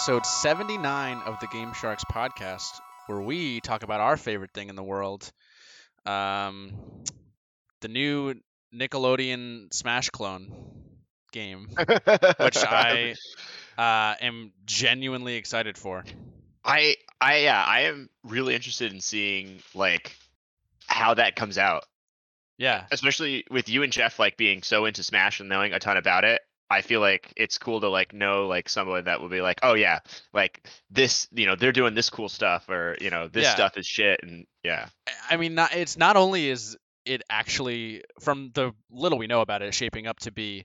episode 0.00 0.24
79 0.24 1.20
of 1.26 1.38
the 1.40 1.46
Game 1.48 1.74
Sharks 1.74 2.04
podcast, 2.10 2.80
where 3.06 3.20
we 3.20 3.60
talk 3.60 3.82
about 3.82 4.00
our 4.00 4.16
favorite 4.16 4.50
thing 4.54 4.70
in 4.70 4.74
the 4.74 4.82
world 4.82 5.30
um, 6.06 6.72
the 7.82 7.88
new 7.88 8.32
Nickelodeon 8.74 9.70
Smash 9.74 10.08
clone 10.08 10.54
game, 11.32 11.68
which 11.76 12.64
I 12.64 13.14
uh, 13.76 14.14
am 14.22 14.52
genuinely 14.64 15.34
excited 15.34 15.76
for. 15.76 16.02
I 16.64 16.96
I 17.20 17.40
yeah, 17.40 17.62
I 17.62 17.80
am 17.80 18.08
really 18.24 18.54
interested 18.54 18.94
in 18.94 19.02
seeing 19.02 19.58
like 19.74 20.16
how 20.86 21.12
that 21.12 21.36
comes 21.36 21.58
out. 21.58 21.84
Yeah. 22.56 22.86
Especially 22.90 23.44
with 23.50 23.68
you 23.68 23.82
and 23.82 23.92
Jeff 23.92 24.18
like 24.18 24.38
being 24.38 24.62
so 24.62 24.86
into 24.86 25.02
Smash 25.02 25.40
and 25.40 25.50
knowing 25.50 25.74
a 25.74 25.78
ton 25.78 25.98
about 25.98 26.24
it. 26.24 26.40
I 26.70 26.82
feel 26.82 27.00
like 27.00 27.32
it's 27.36 27.58
cool 27.58 27.80
to 27.80 27.88
like 27.88 28.12
know 28.12 28.46
like 28.46 28.68
someone 28.68 29.04
that 29.04 29.20
will 29.20 29.28
be 29.28 29.40
like, 29.40 29.58
oh 29.62 29.74
yeah, 29.74 29.98
like 30.32 30.66
this, 30.90 31.26
you 31.32 31.46
know, 31.46 31.56
they're 31.56 31.72
doing 31.72 31.94
this 31.94 32.10
cool 32.10 32.28
stuff, 32.28 32.68
or 32.68 32.96
you 33.00 33.10
know, 33.10 33.26
this 33.28 33.44
Yeah. 33.44 33.54
stuff 33.54 33.76
is 33.76 33.86
shit, 33.86 34.20
and 34.22 34.46
yeah, 34.62 34.86
I 35.28 35.36
mean, 35.36 35.54
not, 35.54 35.74
it's 35.74 35.96
not 35.96 36.16
only 36.16 36.48
is 36.48 36.76
it 37.04 37.22
actually, 37.28 38.04
from 38.20 38.50
the 38.54 38.72
little 38.90 39.18
we 39.18 39.26
know 39.26 39.40
about 39.40 39.62
it, 39.62 39.74
shaping 39.74 40.06
up 40.06 40.20
to 40.20 40.30
be 40.30 40.64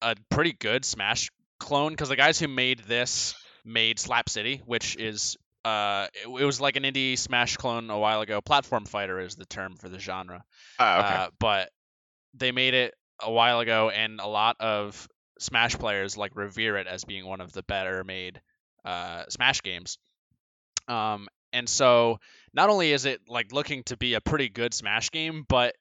a 0.00 0.16
pretty 0.30 0.52
good 0.52 0.84
Smash 0.84 1.30
clone 1.58 1.90
because 1.92 2.08
the 2.08 2.16
guys 2.16 2.38
who 2.38 2.48
made 2.48 2.78
this 2.80 3.34
made 3.64 3.98
Slap 3.98 4.28
City, 4.28 4.62
which 4.64 4.96
is 4.96 5.36
uh, 5.64 6.06
it, 6.14 6.28
it 6.42 6.44
was 6.44 6.60
like 6.60 6.76
an 6.76 6.84
indie 6.84 7.18
Smash 7.18 7.56
clone 7.56 7.90
a 7.90 7.98
while 7.98 8.20
ago. 8.20 8.40
Platform 8.40 8.84
fighter 8.86 9.18
is 9.20 9.34
the 9.34 9.46
term 9.46 9.76
for 9.76 9.88
the 9.88 9.98
genre. 9.98 10.42
oh, 10.78 10.98
okay, 11.00 11.14
Uh, 11.14 11.28
but 11.38 11.70
they 12.34 12.52
made 12.52 12.74
it 12.74 12.94
a 13.22 13.30
while 13.30 13.60
ago, 13.60 13.90
and 13.90 14.20
a 14.20 14.26
lot 14.26 14.56
of 14.60 15.06
Smash 15.38 15.74
players 15.76 16.16
like 16.16 16.36
revere 16.36 16.76
it 16.76 16.86
as 16.86 17.04
being 17.04 17.26
one 17.26 17.40
of 17.40 17.52
the 17.52 17.62
better 17.62 18.04
made 18.04 18.40
uh, 18.84 19.24
Smash 19.28 19.62
games. 19.62 19.98
Um, 20.88 21.28
and 21.52 21.68
so 21.68 22.18
not 22.52 22.68
only 22.70 22.92
is 22.92 23.04
it 23.04 23.20
like 23.28 23.52
looking 23.52 23.82
to 23.84 23.96
be 23.96 24.14
a 24.14 24.20
pretty 24.20 24.48
good 24.48 24.74
Smash 24.74 25.10
game, 25.10 25.44
but 25.48 25.74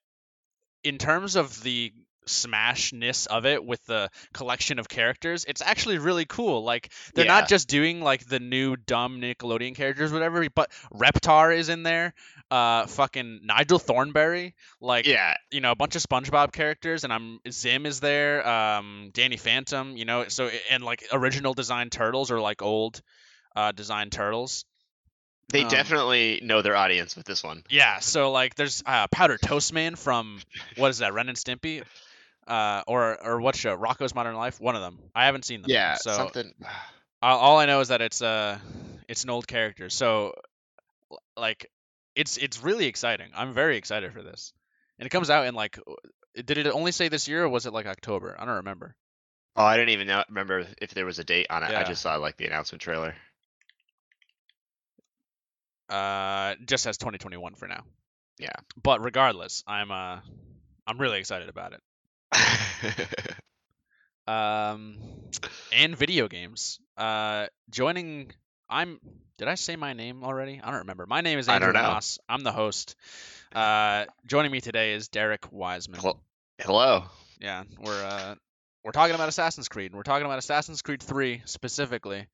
in 0.83 0.97
terms 0.97 1.35
of 1.35 1.61
the 1.63 1.93
smashness 2.27 3.27
of 3.27 3.45
it 3.45 3.63
with 3.63 3.83
the 3.85 4.09
collection 4.33 4.79
of 4.79 4.87
characters 4.87 5.45
it's 5.45 5.61
actually 5.61 5.97
really 5.97 6.25
cool 6.25 6.63
like 6.63 6.91
they're 7.13 7.25
Yeah. 7.25 7.39
not 7.39 7.49
just 7.49 7.67
doing 7.67 8.01
like 8.01 8.25
the 8.25 8.39
new 8.39 8.75
dumb 8.75 9.19
nickelodeon 9.21 9.75
characters 9.75 10.11
whatever 10.11 10.45
but 10.53 10.71
reptar 10.93 11.55
is 11.57 11.69
in 11.69 11.83
there 11.83 12.13
uh 12.51 12.85
fucking 12.87 13.41
nigel 13.43 13.79
thornberry 13.79 14.55
like 14.79 15.05
yeah, 15.07 15.35
you 15.51 15.61
know 15.61 15.71
a 15.71 15.75
bunch 15.75 15.95
of 15.95 16.01
SpongeBob 16.03 16.51
characters, 16.51 17.03
and 17.03 17.11
I'm 17.13 17.39
Zim 17.49 17.85
is 17.85 17.99
there, 17.99 18.47
um, 18.47 19.09
Danny 19.13 19.37
Phantom, 19.37 19.95
you 19.97 20.05
know, 20.05 20.27
so 20.27 20.49
and 20.69 20.83
like 20.83 21.03
original 21.11 21.53
design 21.53 21.89
turtles 21.89 22.31
or 22.31 22.39
like 22.41 22.61
old 22.61 23.01
uh, 23.55 23.71
design 23.71 24.09
turtles. 24.09 24.65
they 25.49 25.63
um, 25.63 25.69
definitely 25.69 26.41
know 26.43 26.61
their 26.61 26.75
audience 26.75 27.15
with 27.15 27.25
this 27.25 27.43
one. 27.43 27.63
Yeah, 27.69 27.99
so 27.99 28.31
like 28.31 28.55
there's 28.55 28.83
uh, 28.85 29.07
Powder 29.07 29.37
Toast 29.37 29.73
Man 29.73 29.95
from 29.95 30.39
what 30.77 30.89
is 30.89 30.99
that, 30.99 31.13
Ren 31.13 31.29
and 31.29 31.37
Stimpy, 31.37 31.83
uh, 32.47 32.83
or 32.87 33.23
or 33.23 33.41
what 33.41 33.55
show, 33.55 33.75
Rocko's 33.75 34.15
Modern 34.15 34.35
Life, 34.35 34.59
one 34.59 34.75
of 34.75 34.81
them. 34.81 34.99
I 35.15 35.25
haven't 35.25 35.45
seen 35.45 35.61
them. 35.61 35.71
Yeah, 35.71 35.95
so 35.95 36.11
something. 36.13 36.53
all, 37.21 37.57
I 37.57 37.65
know 37.65 37.79
is 37.79 37.87
that 37.89 38.01
it's 38.01 38.21
uh 38.21 38.59
it's 39.07 39.23
an 39.23 39.29
old 39.29 39.47
character. 39.47 39.89
So 39.89 40.33
like 41.37 41.69
it's 42.15 42.37
it's 42.37 42.63
really 42.63 42.85
exciting. 42.85 43.29
I'm 43.35 43.53
very 43.53 43.77
excited 43.77 44.13
for 44.13 44.21
this. 44.21 44.53
And 44.99 45.05
it 45.05 45.09
comes 45.09 45.29
out 45.29 45.47
in 45.47 45.55
like 45.55 45.79
did 46.35 46.57
it 46.57 46.67
only 46.67 46.91
say 46.91 47.09
this 47.09 47.27
year 47.27 47.43
or 47.43 47.49
was 47.49 47.65
it 47.65 47.73
like 47.73 47.85
October? 47.85 48.35
I 48.37 48.45
don't 48.45 48.55
remember. 48.57 48.95
Oh, 49.55 49.63
I 49.63 49.77
didn't 49.77 49.89
even 49.89 50.07
know, 50.07 50.23
remember 50.29 50.65
if 50.81 50.95
there 50.95 51.05
was 51.05 51.19
a 51.19 51.23
date 51.23 51.47
on 51.49 51.63
it. 51.63 51.69
I 51.69 51.83
just 51.83 52.01
saw 52.01 52.15
like 52.15 52.37
the 52.37 52.47
announcement 52.47 52.81
trailer. 52.81 53.15
Uh 55.89 56.55
just 56.65 56.83
says 56.83 56.97
2021 56.97 57.55
for 57.55 57.67
now. 57.67 57.83
Yeah. 58.39 58.55
But 58.81 59.03
regardless, 59.03 59.63
I'm 59.67 59.91
uh 59.91 60.19
I'm 60.85 60.97
really 60.97 61.19
excited 61.19 61.49
about 61.49 61.73
it. 61.73 61.81
Um 64.25 64.97
and 65.73 65.97
video 65.97 66.27
games. 66.29 66.79
Uh 66.97 67.47
joining 67.69 68.31
I'm 68.69 68.99
did 69.37 69.47
I 69.49 69.55
say 69.55 69.75
my 69.75 69.93
name 69.93 70.23
already? 70.23 70.61
I 70.63 70.67
don't 70.71 70.79
remember. 70.81 71.05
My 71.05 71.21
name 71.21 71.39
is 71.39 71.49
Andrew. 71.49 71.73
Moss. 71.73 72.19
I'm 72.29 72.41
the 72.41 72.53
host. 72.53 72.95
Uh 73.53 74.05
joining 74.25 74.51
me 74.51 74.61
today 74.61 74.93
is 74.93 75.09
Derek 75.09 75.51
Wiseman. 75.51 75.99
Hello. 75.99 77.03
Yeah, 77.41 77.63
we're 77.79 78.03
uh 78.03 78.35
we're 78.85 78.91
talking 78.93 79.15
about 79.15 79.27
Assassin's 79.27 79.67
Creed. 79.67 79.91
and 79.91 79.97
We're 79.97 80.03
talking 80.03 80.25
about 80.25 80.39
Assassin's 80.39 80.81
Creed 80.81 81.03
3 81.03 81.41
specifically. 81.45 82.27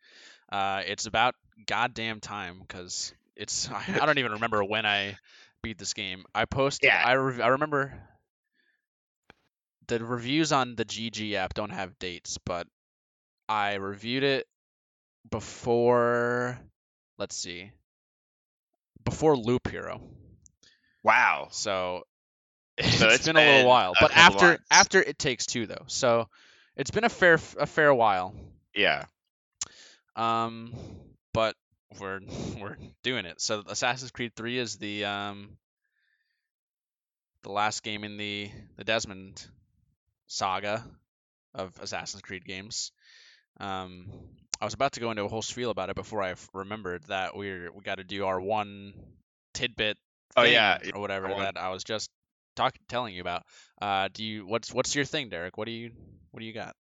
Uh 0.52 0.84
it's 0.86 1.08
about 1.08 1.34
goddamn 1.66 2.20
time 2.20 2.62
cuz 2.68 3.14
it's 3.36 3.68
I, 3.68 3.84
I 4.02 4.06
don't 4.06 4.20
even 4.20 4.34
remember 4.34 4.64
when 4.64 4.86
I 4.86 5.18
beat 5.64 5.80
this 5.80 5.94
game. 5.96 6.26
I 6.36 6.46
posted 6.46 6.88
Yeah. 6.90 7.02
I 7.04 7.14
re- 7.14 7.42
I 7.42 7.48
remember 7.48 8.00
the 9.90 10.04
reviews 10.04 10.52
on 10.52 10.76
the 10.76 10.86
GG 10.86 11.34
app 11.34 11.54
don't 11.54 11.72
have 11.72 12.00
dates, 12.00 12.38
but 12.46 12.68
I 13.50 13.76
reviewed 13.76 14.24
it 14.24 14.48
before 15.30 16.58
let's 17.18 17.36
see. 17.36 17.72
Before 19.04 19.36
Loop 19.36 19.70
Hero. 19.70 20.02
Wow. 21.04 21.48
So 21.52 22.04
So 22.82 23.08
it's 23.08 23.16
it's 23.16 23.28
been 23.28 23.36
a 23.36 23.40
little 23.56 23.70
while, 23.70 23.92
a 23.92 23.96
but 24.00 24.16
after 24.16 24.46
months. 24.46 24.64
after 24.72 25.02
it 25.02 25.20
takes 25.20 25.46
two 25.46 25.66
though, 25.66 25.84
so 25.88 26.30
it's 26.78 26.92
been 26.92 27.04
a 27.04 27.10
fair 27.10 27.40
a 27.58 27.66
fair 27.66 27.94
while. 27.94 28.34
Yeah. 28.74 29.06
Um, 30.16 30.74
but 31.34 31.56
we're 32.00 32.22
we're 32.62 32.78
doing 33.04 33.26
it. 33.26 33.42
So 33.42 33.64
Assassin's 33.68 34.12
Creed 34.12 34.34
Three 34.36 34.58
is 34.58 34.78
the 34.78 35.06
um 35.06 35.58
the 37.44 37.52
last 37.52 37.84
game 37.84 38.04
in 38.04 38.18
the 38.18 38.50
the 38.78 38.84
Desmond 38.84 39.46
saga 40.30 40.86
of 41.54 41.78
Assassin's 41.82 42.22
Creed 42.22 42.46
games. 42.46 42.92
Um, 43.60 44.08
I 44.62 44.66
was 44.66 44.74
about 44.74 44.94
to 44.94 45.00
go 45.02 45.12
into 45.12 45.24
a 45.24 45.28
whole 45.28 45.42
spiel 45.42 45.72
about 45.72 45.90
it 45.90 45.96
before 45.96 46.22
I 46.22 46.32
f- 46.32 46.48
remembered 46.54 47.04
that 47.08 47.36
we're 47.36 47.72
we 47.74 47.82
got 47.82 47.96
to 47.96 48.04
do 48.06 48.26
our 48.26 48.40
one 48.40 48.94
tidbit. 49.54 49.98
Oh, 50.38 50.44
thing 50.44 50.54
yeah, 50.54 50.78
or 50.94 51.02
whatever 51.02 51.28
one- 51.28 51.42
that 51.42 51.58
I 51.58 51.70
was 51.70 51.84
just 51.84 52.10
talking 52.56 52.82
telling 52.88 53.16
you 53.16 53.22
about. 53.22 53.44
Uh, 53.82 54.10
do 54.14 54.24
you 54.24 54.46
what's 54.46 54.74
what's 54.74 54.96
your 54.96 55.06
thing, 55.06 55.30
Derek? 55.30 55.58
What 55.58 55.66
do 55.66 55.72
you 55.72 55.92
what 56.32 56.40
do 56.40 56.46
you 56.46 56.54
got? 56.54 56.76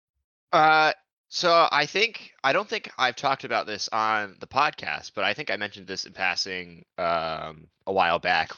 Uh, 0.52 0.92
so 1.28 1.68
I 1.70 1.86
think 1.86 2.30
I 2.42 2.52
don't 2.52 2.68
think 2.68 2.90
I've 2.96 3.16
talked 3.16 3.44
about 3.44 3.66
this 3.66 3.88
on 3.92 4.36
the 4.40 4.46
podcast, 4.46 5.12
but 5.14 5.24
I 5.24 5.34
think 5.34 5.50
I 5.50 5.56
mentioned 5.56 5.86
this 5.86 6.06
in 6.06 6.12
passing 6.12 6.84
um 6.96 7.68
a 7.86 7.92
while 7.92 8.18
back. 8.18 8.52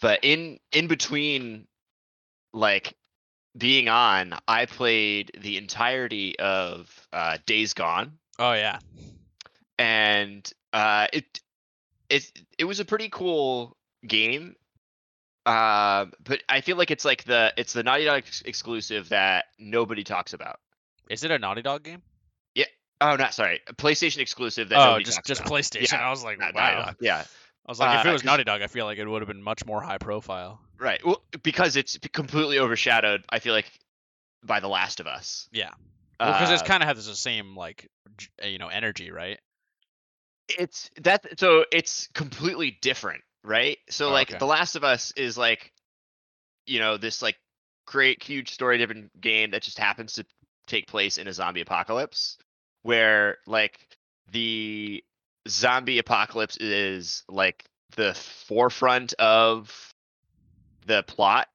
But 0.00 0.20
in 0.22 0.58
in 0.72 0.86
between, 0.86 1.66
like 2.52 2.94
being 3.56 3.88
on, 3.88 4.34
I 4.46 4.66
played 4.66 5.32
the 5.38 5.56
entirety 5.56 6.38
of 6.38 7.08
uh, 7.12 7.38
Days 7.46 7.74
Gone, 7.74 8.18
Oh 8.40 8.54
yeah, 8.54 8.78
and 9.78 10.50
uh, 10.72 11.08
it 11.12 11.40
it 12.08 12.30
it 12.58 12.64
was 12.64 12.80
a 12.80 12.86
pretty 12.86 13.10
cool 13.10 13.76
game. 14.06 14.56
Uh, 15.44 16.06
but 16.24 16.42
I 16.48 16.62
feel 16.62 16.78
like 16.78 16.90
it's 16.90 17.04
like 17.04 17.24
the 17.24 17.52
it's 17.58 17.74
the 17.74 17.82
Naughty 17.82 18.06
Dog 18.06 18.18
ex- 18.18 18.42
exclusive 18.42 19.10
that 19.10 19.44
nobody 19.58 20.04
talks 20.04 20.32
about. 20.32 20.58
is 21.10 21.22
it 21.22 21.30
a 21.30 21.38
Naughty 21.38 21.60
Dog 21.60 21.82
game? 21.82 22.02
Yeah. 22.54 22.64
Oh, 23.02 23.16
not 23.16 23.34
sorry, 23.34 23.60
a 23.66 23.74
PlayStation 23.74 24.18
exclusive 24.18 24.70
that 24.70 24.78
oh, 24.78 24.84
nobody 24.84 25.04
just 25.04 25.18
talks 25.18 25.28
just 25.28 25.40
about. 25.42 25.52
PlayStation. 25.52 25.92
Yeah, 25.92 26.06
I 26.06 26.10
was 26.10 26.24
like, 26.24 26.38
wow. 26.54 26.94
Yeah, 27.00 27.24
I 27.66 27.70
was 27.70 27.78
like, 27.78 28.00
if 28.00 28.06
it 28.06 28.12
was 28.12 28.24
Naughty 28.24 28.44
Dog, 28.44 28.62
I 28.62 28.68
feel 28.68 28.86
like 28.86 28.96
it 28.96 29.06
would 29.06 29.20
have 29.20 29.28
been 29.28 29.42
much 29.42 29.66
more 29.66 29.82
high 29.82 29.98
profile. 29.98 30.60
Right. 30.80 31.04
Well, 31.04 31.22
because 31.42 31.76
it's 31.76 31.98
completely 32.12 32.58
overshadowed. 32.58 33.24
I 33.28 33.38
feel 33.38 33.52
like 33.54 33.70
by 34.42 34.60
The 34.60 34.68
Last 34.68 35.00
of 35.00 35.06
Us. 35.06 35.48
Yeah. 35.52 35.70
Well, 36.18 36.32
because 36.32 36.50
it's 36.50 36.62
Uh, 36.62 36.66
kind 36.66 36.82
of 36.82 36.88
has 36.88 37.06
the 37.06 37.14
same 37.14 37.56
like 37.56 37.88
you 38.44 38.58
know 38.58 38.68
energy, 38.68 39.10
right? 39.10 39.38
it's 40.58 40.90
that 41.02 41.38
so 41.38 41.64
it's 41.72 42.08
completely 42.14 42.76
different, 42.82 43.22
right? 43.44 43.78
So 43.88 44.08
Oh, 44.08 44.12
like 44.12 44.28
okay. 44.28 44.38
The 44.38 44.46
Last 44.46 44.76
of 44.76 44.84
Us 44.84 45.12
is 45.16 45.38
like, 45.38 45.72
you 46.66 46.80
know, 46.80 46.96
this 46.96 47.22
like 47.22 47.36
great 47.86 48.22
huge 48.22 48.50
story 48.50 48.78
driven 48.78 49.10
game 49.20 49.52
that 49.52 49.62
just 49.62 49.78
happens 49.78 50.14
to 50.14 50.26
take 50.66 50.86
place 50.86 51.18
in 51.18 51.28
a 51.28 51.32
zombie 51.32 51.60
apocalypse, 51.60 52.36
where 52.82 53.38
like 53.46 53.78
the 54.32 55.02
zombie 55.48 55.98
apocalypse 55.98 56.56
is 56.58 57.24
like 57.28 57.64
the 57.96 58.14
forefront 58.14 59.12
of 59.14 59.89
the 60.90 61.04
plot 61.04 61.46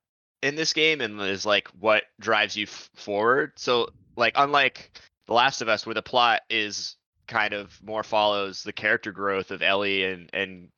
in 0.42 0.56
this 0.56 0.72
game 0.74 1.02
and 1.02 1.20
is 1.22 1.46
like 1.46 1.68
what 1.80 2.04
drives 2.20 2.56
you 2.56 2.64
f- 2.64 2.90
forward. 2.96 3.52
So 3.58 3.90
like 4.16 4.34
unlike 4.36 4.92
The 5.28 5.34
Last 5.34 5.62
of 5.62 5.68
Us 5.68 5.86
where 5.86 5.94
the 5.94 6.02
plot 6.02 6.42
is 6.50 6.96
kind 7.28 7.54
of 7.54 7.78
more 7.84 8.04
follows 8.04 8.64
the 8.64 8.72
character 8.72 9.12
growth 9.12 9.52
of 9.52 9.62
Ellie 9.62 10.06
and 10.06 10.30
and 10.34 10.70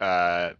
uh 0.00 0.50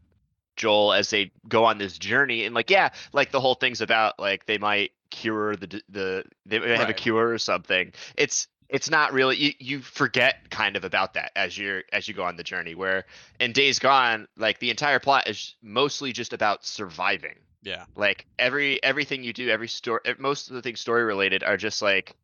Joel 0.57 0.93
as 0.93 1.09
they 1.11 1.31
go 1.49 1.65
on 1.65 1.79
this 1.79 1.97
journey 1.97 2.45
and 2.45 2.55
like 2.55 2.69
yeah 2.71 2.91
like 3.13 3.31
the 3.31 3.41
whole 3.41 3.55
thing's 3.55 3.81
about 3.81 4.19
like 4.19 4.45
they 4.45 4.59
might 4.59 4.91
cure 5.11 5.57
the 5.57 5.67
d- 5.67 5.83
the 5.89 6.25
they 6.45 6.59
might 6.59 6.79
have 6.79 6.91
a 6.91 6.95
cure 6.95 7.29
or 7.31 7.39
something. 7.39 7.93
It's 8.17 8.49
it's 8.69 8.91
not 8.91 9.13
really 9.13 9.37
you, 9.37 9.53
you 9.61 9.81
forget 9.81 10.51
kind 10.51 10.77
of 10.77 10.85
about 10.85 11.15
that 11.15 11.31
as 11.37 11.57
you're 11.57 11.85
as 11.93 12.09
you 12.09 12.13
go 12.15 12.25
on 12.25 12.37
the 12.37 12.43
journey 12.43 12.75
where 12.75 13.05
in 13.41 13.53
days 13.53 13.79
gone 13.79 14.27
like 14.37 14.59
the 14.59 14.71
entire 14.71 14.99
plot 14.99 15.29
is 15.29 15.55
mostly 15.63 16.13
just 16.13 16.33
about 16.33 16.67
surviving 16.67 17.37
Yeah. 17.67 17.85
like 17.97 18.27
every 18.39 18.81
everything 18.83 19.25
you 19.25 19.33
do 19.33 19.49
every 19.49 19.67
story 19.67 20.01
most 20.19 20.49
of 20.49 20.55
the 20.55 20.63
things 20.63 20.79
story 20.81 21.03
related 21.03 21.43
are 21.43 21.57
just 21.57 21.83
like 21.83 22.15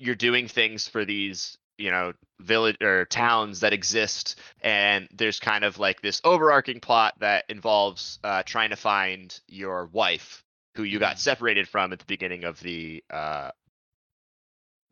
you're 0.00 0.16
doing 0.16 0.48
things 0.48 0.88
for 0.88 1.04
these 1.04 1.56
you 1.78 1.92
know 1.92 2.12
village 2.40 2.76
or 2.82 3.04
towns 3.04 3.60
that 3.60 3.72
exist 3.72 4.40
and 4.60 5.08
there's 5.14 5.38
kind 5.38 5.62
of 5.64 5.78
like 5.78 6.00
this 6.02 6.20
overarching 6.24 6.80
plot 6.80 7.14
that 7.20 7.44
involves 7.48 8.18
uh, 8.24 8.42
trying 8.42 8.70
to 8.70 8.76
find 8.76 9.38
your 9.46 9.86
wife 9.92 10.42
who 10.74 10.82
you 10.82 10.98
got 10.98 11.14
Mhm. 11.16 11.20
separated 11.20 11.68
from 11.68 11.92
at 11.92 12.00
the 12.00 12.04
beginning 12.06 12.42
of 12.42 12.58
the 12.60 13.04
uh 13.08 13.52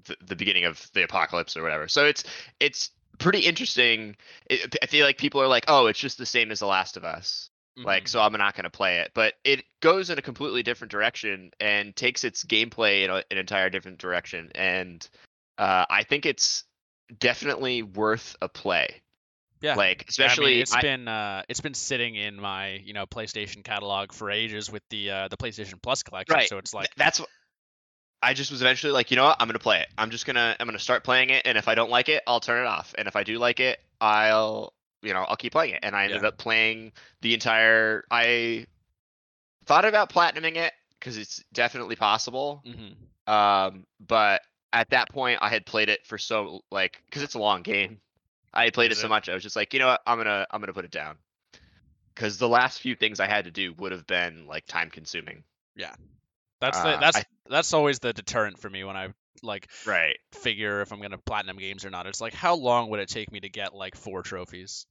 the, 0.04 0.16
the 0.25 0.37
beginning 0.37 0.64
of 0.64 0.88
the 0.94 1.02
apocalypse 1.02 1.56
or 1.56 1.62
whatever 1.62 1.88
so 1.88 2.04
it's 2.06 2.25
it's 2.60 2.90
pretty 3.19 3.40
interesting 3.40 4.16
it, 4.48 4.76
i 4.82 4.87
feel 4.87 5.04
like 5.04 5.19
people 5.19 5.42
are 5.42 5.48
like 5.48 5.64
oh 5.69 5.87
it's 5.88 5.98
just 5.98 6.16
the 6.16 6.25
same 6.25 6.50
as 6.50 6.60
the 6.60 6.66
last 6.66 6.96
of 6.96 7.04
us 7.04 7.50
like 7.76 8.05
Mhm. 8.05 8.08
so 8.08 8.20
i'm 8.20 8.32
not 8.32 8.55
going 8.55 8.64
to 8.64 8.70
play 8.70 8.99
it 8.99 9.12
but 9.14 9.34
it 9.44 9.64
goes 9.81 10.11
in 10.11 10.19
a 10.19 10.22
completely 10.22 10.62
different 10.62 10.90
direction 10.90 11.50
and 11.61 11.94
takes 11.94 12.25
its 12.25 12.44
gameplay 12.44 13.05
in 13.05 13.11
a, 13.11 13.22
an 13.31 13.38
entire 13.38 13.70
different 13.70 13.99
direction 13.99 14.50
and 14.55 15.08
uh, 15.58 15.87
i 15.88 16.02
think 16.02 16.26
it's 16.26 16.64
definitely 17.19 17.82
worth 17.82 18.37
a 18.43 18.49
play 18.49 19.00
yeah. 19.62 19.75
like 19.75 19.87
I 19.87 19.90
mean, 19.90 20.05
especially 20.08 20.61
it's 20.61 20.75
I- 20.75 20.81
been 20.81 21.06
uh, 21.06 21.43
it's 21.49 21.61
been 21.61 21.75
sitting 21.75 22.14
in 22.14 22.40
my 22.40 22.76
you 22.76 22.94
know 22.94 23.05
PlayStation 23.05 23.62
catalog 23.62 24.12
for 24.12 24.31
ages 24.31 24.73
with 24.73 24.82
the 24.88 25.11
uh, 25.11 25.28
the 25.28 25.37
PlayStation 25.37 25.82
Plus 25.82 26.02
collection. 26.02 26.34
Right. 26.34 26.49
So 26.49 26.56
it's 26.56 26.73
like 26.73 26.88
that's 26.96 27.20
i 28.23 28.34
just 28.34 28.50
was 28.50 28.61
eventually 28.61 28.93
like 28.93 29.11
you 29.11 29.16
know 29.16 29.25
what 29.25 29.37
i'm 29.40 29.46
going 29.46 29.55
to 29.55 29.58
play 29.58 29.81
it 29.81 29.88
i'm 29.96 30.11
just 30.11 30.26
going 30.26 30.37
to 30.37 30.56
i'm 30.58 30.66
going 30.66 30.76
to 30.76 30.82
start 30.82 31.05
playing 31.05 31.31
it 31.31 31.46
and 31.46 31.56
if 31.56 31.69
i 31.69 31.75
don't 31.75 31.90
like 31.90 32.08
it 32.08 32.23
i'll 32.26 32.40
turn 32.40 32.64
it 32.64 32.69
off 32.69 32.94
and 32.99 33.08
if 33.08 33.16
i 33.16 33.25
do 33.25 33.38
like 33.38 33.61
it 33.61 33.78
i'll 34.00 34.73
you 35.02 35.12
know 35.12 35.23
i'll 35.23 35.37
keep 35.37 35.52
playing 35.52 35.75
it 35.75 35.81
and 35.82 35.94
i 35.97 36.05
ended 36.05 36.23
Yeah. 36.23 36.29
up 36.29 36.38
playing 36.38 36.93
the 37.23 37.35
entire 37.35 38.05
i 38.11 38.67
thought 39.67 39.85
about 39.85 40.11
platinuming 40.12 40.56
it 40.56 40.73
because 40.99 41.17
it's 41.17 41.43
definitely 41.52 41.97
possible 41.97 42.64
mhm. 42.64 42.94
Um, 43.26 43.87
but 44.00 44.43
at 44.73 44.91
that 44.91 45.08
point, 45.11 45.38
I 45.43 45.49
had 45.49 45.64
played 45.67 45.88
it 45.88 46.05
for 46.06 46.19
so 46.19 46.62
like 46.70 47.02
because 47.06 47.23
it's 47.23 47.35
a 47.35 47.38
long 47.38 47.62
game. 47.62 48.00
I 48.52 48.64
had 48.64 48.75
played 48.75 48.91
it 48.93 48.97
so 48.97 49.06
it? 49.06 49.11
much, 49.11 49.29
I 49.29 49.35
was 49.35 49.43
just 49.43 49.56
like, 49.56 49.73
you 49.73 49.79
know 49.81 49.87
what, 49.87 50.00
I'm 50.06 50.19
gonna 50.19 50.47
I'm 50.50 50.61
gonna 50.61 50.73
put 50.73 50.85
it 50.85 50.91
down. 50.91 51.19
Because 52.14 52.38
the 52.38 52.49
last 52.49 52.81
few 52.81 52.94
things 52.97 53.20
I 53.20 53.26
had 53.26 53.44
to 53.44 53.50
do 53.50 53.73
would 53.75 53.93
have 53.93 54.06
been 54.06 54.47
like 54.47 54.67
time 54.67 54.91
consuming. 54.91 55.44
That's 56.61 56.81
the 56.81 56.89
Uh, 56.91 57.01
that's 57.01 57.17
I- 57.19 57.25
that's 57.49 57.73
always 57.75 57.99
the 57.99 58.12
deterrent 58.12 58.59
for 58.59 58.71
me 58.71 58.85
when 58.85 58.97
I 58.97 59.09
like 59.43 59.71
Right. 59.87 60.17
figure 60.33 60.83
if 60.83 60.93
I'm 60.93 61.01
gonna 61.01 61.19
platinum 61.19 61.57
games 61.59 61.85
or 61.85 61.91
not. 61.91 62.07
It's 62.07 62.21
like 62.21 62.35
how 62.35 62.55
long 62.55 62.91
would 62.91 63.01
it 63.01 63.09
take 63.09 63.33
me 63.33 63.41
to 63.41 63.49
get 63.49 63.75
like 63.75 63.97
four 63.97 64.23
trophies? 64.23 64.87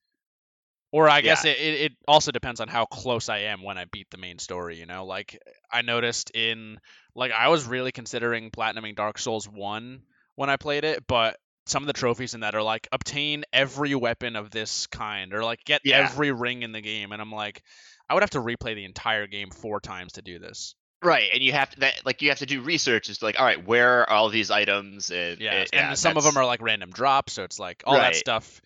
Or 0.91 1.07
I 1.07 1.21
guess 1.21 1.45
it, 1.45 1.57
it, 1.59 1.81
it 1.81 1.91
also 2.07 2.31
depends 2.31 2.59
on 2.59 2.67
how 2.67 2.85
close 2.85 3.29
I 3.29 3.39
am 3.39 3.61
when 3.61 3.77
I 3.77 3.85
beat 3.85 4.09
the 4.09 4.17
main 4.17 4.39
story, 4.39 4.77
you 4.79 4.87
know? 4.87 5.05
Like 5.05 5.39
I 5.71 5.83
noticed 5.83 6.31
in 6.31 6.79
like 7.13 7.31
I 7.31 7.49
was 7.49 7.65
really 7.67 7.91
considering 7.91 8.49
platinuming 8.49 8.95
Dark 8.95 9.19
Souls 9.19 9.47
1 9.47 10.01
when 10.35 10.49
I 10.49 10.57
played 10.57 10.85
it, 10.85 11.05
but 11.05 11.37
some 11.67 11.83
of 11.83 11.87
the 11.87 11.93
trophies 11.93 12.33
in 12.33 12.39
that 12.39 12.55
are 12.55 12.63
like 12.63 12.87
obtain 12.91 13.43
every 13.53 13.93
weapon 13.93 14.35
of 14.35 14.49
this 14.49 14.87
kind 14.87 15.31
or 15.35 15.43
like 15.43 15.63
get 15.63 15.81
Yeah. 15.83 15.99
every 15.99 16.31
ring 16.31 16.63
in 16.63 16.71
the 16.71 16.81
game 16.81 17.11
and 17.11 17.21
I'm 17.21 17.31
like 17.31 17.61
I 18.09 18.15
would 18.15 18.23
have 18.23 18.31
to 18.31 18.41
replay 18.41 18.73
the 18.73 18.85
entire 18.85 19.27
game 19.27 19.51
four 19.51 19.79
times 19.79 20.13
to 20.13 20.23
do 20.23 20.39
this. 20.39 20.73
Right, 21.01 21.29
and 21.33 21.41
you 21.41 21.53
have 21.53 21.69
to 21.71 21.79
that 21.79 22.05
like 22.05 22.21
you 22.21 22.29
have 22.29 22.39
to 22.39 22.45
do 22.45 22.61
research 22.61 23.09
as 23.09 23.19
to 23.19 23.25
like, 23.25 23.39
all 23.39 23.45
right, 23.45 23.65
where 23.65 24.01
are 24.01 24.09
all 24.09 24.29
these 24.29 24.51
items? 24.51 25.11
And 25.11 25.39
Yeah, 25.39 25.65
and, 25.71 25.89
and 25.89 25.97
some 25.97 26.17
of 26.17 26.23
them 26.23 26.35
are 26.35 26.45
like 26.45 26.61
random 26.61 26.91
drops, 26.91 27.33
so 27.33 27.43
it's 27.43 27.57
like 27.59 27.83
all 27.85 27.95
Right. 27.95 28.11
that 28.11 28.15
stuff 28.15 28.61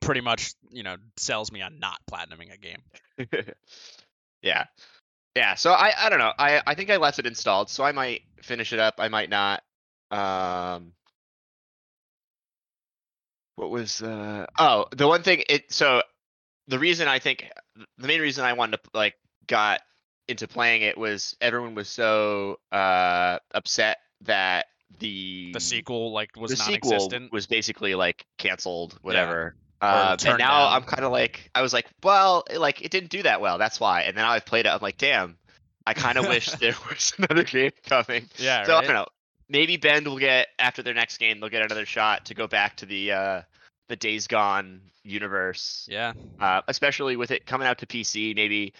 pretty 0.00 0.22
much, 0.22 0.54
you 0.70 0.82
know, 0.82 0.96
sells 1.18 1.52
me 1.52 1.60
on 1.60 1.78
not 1.78 1.98
platinuming 2.10 2.52
a 2.52 2.56
game. 2.56 2.82
yeah, 4.42 4.64
yeah. 5.34 5.54
So 5.54 5.72
I 5.72 5.92
I 5.98 6.08
don't 6.08 6.18
know. 6.18 6.32
I 6.38 6.62
I 6.66 6.74
think 6.74 6.90
I 6.90 6.96
left 6.96 7.18
it 7.18 7.26
installed, 7.26 7.68
so 7.68 7.84
I 7.84 7.92
might 7.92 8.22
finish 8.42 8.72
it 8.72 8.78
up. 8.78 8.94
I 8.98 9.08
might 9.08 9.28
not. 9.28 9.62
Um. 10.10 10.92
What 13.56 13.70
was 13.70 14.02
uh 14.02 14.46
oh 14.58 14.86
the 14.94 15.08
one 15.08 15.22
thing 15.22 15.42
it 15.48 15.72
so 15.72 16.02
the 16.68 16.78
reason 16.78 17.08
I 17.08 17.18
think 17.18 17.50
the 17.96 18.06
main 18.06 18.20
reason 18.20 18.44
I 18.44 18.52
wanted 18.52 18.82
to 18.82 18.90
like 18.92 19.14
got 19.46 19.80
into 20.28 20.48
playing 20.48 20.82
it 20.82 20.98
was 20.98 21.36
everyone 21.40 21.74
was 21.74 21.88
so 21.88 22.58
uh 22.72 23.38
upset 23.52 23.98
that 24.22 24.66
the 24.98 25.52
The 25.52 25.60
sequel 25.60 26.12
like 26.12 26.30
was 26.36 26.50
the 26.50 26.56
sequel 26.56 27.10
was 27.32 27.46
basically 27.46 27.94
like 27.94 28.24
canceled 28.38 28.98
whatever. 29.02 29.54
Um, 29.82 30.16
and 30.24 30.38
now 30.38 30.38
down. 30.38 30.72
i'm 30.72 30.82
kind 30.84 31.04
of 31.04 31.12
like 31.12 31.50
i 31.54 31.60
was 31.60 31.72
like 31.74 31.86
well 32.02 32.44
it- 32.50 32.58
like 32.58 32.82
it 32.82 32.90
didn't 32.90 33.10
do 33.10 33.22
that 33.24 33.40
well 33.40 33.58
that's 33.58 33.78
why. 33.78 34.02
And 34.02 34.16
then 34.16 34.24
now 34.24 34.30
i've 34.30 34.46
played 34.46 34.64
it 34.66 34.70
i'm 34.70 34.80
like 34.80 34.96
damn 34.96 35.36
i 35.86 35.92
kind 35.92 36.16
of 36.18 36.26
wish 36.28 36.46
there 36.46 36.74
was 36.88 37.12
another 37.18 37.44
game 37.44 37.72
coming. 37.84 38.26
Yeah, 38.38 38.64
so 38.64 38.72
i 38.72 38.76
right? 38.80 38.86
don't 38.86 38.94
know 38.94 39.06
maybe 39.48 39.76
bend 39.76 40.08
will 40.08 40.18
get 40.18 40.48
after 40.58 40.82
their 40.82 40.94
next 40.94 41.18
game 41.18 41.38
they'll 41.40 41.50
get 41.50 41.62
another 41.62 41.84
shot 41.86 42.24
to 42.26 42.34
go 42.34 42.46
back 42.46 42.76
to 42.76 42.86
the 42.86 43.12
uh 43.12 43.42
the 43.88 43.96
days 43.96 44.26
gone 44.26 44.80
universe. 45.04 45.86
Yeah, 45.88 46.14
uh, 46.40 46.62
especially 46.66 47.14
with 47.16 47.30
it 47.30 47.46
coming 47.46 47.68
out 47.68 47.78
to 47.78 47.86
pc 47.86 48.34
maybe 48.34 48.72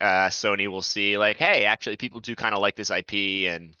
uh 0.00 0.28
sony 0.28 0.68
will 0.68 0.82
see 0.82 1.16
like 1.18 1.36
hey 1.36 1.64
actually 1.64 1.96
people 1.96 2.20
do 2.20 2.34
kind 2.34 2.54
of 2.54 2.60
like 2.60 2.76
this 2.76 2.90
ip 2.90 3.12
and 3.12 3.74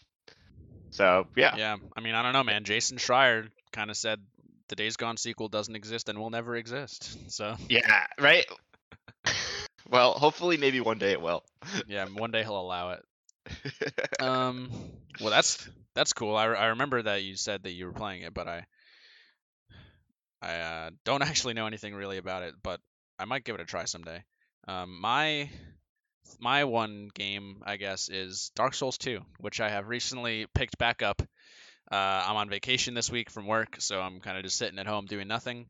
so 0.90 1.26
yeah 1.36 1.54
yeah. 1.56 1.76
I 1.94 2.00
mean, 2.00 2.14
I 2.14 2.22
don't 2.22 2.32
know, 2.32 2.44
man. 2.44 2.64
Jason 2.64 2.96
Schreier 2.96 3.48
kind 3.72 3.90
of 3.90 3.96
said 3.96 4.20
the 4.68 4.76
Days 4.76 4.96
Gone 4.96 5.16
sequel 5.16 5.48
doesn't 5.48 5.74
exist 5.76 6.08
and 6.08 6.18
will 6.18 6.30
never 6.30 6.56
exist. 6.56 7.18
So 7.28 7.56
Yeah, 7.68 8.06
right. 8.18 8.46
well, 9.90 10.12
hopefully, 10.12 10.56
maybe 10.56 10.80
one 10.80 10.98
day 10.98 11.12
it 11.12 11.20
will. 11.20 11.44
yeah, 11.86 12.06
one 12.06 12.30
day 12.30 12.42
he'll 12.42 12.58
allow 12.58 12.92
it. 12.92 13.04
Um, 14.20 14.70
well, 15.20 15.30
that's 15.30 15.68
that's 15.94 16.12
cool. 16.14 16.34
I, 16.34 16.46
I 16.46 16.66
remember 16.68 17.02
that 17.02 17.22
you 17.24 17.36
said 17.36 17.64
that 17.64 17.72
you 17.72 17.86
were 17.86 17.92
playing 17.92 18.22
it, 18.22 18.32
but 18.32 18.48
I 18.48 18.64
I 20.40 20.54
uh, 20.58 20.90
don't 21.04 21.22
actually 21.22 21.54
know 21.54 21.66
anything 21.66 21.94
really 21.94 22.18
about 22.18 22.42
it, 22.42 22.54
but 22.62 22.80
I 23.18 23.24
might 23.24 23.44
give 23.44 23.54
it 23.54 23.60
a 23.60 23.64
try 23.64 23.84
someday. 23.84 24.22
Um, 24.68 25.00
my 25.00 25.50
my 26.40 26.64
one 26.64 27.10
game, 27.14 27.62
I 27.64 27.76
guess, 27.76 28.08
is 28.08 28.50
Dark 28.54 28.74
Souls 28.74 28.98
2, 28.98 29.20
which 29.40 29.60
I 29.60 29.70
have 29.70 29.88
recently 29.88 30.46
picked 30.54 30.78
back 30.78 31.02
up. 31.02 31.22
Uh, 31.90 31.94
I'm 31.94 32.36
on 32.36 32.50
vacation 32.50 32.94
this 32.94 33.10
week 33.10 33.30
from 33.30 33.46
work, 33.46 33.76
so 33.78 34.00
I'm 34.00 34.20
kind 34.20 34.36
of 34.36 34.44
just 34.44 34.56
sitting 34.56 34.78
at 34.78 34.86
home 34.86 35.06
doing 35.06 35.28
nothing. 35.28 35.66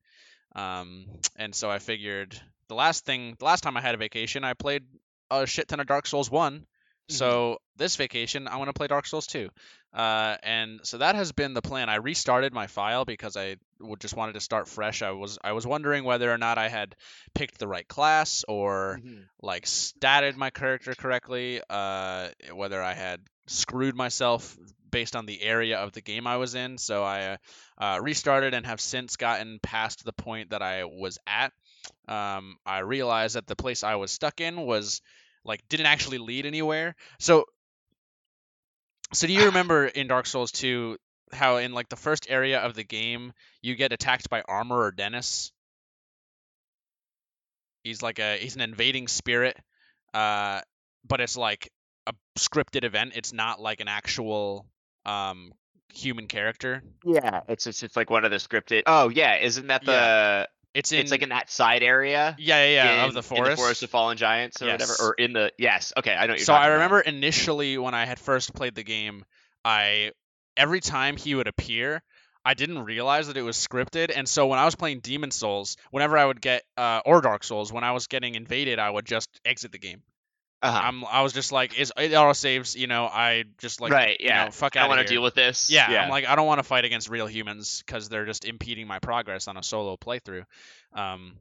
Um, 0.55 1.07
and 1.37 1.55
so 1.55 1.71
I 1.71 1.79
figured 1.79 2.41
the 2.69 2.75
last 2.75 3.05
thing, 3.05 3.37
the 3.39 3.45
last 3.45 3.63
time 3.63 3.77
I 3.77 3.81
had 3.81 3.95
a 3.95 3.99
vacation, 3.99 4.45
I 4.45 4.55
played 4.55 4.83
a 5.31 5.47
shit 5.47 5.69
ton 5.69 5.81
of 5.81 5.87
Dark 5.87 6.07
Souls 6.07 6.31
1. 6.31 6.67
So 7.09 7.59
this 7.77 7.97
vacation, 7.97 8.49
I 8.49 8.57
want 8.57 8.69
to 8.69 8.73
play 8.73 8.87
Dark 8.87 9.07
Souls 9.07 9.27
2. 9.27 9.49
Uh, 9.95 10.37
and 10.43 10.81
so 10.83 10.99
that 10.99 11.15
has 11.15 11.33
been 11.33 11.55
the 11.55 11.63
plan. 11.63 11.89
I 11.89 11.97
restarted 11.97 12.53
my 12.53 12.67
file 12.67 13.05
because 13.05 13.37
I 13.37 13.57
just 13.99 14.17
wanted 14.17 14.33
to 14.35 14.41
start 14.41 14.69
fresh. 14.69 15.03
I 15.03 15.13
was 15.13 15.39
I 15.43 15.53
was 15.53 15.67
wondering 15.67 16.05
whether 16.05 16.31
or 16.31 16.37
not 16.37 16.59
I 16.59 16.69
had 16.69 16.95
picked 17.35 17.59
the 17.59 17.69
right 17.69 17.87
class 17.87 18.45
or 18.49 19.01
Mhm. 19.03 19.25
like 19.41 19.65
statted 19.65 20.37
my 20.37 20.51
character 20.51 20.95
correctly, 20.95 21.61
uh, 21.71 22.29
whether 22.53 22.83
I 22.83 22.95
had 22.95 23.21
screwed 23.47 23.95
myself 23.95 24.57
based 24.91 25.17
on 25.17 25.27
the 25.27 25.41
area 25.43 25.79
of 25.79 25.93
the 25.93 26.01
game 26.01 26.27
I 26.27 26.37
was 26.37 26.55
in. 26.55 26.79
So 26.79 27.05
I 27.05 27.23
uh, 27.25 27.37
uh, 27.79 27.99
restarted 28.03 28.53
and 28.55 28.67
have 28.67 28.81
since 28.81 29.17
gotten 29.17 29.61
past 29.61 30.05
the 30.05 30.13
point 30.13 30.51
that 30.51 30.63
I 30.63 30.85
was 30.85 31.19
at. 31.27 31.53
Um, 32.09 32.57
I 32.67 32.81
realized 32.81 33.37
that 33.37 33.47
the 33.47 33.57
place 33.57 33.85
I 33.85 33.95
was 33.95 34.11
stuck 34.11 34.41
in 34.41 34.61
was 34.61 35.01
like 35.47 35.67
didn't 35.69 35.87
actually 35.87 36.19
lead 36.19 36.47
anywhere. 36.47 36.95
So, 37.19 37.45
so 39.13 39.27
do 39.27 39.33
you 39.33 39.45
remember 39.47 39.87
in 39.87 40.09
Dark 40.09 40.27
Souls 40.27 40.51
2 40.53 40.97
how 41.33 41.57
in 41.57 41.73
like 41.73 41.89
the 41.89 41.97
first 41.97 42.27
area 42.29 42.61
of 42.61 42.75
the 42.75 42.85
game 42.85 43.33
you 43.63 43.75
get 43.75 43.93
attacked 43.93 44.29
by 44.29 44.43
Armorer 44.43 44.93
Dennis? 44.93 45.53
He's 47.83 48.03
like 48.03 48.19
a 48.19 48.37
he's 48.37 48.57
an 48.57 48.63
invading 48.63 49.07
spirit, 49.09 49.57
uh, 50.13 50.61
but 51.07 51.21
it's 51.21 51.37
like 51.37 51.71
a 52.07 52.13
scripted 52.37 52.85
event. 52.85 53.13
It's 53.15 53.33
not 53.33 53.61
like 53.61 53.81
an 53.81 53.89
actual 53.89 54.67
um 55.05 55.53
human 55.95 56.27
character. 56.27 56.83
Yeah, 57.05 57.43
it's, 57.49 57.67
it's 57.67 57.83
it's 57.83 57.97
like 57.97 58.11
one 58.11 58.25
of 58.25 58.31
the 58.33 58.39
scripted. 58.39 58.83
Oh 58.87 59.09
yeah, 59.09 59.37
isn't 59.37 59.69
that 59.69 59.85
the? 59.85 60.49
It's 60.77 60.93
in 60.93 61.01
It's 61.01 61.11
like 61.11 61.23
in 61.23 61.31
that 61.31 61.51
side 61.51 61.83
area. 61.83 62.37
yeah 62.39 62.65
yeah 62.67 62.73
yeah 62.85 63.03
in, 63.03 63.09
of 63.09 63.15
the 63.15 63.19
in 63.21 63.23
forest. 63.25 63.51
the 63.51 63.57
forest 63.57 63.83
of 63.83 63.91
fallen 63.91 64.17
giants 64.17 64.61
or 64.63 64.67
Yes. 64.67 64.73
whatever, 64.81 64.95
or 65.11 65.15
in 65.15 65.33
the 65.33 65.53
yes. 65.59 65.93
Okay, 65.97 66.13
I 66.15 66.27
know. 66.27 66.33
What 66.35 66.39
you're 66.39 66.45
so 66.45 66.53
I 66.53 66.57
talking 66.59 66.69
about. 66.69 66.75
remember 66.75 67.01
initially 67.01 67.79
when 67.79 67.95
I 67.95 68.05
had 68.05 68.19
first 68.19 68.55
played 68.55 68.75
the 68.75 68.85
game, 68.85 69.25
I 69.65 70.13
every 70.57 70.81
time 70.81 71.17
he 71.17 71.35
would 71.35 71.49
appear, 71.49 72.03
I 72.45 72.55
didn't 72.55 72.85
realize 72.85 73.27
that 73.27 73.37
it 73.37 73.43
was 73.43 73.57
scripted, 73.57 74.13
and 74.15 74.29
so 74.29 74.47
when 74.47 74.59
I 74.59 74.65
was 74.65 74.75
playing 74.77 75.01
Demon 75.01 75.31
Souls, 75.31 75.77
whenever 75.91 76.17
I 76.17 76.25
would 76.25 76.41
get 76.41 76.63
uh, 76.77 77.01
or 77.05 77.21
Dark 77.21 77.43
Souls, 77.43 77.73
when 77.73 77.83
I 77.83 77.93
was 77.93 78.07
getting 78.07 78.35
invaded, 78.37 78.79
I 78.79 78.89
would 78.89 79.05
just 79.07 79.29
exit 79.45 79.73
the 79.73 79.79
game. 79.79 80.03
Uh-huh. 80.63 80.81
I'm 80.83 81.05
I 81.05 81.23
was 81.23 81.33
just 81.33 81.53
like 81.53 81.79
is 81.79 81.93
it 81.97 82.15
auto 82.15 82.33
saves, 82.33 82.75
you 82.75 82.87
know, 82.87 83.05
I 83.07 83.45
just 83.59 83.81
like 83.81 83.93
right. 83.93 84.17
you 84.19 84.29
Yeah. 84.29 84.47
know, 84.47 84.51
fuck 84.51 84.77
I 84.77 84.81
don't 84.81 84.89
want 84.89 85.07
to 85.07 85.13
deal 85.13 85.23
with 85.23 85.35
this. 85.35 85.71
yeah, 85.71 85.91
Yeah. 85.91 86.03
I'm 86.05 86.11
like 86.11 86.27
I 86.27 86.35
don't 86.35 86.47
want 86.47 86.59
to 86.59 86.65
fight 86.65 86.85
against 86.85 87.09
real 87.11 87.27
humans 87.27 87.83
cuz 87.87 88.09
they're 88.09 88.25
just 88.27 88.45
impeding 88.45 88.87
my 88.87 88.99
progress 88.99 89.49
on 89.49 89.57
a 89.57 89.63
solo 89.63 89.97
playthrough. 89.97 90.45
Um 90.95 91.37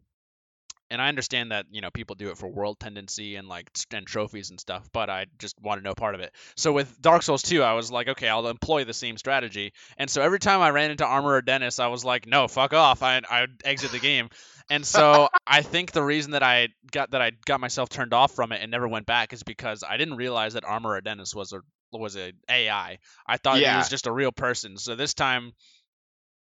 and 0.92 1.02
I 1.02 1.08
understand 1.10 1.52
that 1.52 1.66
you 1.72 1.82
know 1.82 1.90
people 1.90 2.16
do 2.16 2.30
it 2.30 2.38
for 2.38 2.48
world 2.48 2.80
tendency 2.80 3.36
and 3.38 3.48
like 3.48 3.70
and 3.92 4.06
trophies 4.06 4.52
and 4.52 4.60
stuff, 4.60 4.88
but 4.94 5.10
I 5.10 5.26
just 5.40 5.60
wanted 5.60 5.84
no 5.84 5.96
part 5.96 6.14
of 6.14 6.22
it. 6.22 6.32
So 6.56 6.74
with 6.74 7.02
Dark 7.02 7.24
Souls 7.24 7.42
2, 7.42 7.64
I 7.64 7.74
was 7.74 7.92
like, 7.92 8.08
okay, 8.10 8.30
I'll 8.30 8.48
employ 8.48 8.84
the 8.84 8.94
same 8.94 9.18
strategy. 9.18 9.74
And 9.98 10.10
so 10.10 10.22
every 10.22 10.40
time 10.40 10.62
I 10.62 10.70
ran 10.70 10.92
into 10.92 11.06
Armorer 11.06 11.42
Dennis, 11.42 11.80
I 11.80 11.88
was 11.88 12.06
like, 12.06 12.28
no, 12.28 12.48
fuck 12.48 12.74
off. 12.74 13.02
I 13.02 13.20
I 13.30 13.48
exit 13.64 13.92
the 13.92 14.00
game. 14.00 14.30
And 14.70 14.86
so 14.86 15.30
I 15.46 15.62
think 15.62 15.92
the 15.92 16.04
reason 16.04 16.32
that 16.32 16.44
I 16.44 16.70
got 16.92 17.12
that 17.12 17.22
I 17.22 17.32
got 17.46 17.60
myself 17.60 17.90
turned 17.90 18.14
off 18.14 18.32
from 18.32 18.52
it 18.52 18.62
and 18.62 18.72
never 18.72 18.88
went 18.88 19.06
back 19.06 19.34
is 19.34 19.44
because 19.44 19.84
I 19.88 19.98
didn't 19.98 20.16
realize 20.16 20.54
that 20.54 20.66
Armor 20.66 21.00
Dennis 21.02 21.36
was 21.36 21.54
a 21.54 21.62
was 21.92 22.18
a 22.18 22.34
AI. 22.50 23.00
I 23.28 23.38
thought 23.38 23.58
he 23.58 23.66
was 23.66 23.90
just 23.90 24.08
a 24.08 24.12
real 24.12 24.32
person. 24.32 24.78
So 24.78 24.96
this 24.96 25.14
time 25.14 25.54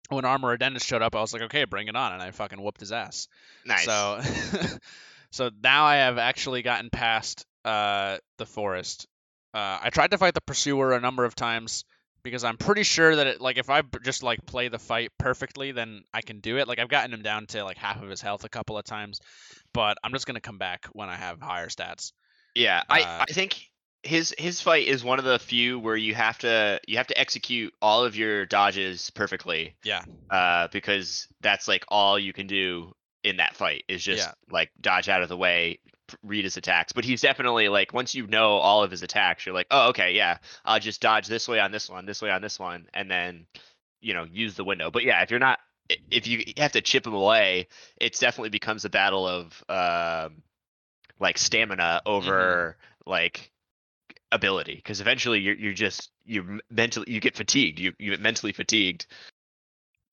when 0.09 0.25
Armor 0.25 0.57
Dennis 0.57 0.83
showed 0.83 1.01
up, 1.01 1.15
I 1.15 1.21
was 1.21 1.33
like, 1.33 1.43
okay, 1.43 1.65
bring 1.65 1.87
it 1.87 1.95
on, 1.95 2.13
and 2.13 2.21
I 2.21 2.31
fucking 2.31 2.61
whooped 2.61 2.79
his 2.79 2.91
ass. 2.91 3.27
nice. 3.65 3.85
So, 3.85 4.19
so 5.31 5.49
now 5.63 5.85
I 5.85 5.97
have 5.97 6.17
actually 6.17 6.61
gotten 6.61 6.89
past 6.89 7.45
uh, 7.63 8.17
the 8.37 8.45
forest. 8.45 9.07
Uh, 9.53 9.79
I 9.81 9.89
tried 9.89 10.11
to 10.11 10.17
fight 10.17 10.33
the 10.33 10.41
pursuer 10.41 10.93
a 10.93 10.99
number 10.99 11.25
of 11.25 11.33
times 11.33 11.85
because 12.25 12.43
I'm 12.43 12.57
pretty 12.57 12.83
sure 12.83 13.15
that 13.15 13.27
it, 13.27 13.39
like 13.39 13.57
if 13.57 13.69
I 13.69 13.83
just 14.03 14.23
like 14.23 14.45
play 14.45 14.67
the 14.67 14.79
fight 14.79 15.11
perfectly, 15.17 15.71
then 15.71 16.03
I 16.13 16.21
can 16.21 16.39
do 16.41 16.57
it. 16.57 16.67
Like 16.67 16.79
I've 16.79 16.89
gotten 16.89 17.13
him 17.13 17.21
down 17.21 17.45
to 17.47 17.63
like 17.63 17.77
half 17.77 18.01
of 18.01 18.09
his 18.09 18.19
health 18.19 18.43
a 18.43 18.49
couple 18.49 18.77
of 18.77 18.83
times, 18.83 19.21
but 19.73 19.97
I'm 20.03 20.11
just 20.11 20.25
gonna 20.25 20.41
come 20.41 20.57
back 20.57 20.87
when 20.91 21.07
I 21.07 21.15
have 21.15 21.39
higher 21.39 21.69
stats. 21.69 22.11
Yeah, 22.55 22.81
I, 22.89 23.01
Uh, 23.01 23.25
I 23.29 23.31
think 23.31 23.57
his 24.03 24.33
his 24.37 24.59
fight 24.59 24.87
is 24.87 25.03
one 25.03 25.19
of 25.19 25.25
the 25.25 25.39
few 25.39 25.79
where 25.79 25.95
you 25.95 26.15
have 26.15 26.39
to 26.39 26.81
you 26.87 26.97
have 26.97 27.07
to 27.07 27.17
execute 27.17 27.73
all 27.81 28.03
of 28.03 28.15
your 28.15 28.45
dodges 28.45 29.11
perfectly. 29.11 29.75
Yeah. 29.83 30.03
Uh, 30.29 30.67
because 30.71 31.27
that's 31.41 31.67
like 31.67 31.85
all 31.87 32.17
you 32.17 32.33
can 32.33 32.47
do 32.47 32.93
in 33.23 33.37
that 33.37 33.55
fight 33.55 33.83
is 33.87 34.03
just 34.03 34.27
Yeah. 34.27 34.33
like 34.49 34.71
dodge 34.81 35.09
out 35.09 35.21
of 35.21 35.29
the 35.29 35.37
way, 35.37 35.79
read 36.23 36.43
his 36.43 36.57
attacks. 36.57 36.93
But 36.93 37.05
he's 37.05 37.21
definitely 37.21 37.69
like 37.69 37.93
once 37.93 38.15
you 38.15 38.27
know 38.27 38.53
all 38.53 38.83
of 38.83 38.91
his 38.91 39.03
attacks, 39.03 39.45
you're 39.45 39.55
like, 39.55 39.67
oh 39.71 39.89
okay, 39.89 40.13
yeah, 40.13 40.37
I'll 40.63 40.79
just 40.79 41.01
dodge 41.01 41.27
this 41.27 41.47
way 41.47 41.59
on 41.59 41.71
this 41.71 41.89
one, 41.89 42.05
this 42.05 42.21
way 42.21 42.29
on 42.29 42.41
this 42.41 42.59
one, 42.59 42.87
and 42.93 43.09
then 43.09 43.45
you 44.01 44.13
know 44.13 44.23
use 44.23 44.55
the 44.55 44.63
window. 44.63 44.91
But 44.91 45.03
yeah, 45.03 45.21
if 45.21 45.31
you're 45.31 45.39
not 45.39 45.59
if 46.09 46.27
you 46.27 46.43
have 46.57 46.71
to 46.73 46.81
chip 46.81 47.05
him 47.05 47.13
away, 47.13 47.67
it 47.99 48.17
definitely 48.19 48.49
becomes 48.49 48.85
a 48.85 48.89
battle 48.89 49.27
of 49.27 49.63
um 49.69 50.41
like 51.19 51.37
stamina 51.37 52.01
over 52.05 52.77
like 53.05 53.51
ability 54.31 54.75
because 54.75 55.01
eventually 55.01 55.39
you're 55.39 55.55
you're 55.55 55.73
just 55.73 56.11
you 56.25 56.59
mentally 56.69 57.11
you 57.11 57.19
get 57.21 57.35
fatigued 57.35 57.79
you 57.79 57.93
you 57.99 58.11
get 58.11 58.19
mentally 58.19 58.51
fatigued 58.51 59.05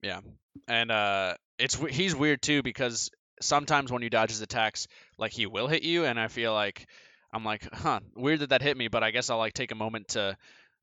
yeah 0.03 0.21
and 0.69 0.93
uh 0.93 1.35
it's 1.59 1.75
he's 1.75 2.15
weird 2.15 2.41
too 2.41 2.63
because 2.63 3.11
sometimes 3.43 3.93
when 3.93 4.03
you 4.03 4.11
dodge 4.11 4.31
his 4.31 4.41
attacks 4.41 4.87
like 5.19 5.33
he 5.33 5.47
will 5.47 5.67
hit 5.67 5.83
you 5.83 6.05
and 6.05 6.19
i 6.19 6.29
feel 6.29 6.53
like 6.55 6.87
i'm 7.33 7.45
like 7.45 7.67
huh 7.73 8.01
weird 8.17 8.41
that 8.41 8.51
that 8.51 8.63
hit 8.63 8.77
me 8.77 8.89
but 8.89 9.03
i 9.03 9.11
guess 9.11 9.29
i'll 9.31 9.39
like 9.39 9.53
take 9.53 9.73
a 9.73 9.75
moment 9.77 10.09
to 10.09 10.37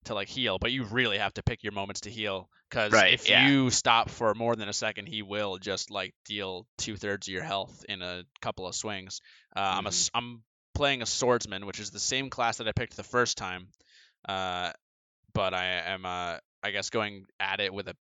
to 0.06 0.14
like 0.14 0.30
heal 0.30 0.58
but 0.60 0.72
you 0.72 0.84
really 0.86 1.18
have 1.18 1.34
to 1.34 1.44
pick 1.44 1.62
your 1.64 1.74
moments 1.74 2.02
to 2.02 2.10
heal 2.10 2.50
because 2.70 2.94
Right, 2.94 3.14
if 3.14 3.30
yeah. 3.30 3.46
you 3.48 3.70
stop 3.70 4.10
for 4.10 4.34
more 4.34 4.56
than 4.56 4.70
a 4.70 4.74
second 4.74 5.08
he 5.08 5.22
will 5.22 5.58
just 5.58 5.92
like 5.92 6.14
deal 6.26 6.66
two-thirds 6.78 7.28
of 7.28 7.34
your 7.34 7.44
health 7.44 7.84
in 7.90 8.02
a 8.02 8.24
couple 8.42 8.66
of 8.68 8.76
swings 8.76 9.20
uh, 9.56 9.60
i'm 9.60 9.86
a 9.86 9.90
Mhm. 9.90 9.94
s- 9.94 10.12
i'm 10.14 10.44
playing 10.74 11.02
a 11.02 11.06
swordsman 11.06 11.66
which 11.66 11.80
is 11.82 11.92
the 11.92 12.00
same 12.00 12.30
class 12.30 12.58
that 12.58 12.68
i 12.68 12.72
picked 12.72 12.96
the 12.96 13.04
first 13.04 13.38
time 13.38 13.68
uh 14.30 14.72
but 15.34 15.54
i 15.54 15.66
am 15.66 16.06
uh 16.06 16.38
i 16.64 16.72
guess 16.72 16.90
going 16.90 17.26
at 17.40 17.60
it 17.60 17.74
with 17.74 17.88
a 17.90 17.96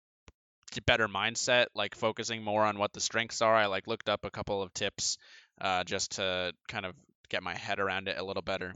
better 0.82 1.08
mindset, 1.08 1.66
like 1.74 1.94
focusing 1.94 2.42
more 2.42 2.64
on 2.64 2.78
what 2.78 2.92
the 2.92 3.00
strengths 3.00 3.42
are. 3.42 3.54
I 3.54 3.66
like 3.66 3.86
looked 3.86 4.08
up 4.08 4.24
a 4.24 4.30
couple 4.30 4.62
of 4.62 4.72
tips 4.74 5.18
uh, 5.60 5.84
just 5.84 6.12
to 6.12 6.52
kind 6.68 6.86
of 6.86 6.94
get 7.28 7.42
my 7.42 7.54
head 7.56 7.78
around 7.80 8.08
it 8.08 8.18
a 8.18 8.24
little 8.24 8.42
better. 8.42 8.72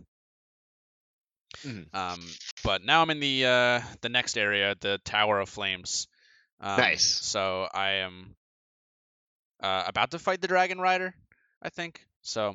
Mhm. 1.64 1.92
Um, 1.94 2.20
but 2.62 2.84
now 2.84 3.02
I'm 3.02 3.10
in 3.10 3.20
the 3.20 3.44
uh, 3.46 3.80
the 4.02 4.08
next 4.08 4.36
area, 4.38 4.74
the 4.80 4.98
Tower 5.04 5.40
of 5.40 5.48
Flames. 5.48 6.06
Um, 6.60 6.76
Nice. 6.78 7.06
So 7.06 7.66
I 7.72 7.90
am 8.04 8.34
uh, 9.62 9.84
about 9.86 10.12
to 10.12 10.18
fight 10.18 10.40
the 10.40 10.48
Dragon 10.48 10.78
Rider, 10.78 11.14
I 11.62 11.68
think. 11.70 12.04
So 12.22 12.54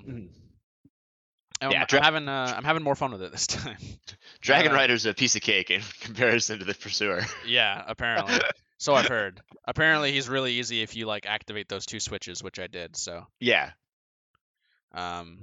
I'm, 1.61 1.71
Yeah, 1.71 1.81
I'm 1.81 1.87
dra- 1.87 2.03
having 2.03 2.27
uh, 2.29 2.53
I'm 2.55 2.63
having 2.63 2.83
more 2.83 2.95
fun 2.95 3.11
with 3.11 3.21
it 3.23 3.31
this 3.31 3.47
time. 3.57 3.77
dragon 4.41 4.71
Uh, 4.71 4.75
rider's 4.75 5.05
a 5.05 5.13
piece 5.13 5.35
of 5.35 5.41
cake 5.41 5.71
in 5.71 5.81
comparison 6.01 6.59
to 6.59 6.65
the 6.65 6.73
pursuer 6.75 7.21
yeah, 7.45 7.83
apparently. 7.87 8.39
So 8.77 8.93
I've 8.93 9.07
heard. 9.07 9.41
Apparently 9.67 10.11
he's 10.11 10.29
really 10.29 10.53
easy 10.53 10.81
if 10.81 10.95
you 10.95 11.05
like 11.05 11.25
activate 11.25 11.69
those 11.69 11.85
two 11.85 11.99
switches, 11.99 12.43
which 12.43 12.59
I 12.59 12.67
did. 12.67 12.95
So 12.95 13.25
yeah 13.39 13.71
Um, 14.93 15.39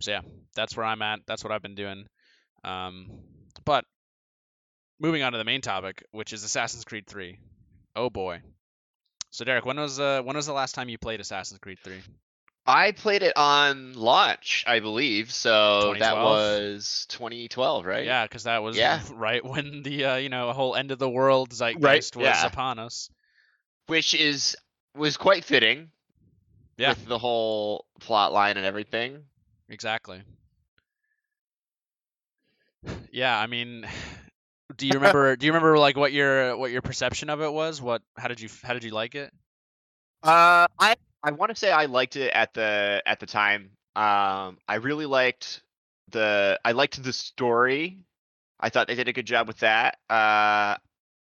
so 0.00 0.12
yeah, 0.12 0.20
that's 0.54 0.76
where 0.76 0.86
I'm 0.86 1.02
at. 1.02 1.20
That's 1.26 1.44
what 1.44 1.52
I've 1.52 1.62
been 1.62 1.74
doing. 1.74 2.06
Um, 2.64 3.10
but 3.64 3.84
moving 4.98 5.22
on 5.22 5.32
to 5.32 5.38
the 5.38 5.44
main 5.44 5.60
topic, 5.60 6.04
which 6.10 6.32
is 6.32 6.44
Assassin's 6.44 6.84
Creed 6.84 7.06
3. 7.06 7.38
Oh 7.96 8.10
boy. 8.10 8.40
So 9.30 9.44
Derek, 9.44 9.64
when 9.64 9.78
was 9.78 10.00
uh, 10.00 10.22
when 10.22 10.36
was 10.36 10.46
the 10.46 10.52
last 10.52 10.74
time 10.74 10.88
you 10.88 10.98
played 10.98 11.20
Assassin's 11.20 11.58
Creed 11.60 11.78
3? 11.84 12.00
I 12.66 12.92
played 12.92 13.22
it 13.22 13.36
on 13.36 13.94
launch 13.94 14.64
i 14.66 14.80
believe 14.80 15.32
so 15.32 15.94
that 15.98 16.16
was 16.16 17.06
2012 17.08 17.84
right 17.86 18.04
Yeah, 18.04 18.24
because 18.24 18.44
that 18.44 18.62
was 18.62 18.76
Yeah. 18.76 19.00
right 19.12 19.44
when 19.44 19.82
the 19.82 20.04
uh, 20.04 20.16
you 20.16 20.28
know 20.28 20.52
whole 20.52 20.76
end 20.76 20.90
of 20.90 20.98
the 20.98 21.08
world 21.10 21.50
zeitgeist 21.52 22.16
was 22.16 22.24
yeah. 22.26 22.46
upon 22.46 22.78
us. 22.78 23.10
which 23.86 24.14
is 24.14 24.56
was 24.94 25.16
quite 25.16 25.44
fitting 25.44 25.90
Yeah. 26.76 26.90
with 26.90 27.06
the 27.06 27.18
whole 27.18 27.86
plot 28.00 28.32
line 28.32 28.56
and 28.56 28.66
everything 28.66 29.24
Exactly. 29.68 30.20
Yeah, 33.12 33.38
I 33.38 33.46
mean, 33.46 33.86
do 34.76 34.86
you 34.86 34.92
remember? 34.94 35.36
do 35.36 35.46
you 35.46 35.52
remember 35.52 35.78
like 35.78 35.96
what 35.96 36.12
your 36.12 36.56
what 36.56 36.70
your 36.70 36.82
perception 36.82 37.30
of 37.30 37.40
it 37.40 37.52
was? 37.52 37.80
What 37.80 38.02
how 38.16 38.28
did 38.28 38.40
you 38.40 38.48
how 38.62 38.72
did 38.74 38.84
you 38.84 38.90
like 38.90 39.14
it? 39.14 39.32
Uh, 40.22 40.66
I 40.78 40.96
I 41.22 41.32
want 41.32 41.50
to 41.50 41.56
say 41.56 41.70
I 41.70 41.86
liked 41.86 42.16
it 42.16 42.30
at 42.32 42.54
the 42.54 43.02
at 43.06 43.20
the 43.20 43.26
time. 43.26 43.70
Um, 43.96 44.58
I 44.68 44.76
really 44.80 45.06
liked 45.06 45.62
the 46.10 46.58
I 46.64 46.72
liked 46.72 47.02
the 47.02 47.12
story. 47.12 47.98
I 48.58 48.68
thought 48.68 48.86
they 48.86 48.94
did 48.94 49.08
a 49.08 49.12
good 49.12 49.26
job 49.26 49.48
with 49.48 49.58
that. 49.58 49.98
Uh, 50.08 50.76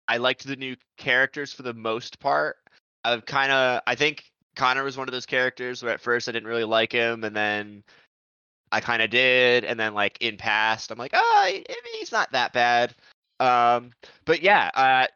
I 0.08 0.16
liked 0.18 0.46
the 0.46 0.56
new 0.56 0.76
characters 0.96 1.52
for 1.52 1.62
the 1.62 1.74
most 1.74 2.18
part. 2.20 2.56
I've 3.04 3.24
kind 3.26 3.52
of 3.52 3.82
I 3.86 3.94
think 3.94 4.24
Connor 4.56 4.84
was 4.84 4.96
one 4.96 5.08
of 5.08 5.12
those 5.12 5.26
characters 5.26 5.82
where 5.82 5.92
at 5.92 6.00
first 6.00 6.28
I 6.28 6.32
didn't 6.32 6.48
really 6.48 6.64
like 6.64 6.92
him, 6.92 7.24
and 7.24 7.34
then 7.34 7.82
I 8.72 8.80
kind 8.80 9.02
of 9.02 9.10
did, 9.10 9.64
and 9.64 9.78
then 9.78 9.94
like 9.94 10.18
in 10.20 10.36
past 10.36 10.90
I'm 10.90 10.98
like, 10.98 11.12
oh, 11.14 11.42
I 11.44 11.64
I 11.68 11.74
he's 11.98 12.12
not 12.12 12.32
that 12.32 12.52
bad. 12.52 12.94
Um, 13.40 13.92
but 14.24 14.42
yeah, 14.42 14.70
uh, 14.74 15.06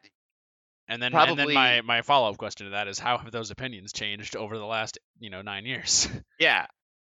And 0.91 1.01
then, 1.01 1.15
and 1.15 1.39
then 1.39 1.53
my, 1.53 1.79
my 1.79 2.01
follow 2.01 2.29
up 2.29 2.37
question 2.37 2.65
to 2.65 2.71
that 2.71 2.89
is 2.89 2.99
how 2.99 3.17
have 3.17 3.31
those 3.31 3.49
opinions 3.49 3.93
changed 3.93 4.35
over 4.35 4.57
the 4.57 4.65
last 4.65 4.99
you 5.21 5.29
know 5.29 5.41
nine 5.41 5.65
years? 5.65 6.07
Yeah. 6.37 6.65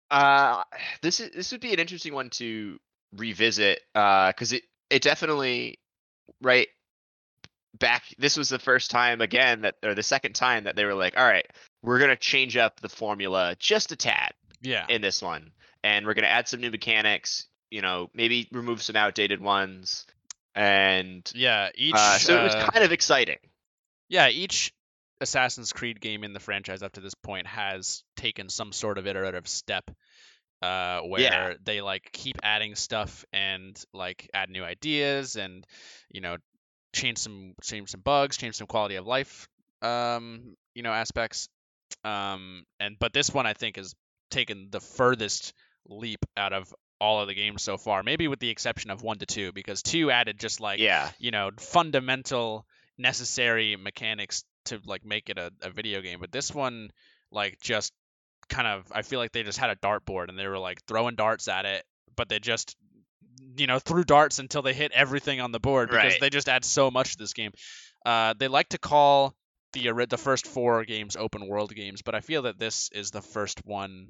Uh 0.10 0.64
this 1.02 1.20
is 1.20 1.32
this 1.32 1.52
would 1.52 1.60
be 1.60 1.74
an 1.74 1.80
interesting 1.80 2.14
one 2.14 2.30
to 2.32 2.80
revisit 3.14 3.82
uh 3.94 4.32
cuz 4.32 4.54
it 4.54 4.64
it 4.90 5.02
definitely 5.02 5.80
right 6.42 6.70
back 7.78 8.04
this 8.18 8.38
was 8.38 8.48
the 8.48 8.58
first 8.58 8.90
time 8.90 9.20
again 9.20 9.62
that 9.62 9.76
or 9.84 9.94
the 9.94 10.04
second 10.04 10.34
time 10.34 10.64
that 10.64 10.78
they 10.78 10.86
were 10.86 10.94
like 10.94 11.18
all 11.18 11.26
right 11.26 11.46
we're 11.84 12.00
going 12.00 12.10
to 12.10 12.16
change 12.16 12.56
up 12.56 12.80
the 12.80 12.88
formula 12.88 13.54
just 13.60 13.92
a 13.92 13.98
tad 13.98 14.32
yeah, 14.62 14.86
in 14.88 15.02
this 15.02 15.22
one 15.22 15.52
and 15.84 16.06
we're 16.06 16.14
going 16.14 16.24
to 16.24 16.32
add 16.32 16.48
some 16.48 16.62
new 16.62 16.72
mechanics 16.72 17.48
you 17.70 17.82
know 17.82 18.10
maybe 18.14 18.48
remove 18.54 18.82
some 18.82 18.96
outdated 18.96 19.42
ones 19.42 20.06
and 20.56 21.30
yeah. 21.36 21.70
Each 21.76 21.94
uh, 21.96 22.18
so 22.18 22.40
it 22.40 22.44
was 22.44 22.56
uh, 22.56 22.68
kind 22.72 22.84
of 22.84 22.92
exciting 22.92 23.38
yeah 24.10 24.30
each 24.30 24.74
Assassin's 25.20 25.74
Creed 25.74 26.00
game 26.00 26.24
in 26.24 26.34
the 26.34 26.40
franchise 26.40 26.84
up 26.84 26.94
to 26.94 27.02
this 27.02 27.16
point 27.16 27.48
has 27.48 28.04
taken 28.16 28.50
some 28.50 28.72
sort 28.72 28.98
of 28.98 29.08
iterative 29.08 29.48
step. 29.48 29.90
Uh, 30.60 31.02
where 31.02 31.56
they 31.64 31.82
like 31.82 32.10
keep 32.12 32.38
adding 32.42 32.74
stuff 32.74 33.24
and 33.32 33.80
like 33.94 34.28
add 34.34 34.50
new 34.50 34.64
ideas 34.64 35.36
and 35.36 35.68
you 36.10 36.20
know 36.20 36.36
change 36.94 37.20
some 37.20 37.54
change 37.62 37.92
some 37.92 38.02
bugs, 38.02 38.38
change 38.38 38.56
some 38.56 38.66
quality 38.66 38.96
of 38.96 39.06
life 39.06 39.48
um, 39.82 40.56
you 40.74 40.84
know 40.84 40.92
aspects. 40.92 41.50
Um, 42.04 42.64
and 42.80 42.98
but 43.00 43.14
this 43.14 43.34
one 43.34 43.46
I 43.46 43.54
think 43.54 43.78
has 43.78 43.94
taken 44.30 44.68
the 44.72 44.80
furthest 44.80 45.54
leap 45.88 46.20
out 46.36 46.54
of 46.54 46.74
all 47.00 47.22
of 47.22 47.28
the 47.28 47.36
games 47.36 47.62
so 47.62 47.78
far, 47.78 48.04
maybe 48.04 48.28
with 48.28 48.40
the 48.40 48.50
exception 48.50 48.92
of 48.92 49.04
one 49.04 49.20
to 49.20 49.26
two, 49.26 49.52
because 49.52 49.82
two 49.82 50.12
added 50.12 50.40
just 50.40 50.60
like 50.60 50.80
yeah 50.80 51.10
you 51.20 51.32
know 51.32 51.52
fundamental 51.60 52.66
necessary 52.98 53.76
mechanics 53.76 54.44
to 54.66 54.80
like 54.86 55.06
make 55.06 55.30
it 55.30 55.38
a, 55.38 55.52
a 55.62 55.70
video 55.70 56.02
game 56.02 56.20
but 56.20 56.32
this 56.32 56.54
one 56.54 56.90
like 57.32 57.60
just 57.62 57.94
kind 58.50 58.68
of 58.68 58.86
i 58.92 59.02
feel 59.02 59.20
like 59.20 59.32
they 59.32 59.44
just 59.44 59.58
had 59.58 59.70
a 59.70 59.76
dartboard 59.76 60.30
and 60.30 60.38
they 60.38 60.48
were 60.48 60.58
like 60.60 60.82
throwing 60.86 61.16
darts 61.16 61.48
at 61.48 61.66
it 61.66 61.84
but 62.16 62.30
they 62.30 62.40
just 62.40 62.76
you 63.58 63.68
know 63.68 63.80
threw 63.80 64.04
darts 64.04 64.40
until 64.40 64.62
they 64.62 64.74
hit 64.74 64.92
everything 64.92 65.42
on 65.42 65.52
the 65.52 65.60
board 65.60 65.90
because 65.90 66.12
Right. 66.12 66.22
they 66.22 66.30
just 66.30 66.50
add 66.50 66.66
so 66.66 66.92
much 66.92 67.14
to 67.14 67.18
this 67.18 67.34
game. 67.34 67.52
Uh, 68.06 68.34
they 68.38 68.48
like 68.48 68.70
to 68.70 68.78
call 68.78 69.34
the 69.74 70.06
the 70.10 70.18
first 70.18 70.48
four 70.48 70.84
games 70.86 71.16
open 71.16 71.48
world 71.48 71.74
games, 71.76 72.02
but 72.02 72.16
I 72.16 72.22
feel 72.22 72.44
that 72.44 72.60
this 72.60 72.90
is 72.94 73.12
the 73.12 73.22
first 73.22 73.62
one 73.66 74.08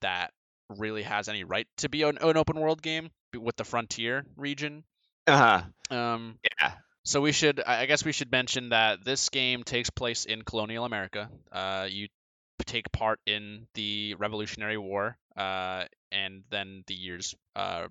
that 0.00 0.32
really 0.68 1.02
has 1.02 1.28
any 1.28 1.44
right 1.44 1.66
to 1.78 1.88
be 1.88 2.02
an, 2.02 2.18
an 2.20 2.36
open 2.36 2.58
world 2.60 2.82
game 2.82 3.10
with 3.38 3.56
the 3.56 3.64
frontier 3.64 4.24
region. 4.36 4.84
Uh 5.26 5.62
huh. 5.90 5.96
Um, 5.96 6.38
Yeah. 6.60 6.72
So 7.04 7.20
we 7.20 7.32
should, 7.32 7.60
I 7.60 7.86
guess 7.86 8.04
we 8.04 8.12
should 8.12 8.30
mention 8.32 8.70
that 8.70 9.04
this 9.04 9.28
game 9.28 9.62
takes 9.64 9.90
place 9.90 10.24
in 10.24 10.42
colonial 10.42 10.84
America. 10.84 11.30
Uh, 11.52 11.86
you 11.90 12.08
take 12.66 12.90
part 12.92 13.20
in 13.26 13.66
the 13.74 14.14
Revolutionary 14.14 14.78
War, 14.78 15.16
uh, 15.36 15.84
and 16.12 16.44
then 16.50 16.84
the 16.86 16.94
years 16.94 17.34
uh, 17.56 17.88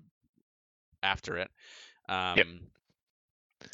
after 1.02 1.38
it. 1.38 1.50
Um, 2.08 2.36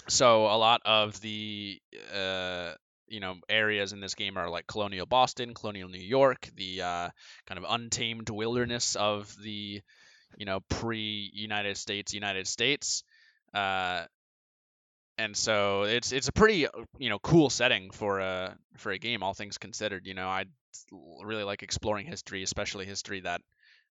So 0.08 0.46
a 0.46 0.56
lot 0.56 0.82
of 0.84 1.20
the 1.20 1.80
uh, 2.14 2.72
you 3.08 3.20
know 3.20 3.36
areas 3.48 3.92
in 3.92 4.00
this 4.00 4.14
game 4.14 4.36
are 4.36 4.48
like 4.50 4.66
colonial 4.66 5.06
Boston, 5.06 5.54
colonial 5.54 5.88
New 5.88 6.00
York, 6.00 6.48
the 6.56 6.82
uh, 6.82 7.08
kind 7.46 7.58
of 7.58 7.64
untamed 7.68 8.28
wilderness 8.30 8.96
of 8.96 9.34
the 9.42 9.80
you 10.36 10.46
know 10.46 10.60
pre-United 10.68 11.76
States 11.76 12.14
United 12.14 12.46
States. 12.46 13.04
Uh, 13.54 14.04
and 15.20 15.36
so 15.36 15.82
it's 15.84 16.12
it's 16.12 16.28
a 16.28 16.32
pretty 16.32 16.66
uh, 16.66 16.70
you 16.98 17.10
know 17.10 17.18
cool 17.20 17.50
setting 17.50 17.90
for 17.90 18.20
a 18.20 18.56
for 18.78 18.92
a 18.92 18.98
game 18.98 19.22
all 19.22 19.34
things 19.34 19.58
considered 19.58 20.06
you 20.06 20.14
know 20.14 20.28
i 20.28 20.44
really 21.22 21.44
like 21.44 21.62
exploring 21.62 22.06
history 22.06 22.42
especially 22.42 22.86
history 22.86 23.20
that 23.20 23.40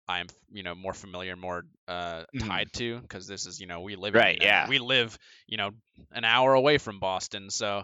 i'm 0.08 0.28
you 0.52 0.64
know 0.64 0.76
more 0.76 0.94
familiar 0.94 1.36
more 1.36 1.64
uh 1.88 2.24
Mhm. 2.36 2.48
tied 2.48 2.74
to 2.74 3.00
because 3.02 3.28
this 3.28 3.46
is 3.46 3.60
you 3.60 3.68
know 3.68 3.82
we 3.82 3.96
live 3.96 4.16
Right, 4.16 4.38
in, 4.38 4.44
yeah. 4.44 4.68
we 4.68 4.80
live 4.80 5.18
you 5.48 5.58
know 5.58 5.72
an 6.12 6.26
hour 6.26 6.54
away 6.54 6.78
from 6.78 7.00
boston 7.00 7.50
so 7.50 7.84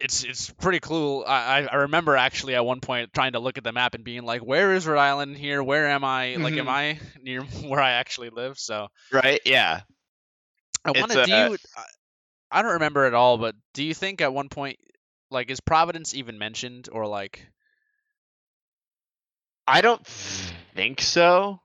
it's 0.00 0.24
it's 0.24 0.50
pretty 0.50 0.80
cool. 0.80 1.24
I, 1.26 1.66
I- 1.70 1.76
remember 1.76 2.16
actually 2.16 2.54
at 2.56 2.64
one 2.64 2.80
point 2.80 3.12
trying 3.14 3.32
to 3.32 3.38
look 3.38 3.58
at 3.58 3.64
the 3.64 3.72
map 3.72 3.94
and 3.94 4.04
being 4.04 4.24
like, 4.24 4.44
"Where 4.44 4.74
is 4.74 4.86
Rhode 4.86 4.98
Island 4.98 5.36
here? 5.36 5.62
Where 5.62 5.88
am 5.88 6.04
I? 6.04 6.36
Like, 6.36 6.54
am 6.58 6.66
Mhm. 6.66 6.68
I 6.68 6.98
near 7.22 7.42
where 7.68 7.80
I 7.80 7.92
actually 7.92 8.30
live?" 8.30 8.58
So 8.58 8.88
Right. 9.12 9.40
Yeah. 9.44 9.82
I 10.84 10.90
want 10.92 11.12
to. 11.12 11.24
Do 11.24 11.30
a- 11.32 11.50
you? 11.50 11.56
I- 12.50 12.62
don't 12.62 12.72
remember 12.72 13.04
at 13.04 13.14
all, 13.14 13.38
but 13.38 13.54
do 13.72 13.82
you 13.82 13.94
think 13.94 14.20
at 14.20 14.32
one 14.32 14.48
point, 14.48 14.78
like, 15.30 15.50
is 15.50 15.60
Providence 15.60 16.14
even 16.14 16.38
mentioned, 16.38 16.88
or 16.92 17.06
like, 17.06 17.46
I 19.66 19.80
don't 19.80 20.06
think 20.06 21.00
so. 21.00 21.60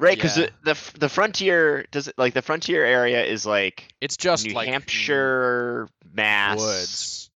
Right, 0.00 0.16
because 0.16 0.38
Yeah. 0.38 0.48
the, 0.62 0.74
the 0.74 0.98
the 1.00 1.08
frontier 1.08 1.84
does 1.90 2.06
it 2.06 2.14
like 2.16 2.32
the 2.32 2.42
frontier 2.42 2.84
area 2.84 3.24
is 3.24 3.44
like 3.44 3.92
it's 4.00 4.16
just 4.16 4.46
New 4.46 4.54
like 4.54 4.68
Hampshire, 4.68 5.88
Mass, 6.12 6.60
woods? 6.60 7.30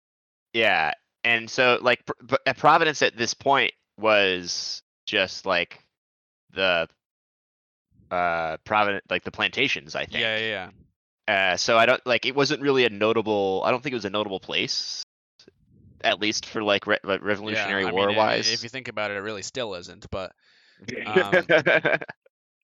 Yeah, 0.52 0.92
and 1.24 1.50
so 1.50 1.80
like 1.82 2.04
but 2.22 2.42
at 2.46 2.58
Providence 2.58 3.02
at 3.02 3.16
this 3.16 3.34
point 3.34 3.74
was 3.98 4.82
just 5.06 5.46
like 5.46 5.80
the 6.52 6.90
uh 8.12 8.58
Providence 8.66 9.06
like 9.10 9.24
the 9.24 9.32
plantations, 9.32 9.96
I 9.96 10.06
think. 10.06 10.20
Yeah, 10.20 10.38
yeah, 10.38 10.50
yeah. 10.50 10.70
Uh, 11.30 11.58
so 11.58 11.78
I 11.78 11.86
don't 11.86 12.04
like 12.08 12.26
it 12.26 12.36
wasn't 12.36 12.64
really 12.64 12.86
a 12.86 12.90
notable. 12.90 13.62
I 13.64 13.70
don't 13.70 13.84
think 13.84 13.94
it 13.94 13.98
was 13.98 14.06
a 14.06 14.10
notable 14.10 14.40
place, 14.40 15.04
at 16.04 16.20
least 16.20 16.48
for 16.48 16.64
like 16.64 16.88
re- 16.88 16.98
Revolutionary 17.04 17.84
yeah, 17.84 17.92
War 17.92 18.08
mean, 18.08 18.16
wise. 18.16 18.52
If 18.52 18.64
you 18.64 18.70
think 18.70 18.88
about 18.88 19.12
it, 19.12 19.18
it 19.18 19.20
really 19.20 19.44
still 19.44 19.76
isn't. 19.76 20.08
But 20.10 20.32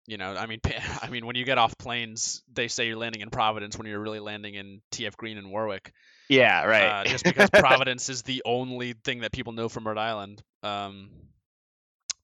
you 0.07 0.17
know, 0.17 0.33
I 0.33 0.47
mean, 0.47 0.61
I 1.01 1.09
mean, 1.11 1.27
when 1.27 1.35
you 1.35 1.45
get 1.45 1.59
off 1.59 1.77
planes, 1.77 2.41
they 2.51 2.67
say 2.67 2.87
you're 2.87 2.97
landing 2.97 3.21
in 3.21 3.29
Providence 3.29 3.77
when 3.77 3.85
you're 3.85 3.99
really 3.99 4.19
landing 4.19 4.55
in 4.55 4.81
TF 4.91 5.15
Green 5.15 5.37
and 5.37 5.51
Warwick. 5.51 5.93
yeah, 6.27 6.63
right. 6.63 7.01
uh, 7.01 7.03
just 7.03 7.23
because 7.23 7.51
Providence 7.51 8.09
is 8.09 8.23
the 8.23 8.41
only 8.45 8.93
thing 8.93 9.19
that 9.19 9.31
people 9.31 9.53
know 9.53 9.69
from 9.69 9.87
Rhode 9.87 9.99
Island. 9.99 10.41
Um, 10.63 11.11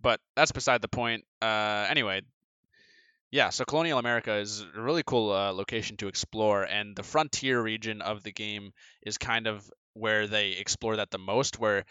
but 0.02 0.20
that's 0.36 0.52
beside 0.52 0.82
the 0.82 0.88
point. 0.88 1.24
Uh, 1.40 1.86
anyway, 1.88 2.24
yeah. 3.32 3.50
So 3.50 3.66
colonial 3.66 4.00
America 4.00 4.36
is 4.36 4.64
a 4.76 4.82
really 4.82 5.04
cool 5.06 5.32
uh, 5.32 5.52
location 5.54 5.98
to 5.98 6.08
explore, 6.08 6.64
and 6.64 6.96
the 6.96 7.04
frontier 7.04 7.62
region 7.62 8.02
of 8.02 8.24
the 8.24 8.32
game 8.32 8.72
is 9.02 9.18
kind 9.18 9.48
of 9.48 9.70
where 9.94 10.28
they 10.28 10.52
explore 10.52 10.98
that 10.98 11.12
the 11.12 11.18
most. 11.18 11.60
Where 11.60 11.86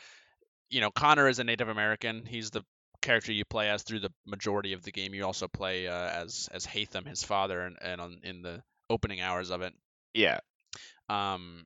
you 0.68 0.80
know 0.80 0.90
Connor 0.90 1.28
is 1.28 1.38
a 1.38 1.44
Native 1.44 1.68
American. 1.68 2.24
He's 2.26 2.50
the 2.50 2.62
character 3.02 3.32
you 3.32 3.44
play 3.44 3.70
as 3.70 3.82
through 3.82 4.00
the 4.00 4.12
majority 4.26 4.74
of 4.74 4.82
the 4.82 4.92
game. 4.92 5.14
You 5.14 5.24
also 5.24 5.48
play 5.48 5.88
uh, 5.88 6.08
as 6.10 6.48
as 6.52 6.66
Haytham, 6.66 7.06
his 7.06 7.24
father, 7.24 7.60
and, 7.60 7.76
and 7.80 8.00
on, 8.00 8.20
in 8.22 8.42
the 8.42 8.62
opening 8.90 9.20
hours 9.20 9.50
of 9.50 9.62
it. 9.62 9.72
yeah, 10.14 10.40
Um, 11.08 11.64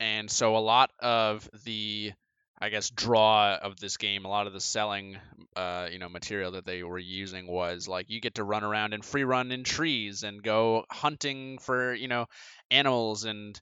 and 0.00 0.30
so 0.30 0.56
a 0.56 0.58
lot 0.58 0.90
of 1.00 1.48
the, 1.64 2.12
I 2.58 2.68
guess, 2.68 2.90
draw 2.90 3.56
of 3.56 3.78
this 3.80 3.96
game, 3.96 4.24
a 4.24 4.28
lot 4.28 4.46
of 4.46 4.52
the 4.52 4.60
selling, 4.60 5.16
uh, 5.56 5.88
you 5.90 5.98
know, 5.98 6.08
material 6.08 6.52
that 6.52 6.64
they 6.64 6.82
were 6.82 6.98
using 6.98 7.46
was 7.46 7.88
like 7.88 8.10
you 8.10 8.20
get 8.20 8.36
to 8.36 8.44
run 8.44 8.64
around 8.64 8.94
and 8.94 9.04
free 9.04 9.24
run 9.24 9.50
in 9.52 9.64
trees 9.64 10.22
and 10.22 10.42
go 10.42 10.84
hunting 10.90 11.58
for, 11.58 11.92
you 11.94 12.08
know, 12.08 12.26
animals 12.70 13.24
and, 13.24 13.60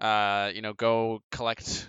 uh, 0.00 0.50
you 0.54 0.62
know, 0.62 0.74
go 0.74 1.22
collect 1.30 1.88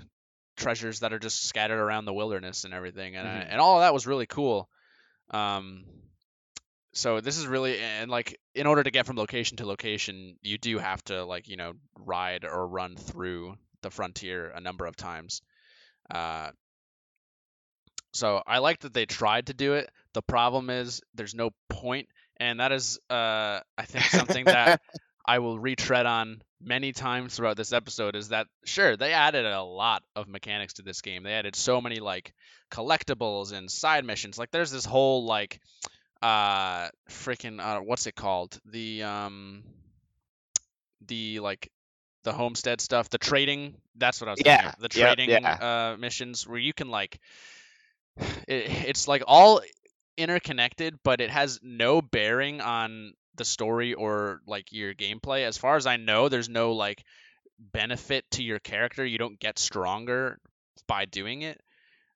treasures 0.55 1.01
that 1.01 1.13
are 1.13 1.19
just 1.19 1.43
scattered 1.43 1.79
around 1.79 2.05
the 2.05 2.13
wilderness 2.13 2.63
and 2.63 2.73
everything, 2.73 3.15
and 3.15 3.27
I- 3.27 3.41
Mhm. 3.41 3.47
and 3.51 3.61
all 3.61 3.75
of 3.77 3.81
that 3.81 3.93
was 3.93 4.07
really 4.07 4.25
cool. 4.27 4.69
Um, 5.29 5.85
so 6.93 7.21
this 7.21 7.37
is 7.37 7.45
really 7.47 7.79
and 7.79 8.09
like 8.09 8.39
in 8.55 8.65
order 8.65 8.83
to 8.83 8.91
get 8.91 9.05
from 9.05 9.15
location 9.15 9.57
to 9.57 9.65
location 9.65 10.37
you 10.41 10.57
do 10.57 10.79
have 10.79 11.03
to 11.03 11.23
like 11.23 11.47
you 11.47 11.55
know 11.55 11.73
ride 11.99 12.45
or 12.45 12.67
run 12.67 12.95
through 12.95 13.55
the 13.81 13.91
frontier 13.91 14.49
a 14.49 14.59
number 14.59 14.85
of 14.85 14.95
times 14.95 15.41
uh 16.09 16.49
so 18.13 18.41
i 18.47 18.59
like 18.59 18.79
that 18.79 18.93
they 18.93 19.05
tried 19.05 19.47
to 19.47 19.53
do 19.53 19.73
it. 19.73 19.89
The 20.13 20.21
problem 20.21 20.69
is 20.69 21.01
there's 21.13 21.35
no 21.35 21.51
point 21.69 22.09
and 22.37 22.59
that 22.59 22.71
is 22.71 22.99
uh 23.09 23.59
i 23.77 23.85
think 23.85 24.05
something 24.05 24.45
that 24.45 24.81
i 25.25 25.39
will 25.39 25.59
retread 25.59 26.05
on 26.05 26.41
many 26.61 26.91
times 26.91 27.35
throughout 27.35 27.57
this 27.57 27.73
episode 27.73 28.15
is 28.15 28.29
that 28.29 28.47
sure 28.65 28.97
they 28.97 29.13
added 29.13 29.45
a 29.45 29.63
lot 29.63 30.03
of 30.15 30.27
mechanics 30.27 30.73
to 30.73 30.81
this 30.81 31.01
game. 31.01 31.23
They 31.23 31.33
added 31.33 31.55
so 31.55 31.79
many 31.81 31.99
like 31.99 32.33
collectibles 32.71 33.53
and 33.53 33.71
side 33.71 34.05
missions. 34.05 34.37
Like 34.37 34.51
there's 34.51 34.71
this 34.71 34.85
whole 34.85 35.25
like 35.25 35.59
uh 36.21 36.89
freaking 37.09 37.61
uh, 37.61 37.79
what's 37.79 38.07
it 38.07 38.15
called? 38.15 38.59
The 38.65 39.03
um 39.03 39.63
the 41.07 41.39
like 41.39 41.71
the 42.23 42.33
homestead 42.33 42.81
stuff 42.81 43.09
the 43.09 43.17
trading 43.17 43.75
that's 43.95 44.21
what 44.21 44.27
i 44.27 44.31
was 44.31 44.39
thinking 44.41 44.65
Yeah, 44.65 44.73
the 44.79 44.99
yep, 44.99 45.15
trading 45.15 45.29
yeah. 45.29 45.91
uh 45.93 45.97
missions 45.97 46.47
where 46.47 46.59
you 46.59 46.73
can 46.73 46.89
like 46.89 47.19
it, 48.47 48.87
it's 48.87 49.07
like 49.07 49.23
all 49.27 49.61
interconnected 50.17 50.99
but 51.03 51.21
it 51.21 51.29
has 51.29 51.59
no 51.63 52.01
bearing 52.01 52.61
on 52.61 53.13
the 53.35 53.45
story 53.45 53.93
or 53.93 54.41
like 54.45 54.71
your 54.71 54.93
gameplay 54.93 55.45
as 55.45 55.57
far 55.57 55.77
as 55.77 55.85
i 55.85 55.95
know 55.95 56.27
there's 56.27 56.49
no 56.49 56.73
like 56.73 57.03
benefit 57.57 58.25
to 58.31 58.43
your 58.43 58.59
character 58.59 59.05
you 59.05 59.17
don't 59.17 59.39
get 59.39 59.57
stronger 59.57 60.39
by 60.87 61.05
doing 61.05 61.41
it 61.41 61.61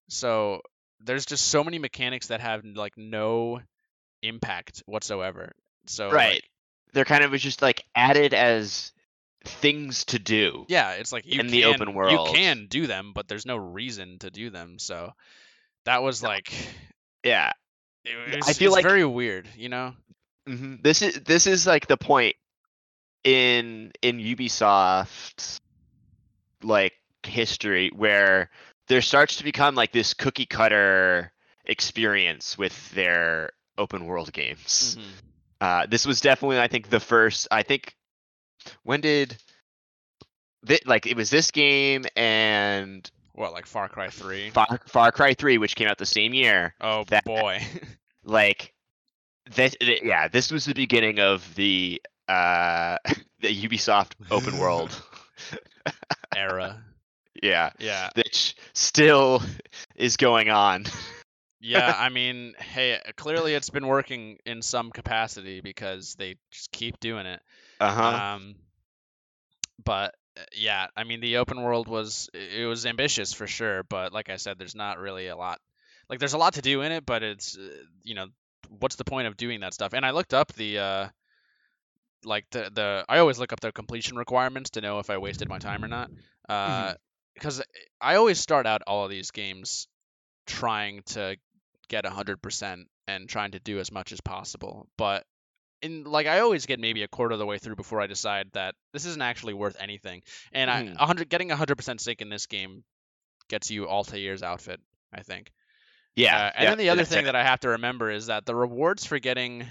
so 0.10 0.62
there's 1.04 1.26
just 1.26 1.48
so 1.48 1.64
many 1.64 1.80
mechanics 1.80 2.28
that 2.28 2.42
have 2.42 2.64
like 2.66 2.94
no 2.98 3.62
impact 4.22 4.84
whatsoever. 4.86 5.52
So 5.86 6.10
right. 6.10 6.36
like, 6.36 6.44
They're 6.94 7.06
kind 7.06 7.24
of 7.24 7.34
just 7.34 7.62
like 7.62 7.84
added 7.96 8.34
as 8.34 8.93
things 9.44 10.06
to 10.06 10.20
do. 10.20 10.66
yeah, 10.70 10.92
it's 10.94 11.12
like 11.12 11.26
you 11.26 11.40
In 11.40 11.48
can, 11.48 11.52
the 11.52 11.66
open 11.66 11.94
world. 11.94 12.30
You 12.30 12.34
can 12.34 12.68
do 12.68 12.88
them, 12.88 13.12
but 13.14 13.28
there's 13.28 13.46
no 13.46 13.58
reason 13.58 14.20
to 14.20 14.32
do 14.32 14.50
them. 14.50 14.80
So 14.80 15.12
that 15.86 16.02
was 16.04 16.24
like 16.24 16.54
Yeah. 17.24 17.52
it 18.06 18.44
I 18.48 18.54
feel 18.54 18.70
it's 18.72 18.78
like- 18.78 18.86
very 18.86 19.06
weird, 19.06 19.48
you 19.56 19.70
know? 19.70 19.94
hmm 20.48 20.76
This 20.82 21.02
is 21.02 21.16
this 21.24 21.48
is 21.48 21.66
like 21.68 21.88
the 21.88 21.98
point 21.98 22.36
in 23.24 23.92
in 24.02 24.18
Ubisoft 24.20 25.60
like 26.62 26.94
history 27.26 27.90
where 27.96 28.50
there 28.88 29.02
starts 29.02 29.38
to 29.38 29.44
become 29.44 29.76
like 29.76 29.92
this 29.94 30.14
cookie 30.14 30.46
cutter 30.46 31.32
experience 31.66 32.58
with 32.58 32.92
their 32.92 33.52
open 33.78 34.06
world 34.06 34.32
games. 34.34 34.98
Mhm. 35.00 35.04
Uh, 35.62 35.86
this 35.86 36.06
was 36.06 36.20
definitely, 36.20 36.60
I 36.60 36.68
think, 36.68 36.90
the 36.90 37.00
first. 37.00 37.48
I 37.50 37.64
think 37.64 37.96
when 38.84 39.02
did 39.02 39.38
thi- 40.66 40.82
like 40.86 41.06
it 41.08 41.16
was 41.16 41.30
this 41.30 41.52
game 41.52 42.06
and 42.16 43.10
What 43.34 43.54
like 43.54 43.66
Far 43.66 43.90
Cry 43.90 44.10
3? 44.10 44.50
Far, 44.52 44.80
Far 44.88 45.12
Cry 45.12 45.34
Three, 45.34 45.58
which 45.58 45.76
came 45.76 45.88
out 45.88 45.98
the 45.98 46.06
same 46.06 46.34
year. 46.34 46.74
oh 46.82 47.04
that- 47.10 47.26
boy. 47.26 47.60
Like 48.26 48.74
this, 49.54 49.76
yeah, 49.82 50.30
this 50.30 50.50
was 50.50 50.64
the 50.64 50.74
beginning 50.74 51.20
of 51.20 51.44
the 51.56 52.02
uh 52.30 52.98
the 53.42 53.68
Ubisoft 53.68 54.14
open 54.32 54.58
world. 54.58 54.90
Era. 56.36 56.82
yeah, 57.42 57.72
Yeah. 57.80 58.10
which 58.16 58.56
still 58.74 59.42
is 59.96 60.16
going 60.18 60.50
on. 60.50 60.86
yeah, 61.60 61.94
I 61.98 62.10
mean, 62.10 62.54
hey, 62.58 63.00
clearly 63.18 63.54
it's 63.56 63.70
been 63.70 63.88
working 63.88 64.38
in 64.46 64.62
some 64.62 64.90
capacity 64.92 65.60
because 65.62 66.16
they 66.16 66.38
just 66.52 66.72
keep 66.72 67.00
doing 67.02 67.26
it. 67.26 67.42
Uh 67.84 67.92
huh. 67.92 68.36
Um, 68.36 68.56
but 69.84 70.16
uh, 70.38 70.44
yeah, 70.56 70.88
I 70.96 71.04
mean, 71.04 71.20
the 71.20 71.38
open 71.38 71.62
world 71.62 71.88
was 71.88 72.30
it 72.34 72.66
was 72.66 72.86
ambitious 72.86 73.34
for 73.34 73.46
sure, 73.46 73.84
but 73.84 74.14
like 74.14 74.30
I 74.30 74.38
said, 74.38 74.58
there's 74.58 74.76
not 74.76 75.00
really 75.00 75.28
a 75.28 75.36
lot. 75.36 75.60
Like, 76.10 76.20
there's 76.20 76.34
a 76.34 76.38
lot 76.38 76.54
to 76.54 76.62
do 76.62 76.82
in 76.82 76.92
it, 76.92 77.06
but 77.06 77.24
it's 77.24 77.58
uh, 77.58 77.84
you 78.04 78.16
know, 78.16 78.28
what's 78.80 78.96
the 78.96 79.04
point 79.04 79.28
of 79.28 79.36
doing 79.36 79.60
that 79.62 79.74
stuff? 79.74 79.94
And 79.94 80.06
I 80.06 80.12
looked 80.12 80.34
up 80.34 80.54
the 80.54 80.80
uh, 80.80 81.08
like 82.24 82.46
the 82.52 82.72
the 82.74 83.06
I 83.10 83.20
always 83.20 83.38
look 83.38 83.52
up 83.52 83.60
the 83.60 83.72
completion 83.74 84.16
requirements 84.18 84.72
to 84.72 84.82
know 84.82 85.00
if 85.00 85.10
I 85.10 85.18
wasted 85.18 85.50
my 85.50 85.60
time 85.60 85.84
or 85.84 85.90
not. 85.90 86.10
Uh, 86.48 86.94
because 87.34 87.62
I 88.00 88.16
always 88.16 88.40
start 88.40 88.66
out 88.66 88.84
all 88.86 89.06
of 89.06 89.10
these 89.10 89.32
games 89.32 89.88
trying 90.46 91.02
to 91.08 91.36
get 91.90 92.06
100% 92.06 92.88
and 93.08 93.30
trying 93.30 93.52
to 93.52 93.60
do 93.60 93.80
as 93.80 93.92
much 93.92 94.12
as 94.12 94.22
possible. 94.22 94.88
But 94.98 95.26
in 95.84 96.04
like 96.06 96.28
I 96.28 96.40
always 96.40 96.66
get 96.66 96.80
maybe 96.80 97.04
a 97.04 97.08
quarter 97.08 97.34
of 97.34 97.40
the 97.40 97.46
way 97.46 97.60
through 97.60 97.76
before 97.76 98.02
I 98.02 98.08
decide 98.08 98.50
that 98.54 98.76
this 98.94 99.06
isn't 99.06 99.22
actually 99.22 99.54
worth 99.54 99.76
anything. 99.80 100.24
And 100.52 100.70
Mhm. 100.72 100.96
I 100.98 101.04
100 101.04 101.30
getting 101.30 101.50
100% 101.50 102.02
sync 102.02 102.22
in 102.22 102.30
this 102.30 102.48
game 102.48 102.84
gets 103.50 103.70
you 103.70 103.88
Altair's 103.88 104.44
outfit, 104.44 104.80
I 105.14 105.22
think. 105.22 105.52
Yeah. 106.16 106.38
Uh, 106.38 106.52
and 106.56 106.64
yeah, 106.64 106.70
then 106.72 106.78
the 106.78 106.90
other 106.90 107.06
thing 107.06 107.22
it. 107.22 107.26
that 107.26 107.36
I 107.36 107.44
have 107.44 107.60
to 107.62 107.70
remember 107.70 108.10
is 108.12 108.28
that 108.28 108.46
the 108.46 108.56
rewards 108.56 109.06
for 109.06 109.20
getting 109.20 109.68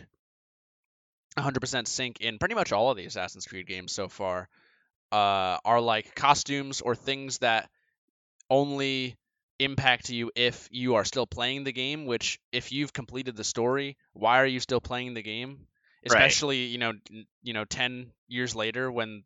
100% 1.37 1.89
sync 1.89 2.21
in 2.21 2.39
pretty 2.39 2.55
much 2.55 2.73
all 2.73 2.91
of 2.91 2.97
the 2.97 3.07
Assassin's 3.07 3.47
Creed 3.47 3.67
games 3.67 3.93
so 3.93 4.09
far 4.09 4.49
uh, 5.11 5.59
are 5.65 5.81
like 5.81 6.15
costumes 6.15 6.81
or 6.81 6.95
things 6.95 7.39
that 7.39 7.71
only 8.51 9.17
impact 9.59 10.11
you 10.11 10.31
if 10.35 10.69
you 10.71 10.97
are 10.97 11.05
still 11.05 11.27
playing 11.27 11.65
the 11.65 11.73
game. 11.73 12.07
Which, 12.07 12.39
if 12.53 12.73
you've 12.73 12.93
completed 12.93 13.37
the 13.37 13.45
story, 13.45 13.97
why 14.13 14.41
are 14.41 14.47
you 14.47 14.61
still 14.61 14.81
playing 14.81 15.15
the 15.15 15.23
game? 15.23 15.67
Right. 16.09 16.17
Especially, 16.19 16.65
you 16.65 16.79
know, 16.79 16.93
you 17.43 17.53
know, 17.53 17.65
ten 17.65 18.13
years 18.29 18.57
later 18.57 18.91
when, 18.91 19.23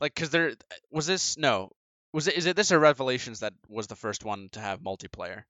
like, 0.00 0.14
because 0.14 0.30
there 0.30 0.52
was 0.90 1.06
this 1.06 1.38
no, 1.38 1.70
was 2.12 2.28
it 2.28 2.36
is 2.36 2.46
it 2.46 2.54
this 2.56 2.70
or 2.72 2.78
Revelations 2.78 3.40
that 3.40 3.54
was 3.68 3.86
the 3.86 3.96
first 3.96 4.24
one 4.24 4.48
to 4.52 4.60
have 4.60 4.80
multiplayer? 4.80 5.44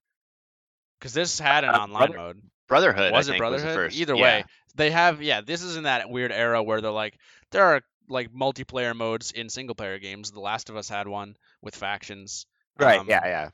Because 0.98 1.12
this 1.14 1.38
had 1.38 1.64
an 1.64 1.70
Uh, 1.74 1.78
online 1.78 2.12
Brother- 2.12 2.18
mode. 2.18 2.42
Brotherhood. 2.68 3.12
Was 3.12 3.28
I 3.28 3.32
it 3.32 3.34
think, 3.34 3.44
Was 3.44 3.50
Brotherhood? 3.62 3.68
the 3.70 3.74
first. 3.74 3.96
Either 3.96 4.14
yeah. 4.14 4.22
way, 4.22 4.44
they 4.74 4.90
have 4.90 5.22
yeah. 5.22 5.40
This 5.40 5.62
is 5.62 5.76
in 5.76 5.84
that 5.84 6.10
weird 6.10 6.30
era 6.32 6.62
where 6.62 6.80
they're 6.80 6.90
like 6.90 7.18
there 7.50 7.64
are 7.64 7.82
like 8.08 8.30
multiplayer 8.32 8.94
modes 8.94 9.32
in 9.32 9.48
single 9.48 9.74
player 9.74 9.98
games. 9.98 10.30
The 10.30 10.40
Last 10.40 10.68
of 10.70 10.76
Us 10.76 10.88
had 10.88 11.08
one 11.08 11.36
with 11.62 11.74
factions. 11.74 12.46
Right. 12.78 13.00
um, 13.00 13.06
yeah. 13.08 13.24
Yeah. 13.26 13.48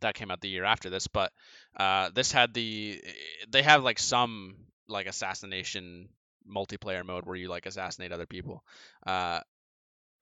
That 0.00 0.14
came 0.14 0.30
out 0.30 0.40
the 0.40 0.48
year 0.48 0.64
after 0.64 0.88
this, 0.88 1.06
but 1.06 1.30
uh, 1.76 2.08
this 2.14 2.32
had 2.32 2.54
the 2.54 3.02
they 3.48 3.62
have 3.62 3.84
like 3.84 3.98
some 3.98 4.56
like 4.88 5.06
assassination 5.06 6.08
multiplayer 6.48 7.04
mode 7.04 7.26
where 7.26 7.36
you 7.36 7.48
like 7.48 7.66
assassinate 7.66 8.12
other 8.12 8.26
people. 8.26 8.64
Uh, 9.06 9.40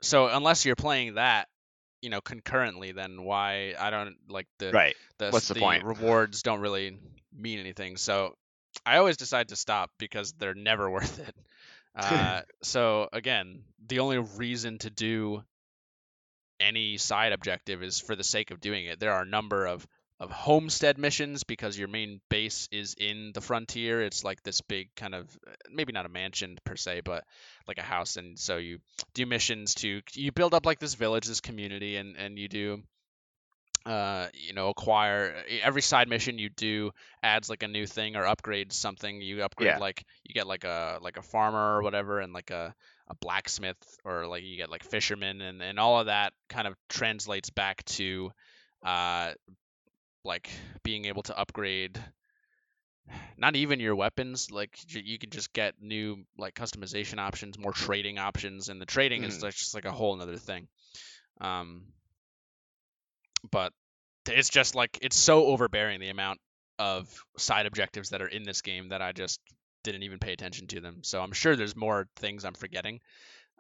so 0.03 0.27
unless 0.29 0.65
you're 0.65 0.77
playing 0.77 1.15
that, 1.15 1.49
you 2.01 2.11
know, 2.11 2.21
concurrently, 2.21 2.93
then 2.93 3.23
why 3.23 3.75
I 3.79 3.91
don't 3.91 4.17
like 4.29 4.47
the 4.59 4.73
Right. 4.73 4.97
the, 5.19 5.31
What's 5.31 5.49
the 5.49 5.55
point? 5.55 5.85
rewards 5.85 6.43
don't 6.43 6.61
really 6.61 6.99
mean 7.37 7.59
anything. 7.59 7.97
So 7.97 8.35
I 8.87 8.97
always 8.97 9.17
decide 9.17 9.49
to 9.49 9.57
stop 9.57 9.91
because 9.99 10.33
they're 10.33 10.55
never 10.55 10.91
worth 10.97 11.19
it. 11.19 11.35
Uh, 11.95 12.43
so 12.63 13.09
again, 13.13 13.65
the 13.87 13.99
only 13.99 14.19
reason 14.19 14.79
to 14.79 14.91
do 14.91 15.43
any 16.59 16.99
side 16.99 17.33
objective 17.33 17.83
is 17.83 18.01
for 18.01 18.15
the 18.15 18.25
sake 18.25 18.51
of 18.51 18.61
doing 18.61 18.87
it. 18.87 19.01
There 19.01 19.13
are 19.13 19.23
a 19.23 19.27
number 19.27 19.67
of 19.67 19.87
of 20.21 20.31
homestead 20.31 20.99
missions 20.99 21.45
because 21.45 21.79
your 21.79 21.89
main 21.89 22.21
base 22.29 22.69
is 22.71 22.95
in 22.99 23.33
the 23.33 23.41
frontier. 23.41 24.03
It's 24.03 24.23
like 24.23 24.43
this 24.43 24.61
big 24.61 24.95
kind 24.95 25.15
of 25.15 25.27
maybe 25.73 25.93
not 25.95 26.05
a 26.07 26.11
mansion 26.11 26.59
per 26.65 26.77
se, 26.77 27.01
but 27.05 27.25
like 27.67 27.79
a 27.79 27.83
house 27.83 28.17
and 28.17 28.39
so 28.39 28.59
you 28.59 28.79
do 29.15 29.25
missions 29.25 29.75
to 29.77 30.03
you 30.13 30.31
build 30.31 30.53
up 30.53 30.67
like 30.67 30.79
this 30.79 30.95
village, 30.95 31.27
this 31.27 31.41
community 31.41 31.97
and 31.97 32.17
and 32.17 32.39
you 32.39 32.49
do 32.49 32.83
uh 33.87 34.27
you 34.35 34.53
know 34.53 34.69
acquire 34.69 35.43
every 35.63 35.81
side 35.81 36.07
mission 36.07 36.39
you 36.39 36.51
do 36.51 36.91
adds 37.23 37.49
like 37.49 37.63
a 37.63 37.69
new 37.69 37.87
thing 37.87 38.15
or 38.15 38.25
upgrades 38.25 38.75
something 38.75 39.23
you 39.23 39.43
upgrade 39.43 39.69
Yeah. 39.69 39.79
like 39.79 40.05
you 40.23 40.35
get 40.35 40.47
like 40.47 40.65
a 40.65 40.99
like 41.01 41.17
a 41.17 41.23
farmer 41.23 41.79
or 41.79 41.83
whatever 41.83 42.21
and 42.21 42.35
like 42.35 42.51
a 42.51 42.75
a 43.09 43.15
blacksmith 43.15 43.79
or 44.05 44.27
like 44.27 44.43
you 44.45 44.59
get 44.59 44.71
like 44.71 44.85
fishermen 44.85 45.41
and 45.41 45.63
and 45.63 45.79
all 45.81 45.99
of 45.99 46.07
that 46.07 46.35
kind 46.51 46.69
of 46.69 46.75
translates 46.91 47.49
back 47.49 47.83
to 47.85 48.31
uh 48.85 49.33
like 50.25 50.51
being 50.83 51.07
able 51.07 51.23
to 51.23 51.39
upgrade 51.39 51.99
not 53.37 53.57
even 53.57 53.81
your 53.81 53.97
weapons 53.97 54.51
like 54.51 54.79
you 54.95 55.19
can 55.19 55.31
just 55.31 55.53
get 55.53 55.75
new 55.81 56.25
like 56.39 56.55
customization 56.55 57.19
options 57.19 57.59
more 57.59 57.73
trading 57.73 58.19
options 58.19 58.69
and 58.69 58.81
the 58.81 58.87
trading 58.87 59.25
is 59.25 59.39
Mhm. 59.39 59.51
just 59.53 59.75
like 59.75 59.85
a 59.85 59.93
whole 59.93 60.15
another 60.15 60.37
thing 60.37 60.69
um 61.41 61.83
but 63.51 63.73
it's 64.29 64.51
just 64.51 64.75
like 64.75 64.99
it's 65.03 65.17
so 65.17 65.47
overbearing 65.47 66.01
the 66.01 66.11
amount 66.11 66.41
of 66.79 67.25
side 67.37 67.67
objectives 67.67 68.11
that 68.11 68.23
are 68.23 68.29
in 68.29 68.43
this 68.43 68.63
game 68.63 68.89
that 68.91 69.03
I 69.03 69.13
just 69.13 69.41
didn't 69.83 70.03
even 70.03 70.19
pay 70.19 70.33
attention 70.33 70.67
to 70.69 70.81
them. 70.81 70.99
So 71.03 71.21
I'm 71.21 71.33
sure 71.33 71.57
there's 71.57 71.77
more 71.77 72.07
things 72.17 72.45
I'm 72.45 72.55
forgetting. 72.55 73.01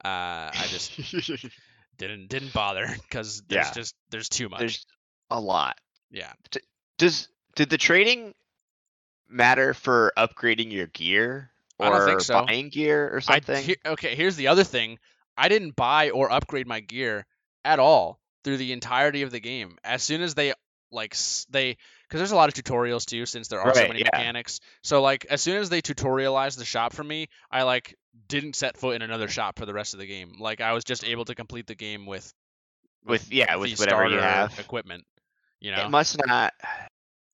Uh, 0.05 0.09
I 0.57 0.67
just 0.71 0.93
didn't 1.99 2.29
didn't 2.29 2.53
bother 2.53 2.87
because 3.09 3.43
there's 3.49 3.69
Yeah. 3.69 3.75
just 3.75 3.95
there's 4.11 4.29
too 4.29 4.49
much. 4.49 4.61
There's 4.61 4.87
a 5.31 5.41
lot. 5.41 5.79
Yeah. 6.11 6.33
Does 6.99 7.29
did 7.57 7.71
the 7.71 7.79
trading 7.79 8.35
matter 9.29 9.75
for 9.75 10.13
upgrading 10.17 10.73
your 10.73 10.87
gear 10.87 11.51
or 11.79 11.87
I 11.87 11.91
don't 11.91 12.07
think 12.07 12.21
so. 12.21 12.45
buying 12.45 12.69
gear 12.69 13.09
or 13.09 13.17
I, 13.29 13.41
something? 13.41 13.65
he- 13.65 13.77
okay, 13.85 14.15
here's 14.15 14.37
the 14.37 14.49
other 14.49 14.65
thing. 14.65 14.99
I 15.37 15.49
didn't 15.49 15.77
buy 15.77 16.11
or 16.11 16.31
upgrade 16.31 16.67
my 16.67 16.81
gear 16.81 17.27
at 17.65 17.79
all 17.79 18.21
through 18.45 18.59
the 18.59 18.73
entirety 18.73 19.23
of 19.23 19.31
the 19.31 19.41
game. 19.41 19.79
As 19.85 20.03
soon 20.03 20.21
as 20.23 20.35
they 20.35 20.53
like 20.93 21.17
they 21.51 21.77
because 22.09 22.19
there's 22.19 22.33
a 22.33 22.37
lot 22.37 22.49
of 22.49 22.55
tutorials 22.55 23.07
too 23.07 23.25
since 23.25 23.49
there 23.49 23.61
are 23.61 23.75
so 23.75 23.87
many 23.87 24.01
yeah. 24.01 24.11
mechanics. 24.13 24.61
So 24.83 25.01
like 25.01 25.27
as 25.27 25.41
soon 25.41 25.57
as 25.57 25.71
they 25.71 25.83
tutorialized 25.83 26.59
the 26.59 26.65
shop 26.65 26.93
for 26.93 27.05
me, 27.05 27.29
I 27.51 27.63
like 27.63 27.97
didn't 28.29 28.57
set 28.57 28.77
foot 28.77 28.97
in 28.97 29.03
another 29.03 29.29
shop 29.29 29.59
for 29.59 29.67
the 29.67 29.75
rest 29.75 29.95
of 29.95 30.01
the 30.01 30.07
game. 30.07 30.35
Like 30.39 30.61
I 30.61 30.73
was 30.73 30.85
just 30.85 31.05
able 31.05 31.25
to 31.27 31.35
complete 31.35 31.67
the 31.67 31.75
game 31.75 32.07
with 32.07 32.33
with 33.05 33.33
yeah, 33.33 33.57
with 33.57 33.79
whatever 33.79 34.09
you 34.09 34.19
have. 34.19 34.59
equipment. 34.59 35.05
You 35.61 35.73
know? 35.73 35.85
It 35.85 35.91
must 35.91 36.17
not. 36.27 36.55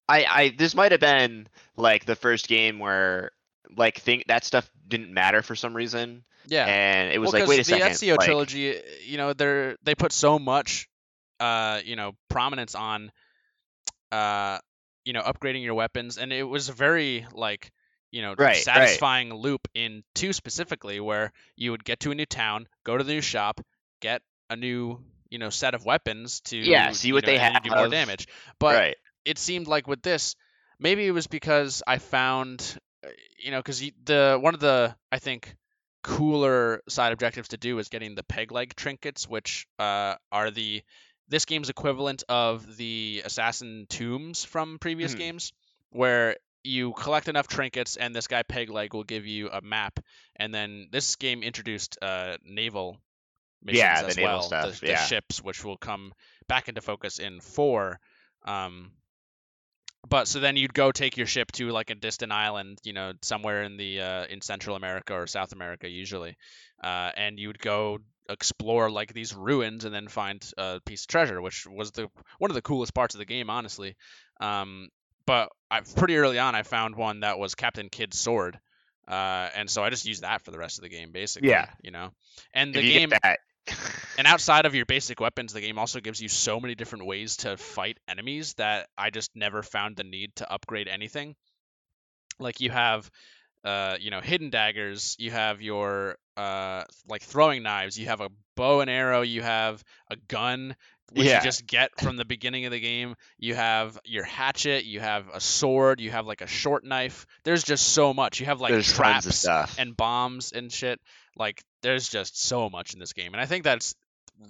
I 0.07 0.25
I 0.25 0.55
this 0.57 0.75
might 0.75 0.91
have 0.91 1.01
been 1.01 1.47
like 1.75 2.05
the 2.05 2.15
first 2.15 2.47
game 2.47 2.79
where 2.79 3.31
like 3.75 3.99
think 3.99 4.27
that 4.27 4.43
stuff 4.43 4.69
didn't 4.87 5.13
matter 5.13 5.41
for 5.41 5.55
some 5.55 5.75
reason, 5.75 6.23
yeah. 6.47 6.65
and 6.65 7.11
it 7.11 7.19
was 7.19 7.33
well, 7.33 7.41
like 7.41 7.49
wait 7.49 7.55
a 7.55 7.57
the 7.59 7.79
second, 7.79 7.87
Ezio 7.89 8.17
like, 8.17 8.25
trilogy, 8.25 8.81
you 9.05 9.17
know, 9.17 9.33
they're 9.33 9.75
they 9.83 9.95
put 9.95 10.11
so 10.11 10.39
much, 10.39 10.87
uh, 11.39 11.81
you 11.83 11.95
know, 11.95 12.13
prominence 12.29 12.75
on, 12.75 13.11
uh, 14.11 14.59
you 15.03 15.13
know, 15.13 15.21
upgrading 15.21 15.63
your 15.63 15.73
weapons, 15.73 16.17
and 16.17 16.31
it 16.31 16.43
was 16.43 16.69
a 16.69 16.73
very 16.73 17.25
like, 17.33 17.71
you 18.11 18.21
know, 18.21 18.29
Right, 18.29 18.39
right. 18.39 18.57
satisfying 18.57 19.33
loop 19.33 19.67
in 19.73 20.03
two 20.15 20.31
specifically, 20.33 20.99
where 20.99 21.31
you 21.55 21.71
would 21.71 21.83
get 21.83 21.99
to 22.01 22.11
a 22.11 22.15
new 22.15 22.25
town, 22.25 22.67
go 22.85 22.97
to 22.97 23.03
the 23.03 23.13
new 23.13 23.21
shop, 23.21 23.59
get 24.01 24.21
a 24.49 24.55
new, 24.55 24.99
you 25.29 25.39
know, 25.39 25.49
set 25.49 25.73
of 25.73 25.85
weapons 25.85 26.41
to 26.41 26.65
Yeah, 26.65 26.91
see 26.91 27.13
what 27.13 27.23
know, 27.23 27.31
they 27.31 27.37
and 27.37 27.63
do 27.63 27.71
more 27.71 27.87
damage. 27.87 28.27
But 28.59 28.75
right, 28.75 28.95
it 29.25 29.37
seemed 29.37 29.67
like 29.67 29.87
with 29.87 30.01
this, 30.01 30.35
maybe 30.79 31.05
it 31.05 31.11
was 31.11 31.27
because 31.27 31.83
I 31.85 31.97
found, 31.97 32.77
uh, 33.05 33.09
you 33.37 33.51
know, 33.51 33.59
because 33.59 33.79
the 34.05 34.37
one 34.41 34.53
of 34.53 34.59
the 34.59 34.95
I 35.11 35.19
think 35.19 35.55
cooler 36.03 36.81
side 36.87 37.11
objectives 37.13 37.49
to 37.49 37.57
do 37.57 37.77
is 37.79 37.89
getting 37.89 38.15
the 38.15 38.23
peg 38.23 38.51
leg 38.51 38.75
trinkets, 38.75 39.27
which 39.27 39.67
uh, 39.79 40.15
are 40.31 40.51
the 40.51 40.83
this 41.27 41.45
game's 41.45 41.69
equivalent 41.69 42.23
of 42.29 42.77
the 42.77 43.21
assassin 43.25 43.85
tombs 43.89 44.45
from 44.45 44.79
previous 44.79 45.13
Mhm. 45.13 45.17
games, 45.17 45.51
where 45.91 46.37
you 46.63 46.93
collect 46.93 47.27
enough 47.27 47.47
trinkets 47.47 47.95
and 47.97 48.15
this 48.15 48.27
guy 48.27 48.43
peg 48.43 48.69
leg 48.69 48.93
will 48.93 49.03
give 49.03 49.25
you 49.25 49.49
a 49.49 49.61
map, 49.61 49.99
and 50.35 50.53
then 50.53 50.87
this 50.91 51.15
game 51.15 51.43
introduced 51.43 51.97
uh, 52.01 52.37
naval 52.43 52.99
missions 53.63 53.79
Yeah, 53.79 54.01
the 54.01 54.07
as 54.09 54.17
naval 54.17 54.31
well, 54.31 54.41
stuff, 54.41 54.79
the, 54.79 54.85
the 54.87 54.91
yeah. 54.93 55.05
ships, 55.05 55.43
which 55.43 55.63
will 55.63 55.77
come 55.77 56.13
back 56.47 56.69
into 56.69 56.81
focus 56.81 57.19
in 57.19 57.39
four. 57.39 57.99
Um, 58.45 58.91
but 60.09 60.27
so 60.27 60.39
then 60.39 60.55
you'd 60.55 60.73
go 60.73 60.91
take 60.91 61.17
your 61.17 61.27
ship 61.27 61.51
to 61.53 61.69
like 61.69 61.89
a 61.89 61.95
distant 61.95 62.31
island, 62.31 62.79
you 62.83 62.93
know, 62.93 63.13
somewhere 63.21 63.63
in 63.63 63.77
the 63.77 64.01
uh, 64.01 64.25
in 64.25 64.41
Central 64.41 64.75
America 64.75 65.13
or 65.13 65.27
South 65.27 65.51
America 65.51 65.89
usually, 65.89 66.37
uh, 66.83 67.11
and 67.15 67.39
you'd 67.39 67.59
go 67.59 67.99
explore 68.29 68.89
like 68.89 69.13
these 69.13 69.33
ruins 69.33 69.85
and 69.85 69.93
then 69.93 70.07
find 70.07 70.49
a 70.57 70.79
piece 70.85 71.03
of 71.03 71.07
treasure, 71.07 71.41
which 71.41 71.65
was 71.69 71.91
the 71.91 72.07
one 72.37 72.51
of 72.51 72.55
the 72.55 72.61
coolest 72.61 72.93
parts 72.93 73.15
of 73.15 73.19
the 73.19 73.25
game, 73.25 73.49
honestly. 73.49 73.95
Um, 74.39 74.89
but 75.25 75.49
I, 75.69 75.81
pretty 75.81 76.15
early 76.17 76.39
on, 76.39 76.55
I 76.55 76.63
found 76.63 76.95
one 76.95 77.21
that 77.21 77.39
was 77.39 77.55
Captain 77.55 77.89
Kidd's 77.89 78.17
sword, 78.17 78.59
uh, 79.07 79.49
and 79.55 79.69
so 79.69 79.83
I 79.83 79.89
just 79.89 80.05
use 80.05 80.21
that 80.21 80.43
for 80.43 80.51
the 80.51 80.57
rest 80.57 80.77
of 80.77 80.83
the 80.83 80.89
game, 80.89 81.11
basically. 81.11 81.49
Yeah. 81.49 81.69
you 81.81 81.91
know, 81.91 82.11
and 82.53 82.73
the 82.73 82.81
game 82.81 83.09
get 83.09 83.21
that 83.21 83.39
and 84.17 84.27
outside 84.27 84.65
of 84.65 84.75
your 84.75 84.85
basic 84.85 85.19
weapons, 85.19 85.53
the 85.53 85.61
game 85.61 85.77
also 85.77 85.99
gives 85.99 86.21
you 86.21 86.29
so 86.29 86.59
many 86.59 86.75
different 86.75 87.05
ways 87.05 87.37
to 87.37 87.57
fight 87.57 87.99
enemies 88.07 88.53
that 88.55 88.87
I 88.97 89.09
just 89.09 89.31
never 89.35 89.61
found 89.63 89.97
the 89.97 90.03
need 90.03 90.35
to 90.37 90.51
upgrade 90.51 90.87
anything. 90.87 91.35
Like 92.39 92.61
you 92.61 92.69
have 92.71 93.09
uh, 93.63 93.97
you 93.99 94.11
know, 94.11 94.21
hidden 94.21 94.49
daggers, 94.49 95.15
you 95.19 95.31
have 95.31 95.61
your 95.61 96.17
uh, 96.37 96.83
like 97.09 97.21
throwing 97.21 97.63
knives, 97.63 97.99
you 97.99 98.05
have 98.05 98.21
a 98.21 98.29
bow 98.55 98.79
and 98.79 98.89
arrow, 98.89 99.23
you 99.23 99.41
have 99.41 99.83
a 100.09 100.15
gun, 100.15 100.75
which 101.13 101.25
Yeah. 101.27 101.37
you 101.37 101.43
just 101.43 101.65
get 101.65 101.99
from 102.01 102.17
the 102.17 102.25
beginning 102.25 102.65
of 102.65 102.71
the 102.71 102.79
game. 102.79 103.15
You 103.37 103.55
have 103.55 103.97
your 104.03 104.23
hatchet, 104.25 104.85
you 104.85 104.99
have 104.99 105.29
a 105.33 105.39
sword, 105.39 105.99
you 106.01 106.11
have 106.11 106.25
like 106.27 106.41
a 106.41 106.47
short 106.47 106.83
knife. 106.83 107.25
There's 107.43 107.63
just 107.63 107.87
so 107.89 108.13
much. 108.13 108.39
You 108.39 108.45
have 108.47 108.59
like 108.61 108.71
There's 108.71 108.91
traps 108.91 109.13
tons 109.23 109.25
of 109.27 109.33
stuff. 109.35 109.75
and 109.79 109.95
bombs 109.95 110.51
and 110.51 110.71
shit. 110.71 110.99
Like 111.35 111.63
there's 111.81 112.09
just 112.09 112.41
so 112.41 112.69
much 112.69 112.93
in 112.93 112.99
this 112.99 113.13
game, 113.13 113.33
and 113.33 113.41
I 113.41 113.45
think 113.45 113.63
that's 113.63 113.95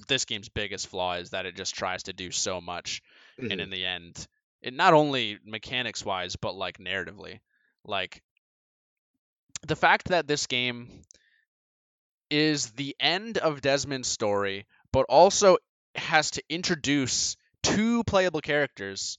this 0.08 0.26
game's 0.26 0.50
biggest 0.50 0.88
flaw 0.88 1.13
is 1.13 1.30
that 1.30 1.46
it 1.46 1.56
just 1.56 1.76
tries 1.76 2.04
to 2.04 2.13
do 2.13 2.32
so 2.32 2.60
much, 2.60 3.02
and 3.38 3.52
Mhm. 3.52 3.60
in 3.60 3.70
the 3.70 3.86
end, 3.86 4.28
it 4.62 4.74
not 4.74 4.93
only 4.93 5.38
mechanics 5.46 6.04
wise, 6.04 6.36
but 6.36 6.56
like 6.56 6.78
narratively, 6.80 7.39
like 7.86 8.22
the 9.67 9.76
fact 9.76 10.08
that 10.10 10.28
this 10.28 10.48
game 10.48 11.04
is 12.30 12.72
the 12.72 12.96
end 13.00 13.38
of 13.38 13.62
Desmond's 13.62 14.08
story, 14.08 14.65
but 14.91 15.06
also 15.08 15.58
has 15.99 16.31
to 16.31 16.43
introduce 16.49 17.36
two 17.63 18.03
playable 18.03 18.41
characters, 18.41 19.17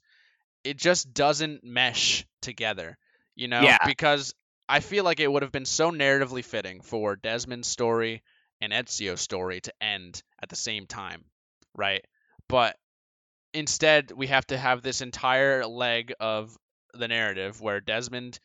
it 0.65 0.77
just 0.77 1.13
doesn't 1.13 1.65
mesh 1.65 2.27
together, 2.43 2.97
you 3.35 3.49
know? 3.49 3.63
Yeah. 3.63 3.79
Because 3.87 4.35
I 4.69 4.81
feel 4.81 5.05
like 5.05 5.21
it 5.21 5.31
would 5.31 5.43
have 5.43 5.53
been 5.53 5.65
so 5.65 5.91
narratively 5.91 6.45
fitting 6.45 6.81
for 6.81 7.17
Desmond's 7.17 7.69
story 7.69 8.23
and 8.61 8.73
Ezio's 8.73 9.21
story 9.21 9.61
to 9.61 9.73
end 9.81 10.23
at 10.43 10.49
the 10.49 10.57
same 10.57 10.87
time, 10.87 11.25
right? 11.75 12.05
But 12.49 12.77
instead, 13.55 14.13
we 14.13 14.27
have 14.27 14.47
to 14.49 14.59
have 14.59 14.83
this 14.83 15.01
entire 15.01 15.67
leg 15.67 16.13
of 16.21 16.57
the 16.95 17.09
narrative 17.09 17.61
where 17.61 17.81
Desmond 17.81 18.39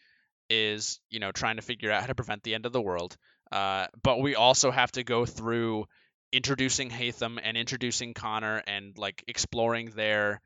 is, 0.49 0.99
you 1.09 1.19
know, 1.19 1.31
trying 1.31 1.55
to 1.57 1.61
figure 1.61 1.91
out 1.91 2.01
how 2.01 2.07
to 2.07 2.15
prevent 2.15 2.43
the 2.43 2.53
end 2.53 2.65
of 2.65 2.73
the 2.73 2.81
world. 2.81 3.17
Uh, 3.51 3.87
but 4.01 4.19
we 4.19 4.35
also 4.35 4.71
have 4.71 4.91
to 4.93 5.03
go 5.03 5.25
through 5.25 5.85
introducing 6.33 6.89
Haytham 6.89 7.39
and 7.41 7.55
introducing 7.55 8.13
Connor 8.13 8.61
and 8.67 8.97
like 8.97 9.23
exploring 9.27 9.91
their 9.91 10.41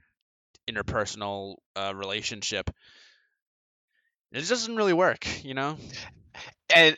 interpersonal 0.70 1.56
uh, 1.76 1.94
relationship. 1.96 2.70
It 4.32 4.40
just 4.40 4.50
doesn't 4.50 4.76
really 4.76 4.94
work, 4.94 5.26
you 5.44 5.54
know. 5.54 5.78
and 6.76 6.98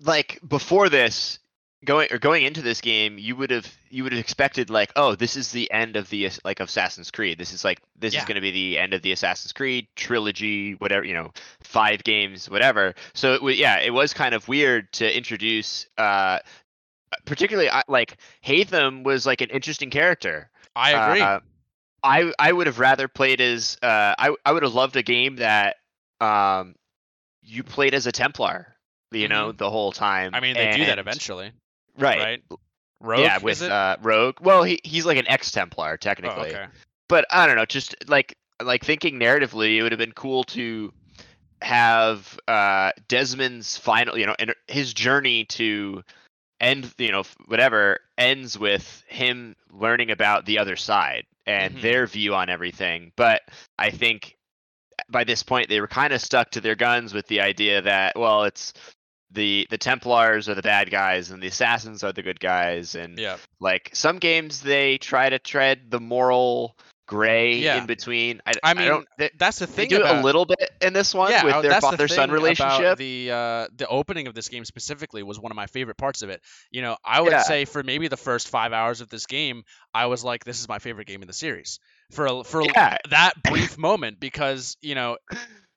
like 0.00 0.40
before 0.46 0.88
this 0.88 1.38
going 1.84 2.08
or 2.10 2.18
going 2.18 2.42
into 2.42 2.62
this 2.62 2.80
game 2.80 3.16
you 3.18 3.36
would 3.36 3.50
have 3.50 3.70
you 3.90 4.02
would 4.02 4.12
have 4.12 4.18
expected 4.18 4.70
like 4.70 4.90
oh 4.96 5.14
this 5.14 5.36
is 5.36 5.52
the 5.52 5.70
end 5.70 5.94
of 5.94 6.08
the 6.10 6.28
like 6.44 6.58
of 6.58 6.68
assassin's 6.68 7.10
creed 7.10 7.38
this 7.38 7.52
is 7.52 7.64
like 7.64 7.80
this 7.98 8.14
is 8.14 8.24
going 8.24 8.34
to 8.34 8.40
be 8.40 8.50
the 8.50 8.78
end 8.78 8.92
of 8.92 9.02
the 9.02 9.12
assassin's 9.12 9.52
creed 9.52 9.86
trilogy 9.94 10.72
whatever 10.72 11.04
you 11.04 11.14
know 11.14 11.30
five 11.62 12.02
games 12.02 12.50
whatever 12.50 12.94
so 13.14 13.34
it, 13.34 13.42
wa- 13.42 13.50
yeah 13.50 13.78
it 13.80 13.92
was 13.92 14.12
kind 14.14 14.34
of 14.34 14.48
weird 14.48 14.90
to 14.92 15.16
introduce 15.16 15.86
uh 15.96 16.38
particularly 17.24 17.70
I- 17.70 17.84
like 17.88 18.18
Haytham 18.44 19.04
was 19.04 19.26
like 19.26 19.40
an 19.40 19.50
interesting 19.50 19.90
character 19.90 20.50
I 20.76 20.90
agree. 20.90 21.20
uh, 21.22 21.40
I 22.02 22.32
I 22.38 22.52
would 22.52 22.66
have 22.66 22.78
rather 22.78 23.08
played 23.08 23.40
as 23.40 23.78
uh, 23.82 24.14
I 24.18 24.34
I 24.44 24.52
would 24.52 24.62
have 24.62 24.74
loved 24.74 24.96
a 24.96 25.02
game 25.02 25.36
that 25.36 25.76
um 26.20 26.74
you 27.42 27.62
played 27.62 27.94
as 27.94 28.06
a 28.06 28.12
Templar, 28.12 28.76
you 29.10 29.28
know, 29.28 29.52
the 29.52 29.70
whole 29.70 29.92
time. 29.92 30.28
Mm-hmm. 30.28 30.34
I 30.34 30.40
mean, 30.40 30.54
they 30.54 30.76
do 30.76 30.86
that 30.86 30.98
eventually, 30.98 31.52
right? 31.98 32.18
right? 32.18 32.42
Rogue, 33.00 33.20
yeah, 33.20 33.38
with 33.38 33.62
it? 33.62 33.70
uh, 33.70 33.96
Rogue. 34.00 34.36
Well, 34.40 34.62
he 34.62 34.80
he's 34.84 35.06
like 35.06 35.18
an 35.18 35.28
ex 35.28 35.50
Templar 35.50 35.92
oh, 35.92 35.96
technically, 35.96 36.50
okay. 36.50 36.66
but 37.08 37.26
I 37.30 37.46
don't 37.46 37.56
know. 37.56 37.66
Just 37.66 37.94
like 38.08 38.36
like 38.62 38.84
thinking 38.84 39.18
narratively, 39.18 39.76
it 39.76 39.82
would 39.82 39.92
have 39.92 39.98
been 39.98 40.12
cool 40.12 40.44
to 40.44 40.92
have 41.62 42.38
uh 42.48 42.92
Desmond's 43.08 43.76
final, 43.76 44.18
you 44.18 44.26
know, 44.26 44.36
and 44.38 44.54
his 44.68 44.92
journey 44.92 45.44
to 45.46 46.02
end, 46.60 46.92
you 46.98 47.12
know, 47.12 47.24
whatever 47.46 48.00
ends 48.18 48.58
with 48.58 49.04
him 49.08 49.56
learning 49.70 50.10
about 50.10 50.46
the 50.46 50.58
other 50.58 50.76
side 50.76 51.26
and 51.46 51.76
Mhm. 51.76 51.82
their 51.82 52.06
view 52.06 52.34
on 52.34 52.48
everything. 52.48 53.12
But 53.16 53.42
I 53.78 53.90
think 53.90 54.36
by 55.08 55.24
this 55.24 55.42
point 55.42 55.68
they 55.68 55.80
were 55.80 55.88
kind 55.88 56.12
of 56.12 56.20
stuck 56.20 56.50
to 56.52 56.60
their 56.60 56.74
guns 56.74 57.12
with 57.14 57.26
the 57.28 57.40
idea 57.40 57.82
that 57.82 58.16
well, 58.16 58.44
it's 58.44 58.72
the 59.30 59.66
the 59.70 59.78
Templars 59.78 60.48
are 60.48 60.54
the 60.54 60.62
bad 60.62 60.90
guys 60.90 61.30
and 61.30 61.42
the 61.42 61.48
assassins 61.48 62.02
are 62.04 62.12
the 62.12 62.22
good 62.22 62.40
guys 62.40 62.94
and 62.94 63.18
Yeah. 63.18 63.36
like 63.60 63.90
some 63.92 64.18
games 64.18 64.60
they 64.62 64.98
try 64.98 65.28
to 65.28 65.38
tread 65.38 65.90
the 65.90 66.00
moral 66.00 66.76
gray 67.06 67.60
Yeah. 67.60 67.76
in 67.76 67.86
between. 67.86 68.40
I, 68.46 68.54
I 68.62 68.74
I 68.74 68.74
mean, 68.74 68.88
don't, 68.88 69.06
they, 69.18 69.30
That's 69.38 69.58
the 69.58 69.66
they 69.76 69.84
thing 69.84 69.86
do 69.86 69.96
about 69.96 70.04
it 70.04 70.08
a 70.08 70.12
little 70.12 70.44
bit 70.46 70.70
in 70.80 70.92
this 70.92 71.14
one 71.14 71.30
yeah, 71.30 71.42
with 71.42 71.56
uh, 71.56 71.62
their 71.62 71.70
that's 71.70 71.88
the 71.88 71.96
father 71.96 72.08
son 72.08 72.30
relationship. 72.30 72.98
The 72.98 73.30
uh, 73.32 73.68
the 73.74 73.86
opening 73.88 74.26
of 74.26 74.34
this 74.34 74.48
game 74.48 74.64
specifically 74.64 75.22
was 75.22 75.38
one 75.40 75.52
of 75.52 75.56
my 75.56 75.66
favorite 75.66 75.96
parts 75.96 76.22
of 76.22 76.30
it. 76.30 76.40
You 76.70 76.82
know, 76.82 76.96
I 77.04 77.20
would 77.20 77.30
Yeah. 77.30 77.40
say 77.40 77.64
for 77.64 77.82
maybe 77.82 78.08
the 78.08 78.16
first 78.16 78.48
five 78.48 78.72
hours 78.72 79.00
of 79.00 79.08
this 79.08 79.26
game, 79.26 79.62
I 79.94 80.06
was 80.06 80.24
like, 80.24 80.44
"This 80.44 80.60
is 80.60 80.68
my 80.68 80.78
favorite 80.78 81.06
game 81.06 81.22
in 81.22 81.26
the 81.28 81.34
series." 81.34 81.78
For 82.10 82.26
a- 82.26 82.44
for 82.44 82.74
that 83.10 83.32
brief 83.42 83.76
moment, 83.78 84.20
because 84.20 84.76
you 84.80 84.94
know, 84.94 85.16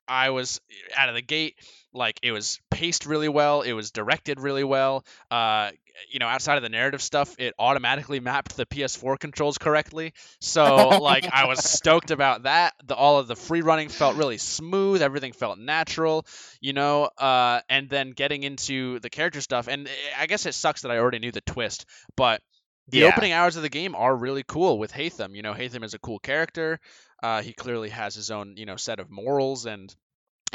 I 0.08 0.30
was 0.32 0.60
out 0.96 1.10
of 1.10 1.15
the 1.15 1.22
gate 1.22 1.56
like 1.94 2.20
it 2.24 2.32
was 2.32 2.60
paced 2.72 3.06
really 3.06 3.30
well, 3.30 3.62
it 3.62 3.74
was 3.74 3.92
directed 3.92 4.39
really 4.39 4.63
well. 4.63 5.06
Uh, 5.30 5.72
you 6.10 6.20
know, 6.20 6.28
outside 6.28 6.58
of 6.58 6.64
the 6.64 6.70
narrative 6.70 7.02
stuff, 7.02 7.36
it 7.40 7.54
automatically 7.60 8.20
mapped 8.20 8.56
the 8.56 8.66
PS4 8.66 9.18
controls 9.18 9.58
correctly. 9.58 10.14
So 10.40 10.98
like 11.00 11.28
I 11.32 11.46
was 11.46 11.60
stoked 11.60 12.12
about 12.12 12.44
that. 12.44 12.74
The 12.86 12.96
all 12.96 13.20
of 13.20 13.28
the 13.28 13.36
free 13.36 13.62
running 13.62 13.90
felt 13.90 14.16
really 14.16 14.38
smooth. 14.38 15.02
Everything 15.02 15.34
felt 15.34 15.60
natural, 15.60 16.26
you 16.62 16.74
know. 16.74 17.06
Uh, 17.18 17.62
and 17.70 17.90
then 17.90 18.12
getting 18.12 18.44
into 18.44 19.00
the 19.00 19.10
character 19.10 19.42
stuff, 19.42 19.68
and 19.68 19.88
eh, 19.88 19.92
I 20.18 20.28
guess 20.28 20.46
it 20.46 20.54
sucks 20.54 20.82
that 20.82 20.92
I 20.92 20.98
already 20.98 21.20
knew 21.20 21.32
the 21.32 21.42
twist, 21.42 21.86
but 22.16 22.42
the 22.88 23.04
Yeah. 23.04 23.06
opening 23.06 23.32
hours 23.34 23.56
of 23.56 23.62
the 23.62 23.70
game 23.70 23.96
are 23.96 24.16
really 24.16 24.44
cool 24.44 24.80
with 24.80 24.92
Haytham. 24.92 25.36
You 25.36 25.42
know, 25.44 25.54
Haytham 25.54 25.84
is 25.84 25.94
a 25.94 26.00
cool 26.00 26.20
character. 26.20 26.80
Uh, 27.22 27.42
he 27.42 27.54
clearly 27.54 27.90
has 27.90 28.16
his 28.16 28.32
own, 28.32 28.56
you 28.58 28.66
know, 28.66 28.78
set 28.78 29.00
of 29.00 29.10
morals 29.12 29.66
and 29.66 29.94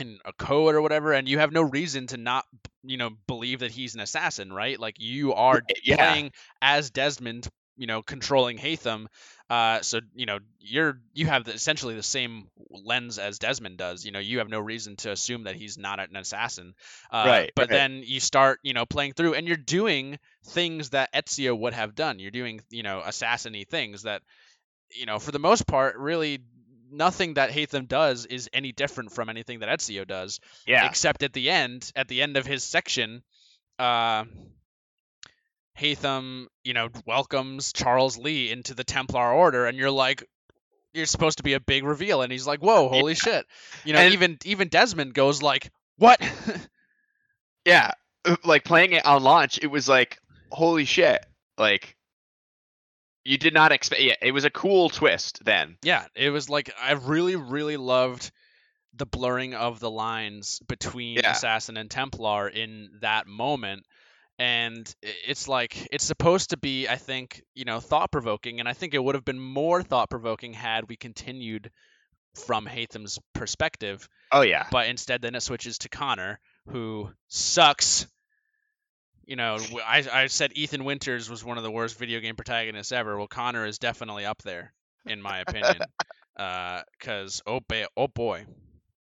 and 0.01 0.21
a 0.25 0.33
code 0.33 0.75
or 0.75 0.83
whatever, 0.83 1.13
and 1.13 1.29
you 1.29 1.39
have 1.39 1.53
no 1.53 1.63
reason 1.63 2.07
to 2.09 2.17
not, 2.17 2.45
you 2.83 2.97
know, 2.97 3.11
believe 3.27 3.61
that 3.61 3.71
he's 3.71 3.95
an 3.95 4.01
assassin, 4.01 4.53
right? 4.53 4.79
Like 4.79 4.97
you 4.99 5.35
are 5.35 5.63
yeah. 5.83 5.97
playing 5.97 6.33
as 6.63 6.91
Desmond, 6.91 7.49
you 7.77 7.87
know, 7.87 8.03
controlling 8.03 8.59
Haytham. 8.59 9.07
Uh, 9.51 9.83
so 9.83 10.01
you 10.15 10.25
know 10.25 10.39
you're 10.59 10.99
you 11.13 11.27
have 11.27 11.45
the, 11.45 11.53
essentially 11.53 11.95
the 11.95 12.03
same 12.03 12.49
lens 12.71 13.19
as 13.19 13.39
Desmond 13.39 13.77
does. 13.77 14.05
You 14.05 14.13
know, 14.13 14.19
you 14.19 14.39
have 14.39 14.49
no 14.49 14.59
reason 14.61 14.97
to 14.97 15.11
assume 15.13 15.45
that 15.45 15.55
he's 15.57 15.77
not 15.77 16.01
an 16.01 16.17
assassin. 16.17 16.75
Uh, 17.11 17.25
Right, 17.27 17.53
But 17.55 17.71
right. 17.71 17.71
then 17.71 18.03
you 18.05 18.21
start, 18.21 18.61
you 18.63 18.73
know, 18.73 18.87
playing 18.87 19.13
through, 19.13 19.35
and 19.35 19.47
you're 19.47 19.57
doing 19.57 20.19
things 20.47 20.91
that 20.91 21.13
Ezio 21.13 21.59
would 21.59 21.75
have 21.75 21.95
done. 21.95 22.19
You're 22.19 22.31
doing, 22.31 22.61
you 22.71 22.83
know, 22.83 23.03
assassiny 23.05 23.69
things 23.69 24.03
that, 24.05 24.23
you 24.91 25.07
know, 25.07 25.19
for 25.19 25.33
the 25.33 25.39
most 25.39 25.67
part, 25.67 25.97
really 25.97 26.39
nothing 26.95 27.35
that 27.35 27.51
Haytham 27.51 27.87
does 27.89 28.27
is 28.27 28.49
any 28.53 28.73
different 28.73 29.13
from 29.13 29.29
anything 29.29 29.61
that 29.61 29.69
Ezio 29.79 30.07
does 30.07 30.41
Yeah, 30.67 30.87
except 30.87 31.23
at 31.23 31.33
the 31.33 31.51
end, 31.51 31.91
at 31.95 32.09
the 32.09 32.23
end 32.23 32.37
of 32.37 32.47
his 32.47 32.65
section, 32.65 33.23
uh, 33.79 34.25
Haytham, 35.79 36.47
you 36.63 36.73
know, 36.73 36.89
welcomes 37.07 37.73
Charles 37.73 38.17
Lee 38.17 38.51
into 38.51 38.75
the 38.75 38.85
Templar 38.85 39.33
Order, 39.33 39.67
and 39.67 39.77
you're 39.77 39.91
like, 39.91 40.25
you're 40.93 41.07
supposed 41.07 41.39
to 41.39 41.43
be 41.45 41.55
a 41.55 41.61
big 41.61 41.85
reveal, 41.85 42.23
and 42.23 42.31
he's 42.31 42.47
like, 42.47 42.61
whoa, 42.61 42.89
holy 42.89 43.15
shit, 43.17 43.45
you 43.85 43.93
know, 43.93 43.99
And- 43.99 44.15
even 44.15 44.39
even 44.45 44.69
Desmond 44.69 45.15
goes 45.15 45.43
like, 45.43 45.73
what? 45.97 46.21
yeah. 47.65 47.91
Uh, 48.25 48.37
Like 48.45 48.65
playing 48.65 48.93
it 48.93 49.05
on 49.05 49.23
launch, 49.23 49.59
it 49.63 49.67
was 49.67 49.89
like 49.89 50.19
holy 50.51 50.85
shit. 50.85 51.25
Like 51.59 51.97
you 53.25 53.39
did 53.39 53.55
not 53.55 53.73
expect. 53.73 54.03
Yeah, 54.03 54.15
it 54.21 54.33
was 54.33 54.45
a 54.45 54.51
cool 54.51 54.89
twist 54.91 55.45
then. 55.45 55.77
yeah, 55.83 56.07
it 56.15 56.31
was 56.31 56.49
like 56.49 56.71
I 56.81 56.93
really 56.93 57.37
really 57.37 57.77
loved 57.77 58.31
the 58.97 59.07
blurring 59.07 59.55
of 59.55 59.81
the 59.81 59.91
lines 59.91 60.61
between 60.69 61.17
Yeah. 61.17 61.33
assassin 61.33 61.77
and 61.77 61.91
Templar 61.91 62.49
in 62.49 62.91
that 63.01 63.27
moment. 63.27 63.85
And 64.39 64.93
it's 65.03 65.47
like 65.49 65.89
it's 65.93 66.05
supposed 66.05 66.51
to 66.51 66.57
be, 66.57 66.89
I 66.89 66.97
think, 66.97 67.43
you 67.55 67.65
know, 67.65 67.79
thought 67.81 68.11
provoking, 68.11 68.59
and 68.61 68.69
I 68.69 68.73
think 68.73 68.93
it 68.95 69.03
would 69.03 69.15
have 69.15 69.25
been 69.25 69.39
more 69.41 69.83
thought 69.83 70.11
provoking 70.11 70.53
had 70.53 70.89
we 70.89 70.97
continued 70.97 71.71
from 72.47 72.67
Haytham's 72.67 73.19
perspective. 73.33 74.09
Oh 74.33 74.41
yeah. 74.43 74.67
But 74.73 74.89
instead, 74.89 75.23
then 75.23 75.37
it 75.37 75.43
switches 75.43 75.79
to 75.79 75.89
Connor, 75.89 76.41
who 76.69 77.11
sucks. 77.29 78.09
You 79.27 79.37
know, 79.37 79.59
I, 79.87 80.05
I 80.13 80.27
said 80.27 80.53
Ethan 80.55 80.85
Winters 80.85 81.31
was 81.31 81.45
one 81.45 81.57
of 81.57 81.65
the 81.65 81.71
worst 81.71 81.99
video 81.99 82.21
game 82.21 82.37
protagonists 82.37 82.93
ever. 82.93 83.17
Well, 83.17 83.27
Connor 83.27 83.65
is 83.65 83.79
definitely 83.79 84.27
up 84.27 84.43
there, 84.43 84.73
in 85.07 85.21
my 85.23 85.41
opinion. 85.41 85.79
Because 86.37 87.43
oh, 87.47 87.61
ba- 87.69 87.87
oh 87.97 88.09
boy, 88.09 88.45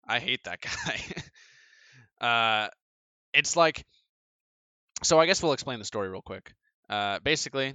I 0.07 0.19
hate 0.19 0.43
that 0.43 0.59
guy. 2.21 2.65
uh, 2.65 2.67
it's 3.33 3.55
like, 3.55 3.83
so 5.01 5.19
I 5.19 5.25
guess 5.25 5.41
we'll 5.41 5.53
explain 5.53 5.79
the 5.79 5.85
story 5.85 6.09
real 6.09 6.21
quick. 6.21 6.53
Uh, 6.87 7.17
basically, 7.23 7.73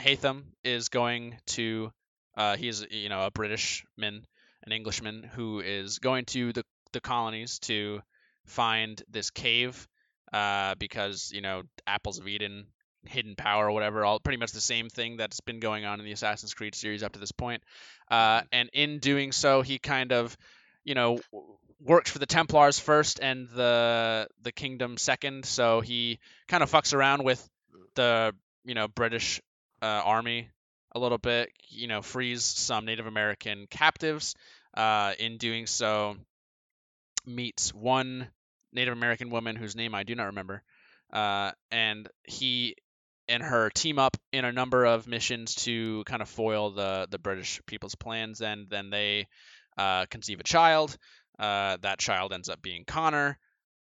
Haytham 0.00 0.42
is 0.64 0.88
going 0.88 1.36
to. 1.46 1.92
Uh, 2.36 2.56
he's 2.56 2.84
you 2.90 3.08
know 3.08 3.24
a 3.24 3.30
Britishman, 3.30 4.24
an 4.64 4.72
Englishman 4.72 5.22
who 5.22 5.60
is 5.60 6.00
going 6.00 6.24
to 6.24 6.52
the 6.52 6.64
the 6.92 7.00
colonies 7.00 7.60
to 7.60 8.00
find 8.46 9.00
this 9.08 9.30
cave 9.30 9.86
uh, 10.32 10.74
because 10.76 11.30
you 11.32 11.40
know 11.40 11.62
apples 11.86 12.18
of 12.18 12.28
Eden, 12.28 12.66
hidden 13.04 13.34
power, 13.36 13.66
or 13.66 13.72
whatever, 13.72 14.04
all 14.04 14.20
pretty 14.20 14.38
much 14.38 14.52
the 14.52 14.60
same 14.60 14.88
thing 14.88 15.16
that's 15.16 15.40
been 15.40 15.60
going 15.60 15.84
on 15.84 16.00
in 16.00 16.04
the 16.04 16.12
Assassin's 16.12 16.54
Creed 16.54 16.74
series 16.74 17.02
up 17.02 17.12
to 17.12 17.18
this 17.18 17.32
point. 17.32 17.62
Uh, 18.10 18.42
and 18.52 18.70
in 18.72 18.98
doing 18.98 19.32
so, 19.32 19.62
he 19.62 19.78
kind 19.78 20.12
of, 20.12 20.36
you 20.84 20.94
know, 20.94 21.20
works 21.80 22.10
for 22.10 22.18
the 22.18 22.26
Templars 22.26 22.78
first 22.78 23.20
and 23.20 23.48
the 23.48 24.28
the 24.42 24.52
Kingdom 24.52 24.96
second. 24.96 25.44
So 25.44 25.80
he 25.80 26.18
kind 26.48 26.62
of 26.62 26.70
fucks 26.70 26.94
around 26.94 27.24
with 27.24 27.46
the 27.94 28.34
you 28.64 28.74
know 28.74 28.88
British 28.88 29.40
uh, 29.82 29.86
army 29.86 30.48
a 30.92 30.98
little 30.98 31.18
bit. 31.18 31.50
You 31.68 31.88
know, 31.88 32.02
frees 32.02 32.44
some 32.44 32.84
Native 32.84 33.06
American 33.06 33.66
captives. 33.70 34.34
Uh, 34.74 35.12
in 35.18 35.38
doing 35.38 35.66
so, 35.66 36.16
meets 37.26 37.74
one 37.74 38.28
Native 38.72 38.92
American 38.92 39.30
woman 39.30 39.56
whose 39.56 39.76
name 39.76 39.94
I 39.94 40.02
do 40.02 40.14
not 40.14 40.26
remember, 40.26 40.62
uh, 41.12 41.52
and 41.70 42.08
he 42.24 42.76
and 43.28 43.42
her 43.42 43.70
team 43.70 43.98
up 43.98 44.16
in 44.32 44.44
a 44.44 44.52
number 44.52 44.84
of 44.84 45.06
missions 45.06 45.54
to 45.54 46.02
kind 46.04 46.22
of 46.22 46.28
foil 46.28 46.70
the 46.70 47.06
the 47.10 47.18
British 47.18 47.60
people's 47.66 47.94
plans. 47.94 48.40
And 48.40 48.68
then 48.68 48.90
they 48.90 49.26
uh, 49.76 50.06
conceive 50.06 50.40
a 50.40 50.44
child. 50.44 50.96
Uh, 51.38 51.76
that 51.82 51.98
child 51.98 52.32
ends 52.32 52.48
up 52.48 52.60
being 52.62 52.84
Connor. 52.84 53.38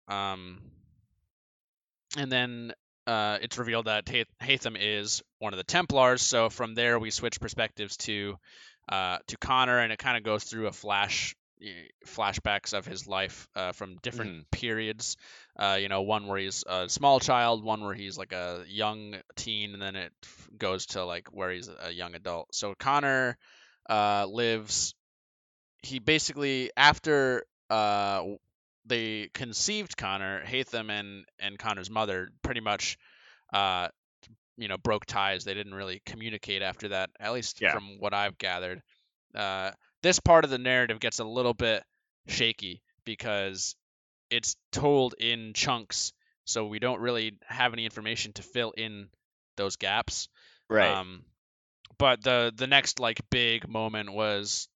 Um, 0.07 0.59
and 2.17 2.31
then 2.31 2.73
uh, 3.07 3.39
it's 3.41 3.57
revealed 3.57 3.85
that 3.85 4.05
Haytham 4.05 4.77
is 4.79 5.21
one 5.39 5.53
of 5.53 5.57
the 5.57 5.63
Templars. 5.63 6.21
So 6.21 6.49
from 6.49 6.75
there, 6.75 6.99
we 6.99 7.11
switch 7.11 7.39
perspectives 7.41 7.97
to 7.97 8.37
uh, 8.89 9.17
to 9.27 9.37
Connor, 9.37 9.79
and 9.79 9.91
it 9.91 9.99
kind 9.99 10.17
of 10.17 10.23
goes 10.23 10.43
through 10.43 10.67
a 10.67 10.71
flash 10.71 11.35
flashbacks 12.07 12.73
of 12.73 12.85
his 12.85 13.07
life 13.07 13.47
uh, 13.55 13.71
from 13.71 13.97
different 14.01 14.31
mm. 14.31 14.51
periods. 14.51 15.17
Uh, 15.57 15.77
you 15.79 15.89
know, 15.89 16.01
one 16.01 16.27
where 16.27 16.39
he's 16.39 16.63
a 16.67 16.89
small 16.89 17.19
child, 17.19 17.63
one 17.63 17.81
where 17.81 17.93
he's 17.93 18.17
like 18.17 18.33
a 18.33 18.63
young 18.67 19.15
teen, 19.35 19.73
and 19.73 19.81
then 19.81 19.95
it 19.95 20.11
goes 20.57 20.87
to 20.87 21.05
like 21.05 21.27
where 21.31 21.51
he's 21.51 21.69
a 21.83 21.91
young 21.91 22.15
adult. 22.15 22.53
So 22.53 22.73
Connor 22.77 23.37
uh, 23.89 24.25
lives. 24.27 24.95
He 25.83 25.99
basically 25.99 26.71
after 26.77 27.43
uh, 27.69 28.23
they 28.85 29.29
conceived 29.33 29.97
Connor, 29.97 30.43
Haytham 30.45 30.89
and 30.89 31.25
and 31.39 31.57
Connor's 31.57 31.89
mother 31.89 32.29
pretty 32.41 32.61
much. 32.61 32.97
Uh, 33.53 33.89
you 34.57 34.67
know, 34.67 34.77
broke 34.77 35.05
ties. 35.07 35.43
They 35.43 35.55
didn't 35.55 35.73
really 35.73 36.01
communicate 36.05 36.61
after 36.61 36.89
that, 36.89 37.09
at 37.19 37.33
least 37.33 37.61
yeah. 37.61 37.71
from 37.71 37.97
what 37.99 38.13
I've 38.13 38.37
gathered. 38.37 38.83
This 40.03 40.19
part 40.19 40.43
of 40.43 40.49
the 40.49 40.57
narrative 40.57 40.99
gets 40.99 41.19
a 41.19 41.23
little 41.23 41.53
bit 41.53 41.83
shaky 42.27 42.81
because 43.05 43.75
it's 44.29 44.55
told 44.71 45.15
in 45.19 45.53
chunks, 45.53 46.13
so 46.45 46.65
we 46.65 46.79
don't 46.79 47.01
really 47.01 47.37
have 47.45 47.73
any 47.73 47.85
information 47.85 48.33
to 48.33 48.43
fill 48.43 48.71
in 48.71 49.09
those 49.57 49.75
gaps. 49.75 50.27
Right. 50.69 50.91
Um, 50.91 51.23
but 51.97 52.23
the 52.23 52.51
the 52.55 52.67
next 52.67 52.99
like 52.99 53.29
big 53.29 53.67
moment 53.67 54.11
was 54.11 54.67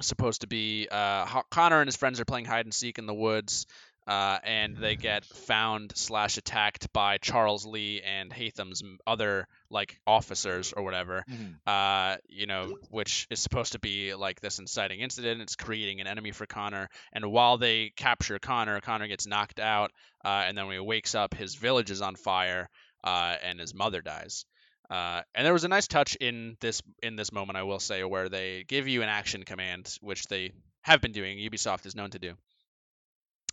supposed 0.00 0.42
to 0.42 0.46
be 0.46 0.88
uh, 0.90 1.42
Connor 1.50 1.80
and 1.80 1.88
his 1.88 1.96
friends 1.96 2.20
are 2.20 2.24
playing 2.24 2.44
hide 2.44 2.66
and 2.66 2.74
seek 2.74 2.98
in 2.98 3.06
the 3.06 3.14
woods, 3.14 3.66
uh, 4.08 4.38
and 4.42 4.78
they 4.78 4.96
get 4.96 5.26
found 5.26 5.92
slash 5.94 6.38
attacked 6.38 6.90
by 6.94 7.18
Charles 7.18 7.66
Lee 7.66 8.00
and 8.00 8.32
Haytham's 8.32 8.82
other 9.06 9.46
like 9.68 10.00
officers 10.06 10.72
or 10.72 10.82
whatever. 10.82 11.24
Mm-hmm. 11.30 11.52
Uh, 11.66 12.16
you 12.26 12.46
know, 12.46 12.78
which 12.90 13.26
is 13.30 13.38
supposed 13.38 13.72
to 13.72 13.78
be 13.78 14.14
like 14.14 14.40
this 14.40 14.58
inciting 14.58 15.00
incident. 15.00 15.42
It's 15.42 15.56
creating 15.56 16.00
an 16.00 16.06
enemy 16.06 16.32
for 16.32 16.46
Connor, 16.46 16.88
and 17.12 17.30
while 17.30 17.58
they 17.58 17.92
capture 17.94 18.38
Connor, 18.38 18.80
Connor 18.80 19.08
gets 19.08 19.26
knocked 19.26 19.60
out, 19.60 19.92
uh, 20.24 20.44
and 20.46 20.56
then 20.56 20.66
when 20.66 20.76
he 20.76 20.80
wakes 20.80 21.14
up, 21.14 21.34
his 21.34 21.54
village 21.54 21.90
is 21.90 22.00
on 22.00 22.16
fire, 22.16 22.70
uh, 23.04 23.36
and 23.44 23.60
his 23.60 23.74
mother 23.74 24.00
dies. 24.00 24.46
Uh, 24.88 25.20
and 25.34 25.44
there 25.44 25.52
was 25.52 25.64
a 25.64 25.68
nice 25.68 25.86
touch 25.86 26.16
in 26.16 26.56
this 26.60 26.80
in 27.02 27.16
this 27.16 27.30
moment, 27.30 27.58
I 27.58 27.64
will 27.64 27.78
say, 27.78 28.02
where 28.04 28.30
they 28.30 28.64
give 28.66 28.88
you 28.88 29.02
an 29.02 29.10
action 29.10 29.42
command, 29.42 29.94
which 30.00 30.28
they 30.28 30.52
have 30.80 31.02
been 31.02 31.12
doing. 31.12 31.36
Ubisoft 31.36 31.84
is 31.84 31.94
known 31.94 32.08
to 32.10 32.18
do 32.18 32.32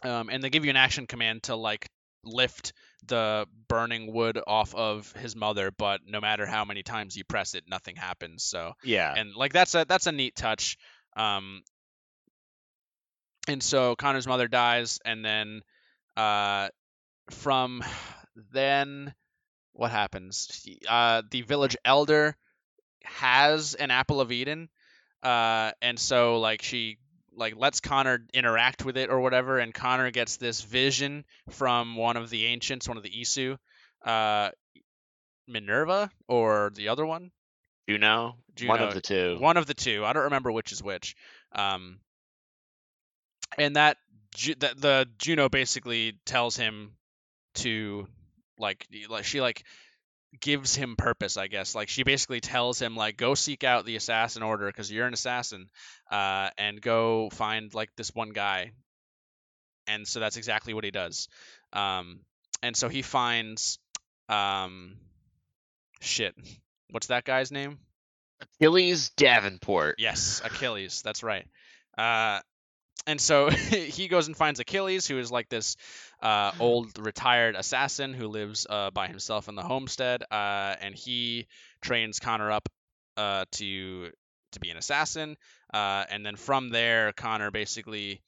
um, 0.03 0.29
and 0.29 0.43
they 0.43 0.49
give 0.49 0.65
you 0.65 0.69
an 0.69 0.77
action 0.77 1.07
command 1.07 1.43
to 1.43 1.55
like 1.55 1.87
lift 2.23 2.73
the 3.07 3.45
burning 3.67 4.11
wood 4.11 4.39
off 4.47 4.73
of 4.73 5.11
his 5.13 5.35
mother 5.35 5.71
but 5.71 6.01
no 6.07 6.19
matter 6.19 6.45
how 6.45 6.65
many 6.65 6.81
times 6.81 7.15
you 7.15 7.23
press 7.23 7.53
it 7.53 7.63
nothing 7.67 7.95
happens 7.95 8.43
so 8.43 8.73
yeah. 8.83 9.13
and 9.15 9.35
like 9.35 9.53
that's 9.53 9.75
a 9.75 9.85
that's 9.87 10.07
a 10.07 10.11
neat 10.11 10.35
touch 10.35 10.77
um 11.15 11.61
and 13.47 13.61
so 13.61 13.95
connor's 13.95 14.25
mother 14.25 14.47
dies 14.47 14.99
and 15.05 15.23
then 15.23 15.61
uh 16.17 16.67
from 17.29 17.83
then 18.53 19.13
what 19.73 19.91
happens? 19.91 20.65
Uh 20.87 21.21
the 21.29 21.41
village 21.41 21.75
elder 21.83 22.35
has 23.03 23.75
an 23.75 23.91
apple 23.91 24.21
of 24.21 24.31
eden 24.31 24.69
uh 25.21 25.71
and 25.81 25.99
so 25.99 26.39
like 26.39 26.61
she 26.61 26.97
like 27.35 27.55
lets 27.57 27.79
Connor 27.79 28.25
interact 28.33 28.85
with 28.85 28.97
it 28.97 29.09
or 29.09 29.19
whatever, 29.19 29.59
and 29.59 29.73
Connor 29.73 30.11
gets 30.11 30.37
this 30.37 30.61
vision 30.61 31.25
from 31.49 31.95
one 31.95 32.17
of 32.17 32.29
the 32.29 32.45
ancients, 32.45 32.87
one 32.87 32.97
of 32.97 33.03
the 33.03 33.11
Isu, 33.11 33.57
uh, 34.05 34.49
Minerva 35.47 36.09
or 36.27 36.71
the 36.75 36.89
other 36.89 37.05
one. 37.05 37.31
Juno, 37.87 38.35
Juno, 38.55 38.73
one 38.73 38.81
of 38.81 38.93
the 38.93 39.01
two. 39.01 39.37
One 39.39 39.57
of 39.57 39.67
the 39.67 39.73
two. 39.73 40.03
I 40.03 40.13
don't 40.13 40.23
remember 40.23 40.51
which 40.51 40.71
is 40.71 40.81
which. 40.81 41.15
Um, 41.51 41.99
and 43.57 43.75
that, 43.75 43.97
that 44.57 44.81
the 44.81 45.07
Juno 45.19 45.49
basically 45.49 46.19
tells 46.25 46.57
him 46.57 46.93
to 47.55 48.07
like 48.57 48.87
like 49.09 49.23
she 49.23 49.39
like 49.39 49.63
gives 50.39 50.75
him 50.75 50.95
purpose, 50.95 51.37
I 51.37 51.47
guess. 51.47 51.75
Like 51.75 51.89
she 51.89 52.03
basically 52.03 52.41
tells 52.41 52.81
him 52.81 52.95
like 52.95 53.17
go 53.17 53.35
seek 53.35 53.63
out 53.63 53.85
the 53.85 53.95
assassin 53.95 54.43
order 54.43 54.67
because 54.67 54.91
you're 54.91 55.07
an 55.07 55.13
assassin, 55.13 55.67
uh, 56.11 56.49
and 56.57 56.81
go 56.81 57.29
find 57.31 57.73
like 57.73 57.89
this 57.95 58.13
one 58.13 58.29
guy. 58.31 58.71
And 59.87 60.07
so 60.07 60.19
that's 60.19 60.37
exactly 60.37 60.73
what 60.73 60.83
he 60.83 60.91
does. 60.91 61.27
Um, 61.71 62.21
and 62.63 62.75
so 62.75 62.89
he 62.89 63.03
finds, 63.03 63.77
um, 64.29 64.97
shit, 66.01 66.33
what's 66.89 67.07
that 67.07 67.23
guy's 67.23 67.51
name? 67.51 67.77
Achilles 68.41 69.09
Davenport. 69.11 69.95
Yes, 69.99 70.41
Achilles. 70.43 71.01
That's 71.03 71.23
right. 71.23 71.45
Uh, 71.97 72.39
and 73.07 73.19
so 73.19 73.49
he 73.49 74.07
goes 74.07 74.27
and 74.27 74.35
finds 74.35 74.59
Achilles, 74.59 75.07
who 75.07 75.17
is 75.19 75.31
like 75.31 75.49
this 75.49 75.75
uh, 76.21 76.51
old 76.59 76.97
retired 76.97 77.55
assassin 77.55 78.13
who 78.13 78.27
lives 78.27 78.65
uh, 78.69 78.91
by 78.91 79.07
himself 79.07 79.47
in 79.47 79.55
the 79.55 79.63
homestead, 79.63 80.23
uh, 80.31 80.75
and 80.81 80.95
he 80.95 81.47
trains 81.81 82.19
Connor 82.19 82.51
up 82.51 82.69
uh, 83.17 83.45
to 83.53 84.11
to 84.51 84.59
be 84.59 84.69
an 84.69 84.77
assassin, 84.77 85.35
uh, 85.73 86.05
and 86.09 86.25
then 86.25 86.35
from 86.35 86.69
there, 86.69 87.11
Connor 87.13 87.51
basically 87.51 88.21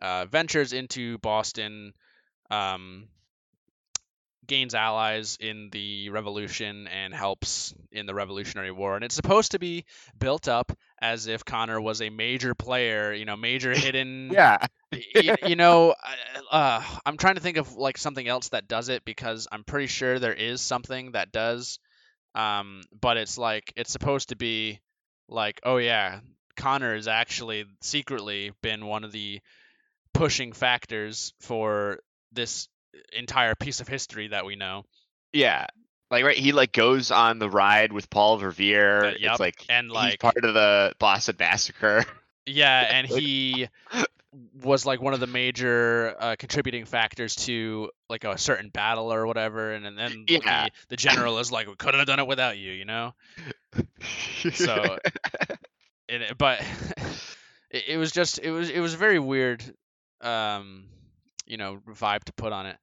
uh, 0.00 0.26
ventures 0.26 0.72
into 0.72 1.18
Boston. 1.18 1.92
Um, 2.50 3.08
gains 4.46 4.74
allies 4.74 5.38
in 5.40 5.68
the 5.70 6.10
revolution 6.10 6.86
and 6.88 7.14
helps 7.14 7.74
in 7.92 8.06
the 8.06 8.14
Revolutionary 8.14 8.70
War. 8.70 8.94
And 8.94 9.04
it's 9.04 9.14
supposed 9.14 9.52
to 9.52 9.58
be 9.58 9.84
built 10.18 10.48
up 10.48 10.72
as 11.00 11.26
if 11.26 11.44
Connor 11.44 11.80
was 11.80 12.02
a 12.02 12.10
major 12.10 12.54
player, 12.54 13.12
you 13.12 13.24
know, 13.24 13.36
major 13.36 13.72
hidden. 13.76 14.30
yeah. 14.32 14.66
you, 14.92 15.36
you, 15.46 15.56
know, 15.56 15.94
uh, 16.50 16.82
I'm 17.04 17.16
trying 17.16 17.36
to 17.36 17.40
think 17.40 17.56
of 17.56 17.74
like 17.74 17.98
something 17.98 18.26
else 18.26 18.50
that 18.50 18.68
does 18.68 18.88
it 18.88 19.04
because 19.04 19.48
I'm 19.50 19.64
pretty 19.64 19.88
sure 19.88 20.18
there 20.18 20.34
is 20.34 20.60
something 20.60 21.12
that 21.12 21.32
does. 21.32 21.78
Um, 22.34 22.82
but 23.00 23.16
it's 23.16 23.38
like 23.38 23.72
it's 23.76 23.92
supposed 23.92 24.30
to 24.30 24.36
be 24.36 24.80
like, 25.28 25.60
oh 25.62 25.76
yeah, 25.76 26.20
Connor 26.56 26.94
has 26.94 27.08
actually 27.08 27.64
secretly 27.80 28.52
been 28.62 28.86
one 28.86 29.04
of 29.04 29.12
the 29.12 29.40
pushing 30.12 30.52
factors 30.52 31.32
for 31.40 31.98
this 32.32 32.68
entire 33.12 33.54
piece 33.54 33.80
of 33.80 33.88
history 33.88 34.28
that 34.28 34.44
we 34.44 34.56
know. 34.56 34.84
Yeah. 35.32 35.66
Like 36.10 36.24
right, 36.24 36.36
he 36.36 36.52
like 36.52 36.72
goes 36.72 37.10
on 37.10 37.38
the 37.38 37.50
ride 37.50 37.92
with 37.92 38.08
Paul 38.10 38.38
Revere. 38.38 39.04
Uh, 39.04 39.08
yep. 39.18 39.32
It's 39.32 39.40
like 39.40 39.64
and 39.68 39.90
like 39.90 40.20
part 40.20 40.44
of 40.44 40.54
the 40.54 40.94
Boston 40.98 41.36
Massacre. 41.38 42.04
Yeah, 42.46 42.86
and 42.90 43.06
he 43.06 43.68
was 44.62 44.84
like 44.84 45.00
one 45.00 45.14
of 45.14 45.20
the 45.20 45.26
major 45.26 46.14
uh, 46.18 46.36
contributing 46.38 46.84
factors 46.84 47.36
to 47.36 47.90
like 48.08 48.24
a 48.24 48.36
certain 48.36 48.68
battle 48.68 49.12
or 49.12 49.26
whatever, 49.26 49.72
and, 49.72 49.86
and 49.86 49.96
then 49.98 50.24
yeah. 50.28 50.66
the, 50.66 50.70
the 50.90 50.96
general 50.96 51.38
is 51.38 51.50
like, 51.50 51.68
"We 51.68 51.76
couldn't 51.76 52.00
have 52.00 52.06
done 52.06 52.18
it 52.18 52.26
without 52.26 52.58
you," 52.58 52.72
you 52.72 52.84
know. 52.84 53.14
so, 54.52 54.98
it, 56.08 56.36
but 56.36 56.60
it, 57.70 57.84
it 57.88 57.96
was 57.96 58.12
just 58.12 58.38
it 58.38 58.50
was 58.50 58.70
it 58.70 58.80
was 58.80 58.94
very 58.94 59.18
weird, 59.18 59.64
um, 60.20 60.84
you 61.46 61.56
know, 61.56 61.78
vibe 61.88 62.24
to 62.24 62.32
put 62.32 62.52
on 62.52 62.66
it. 62.66 62.76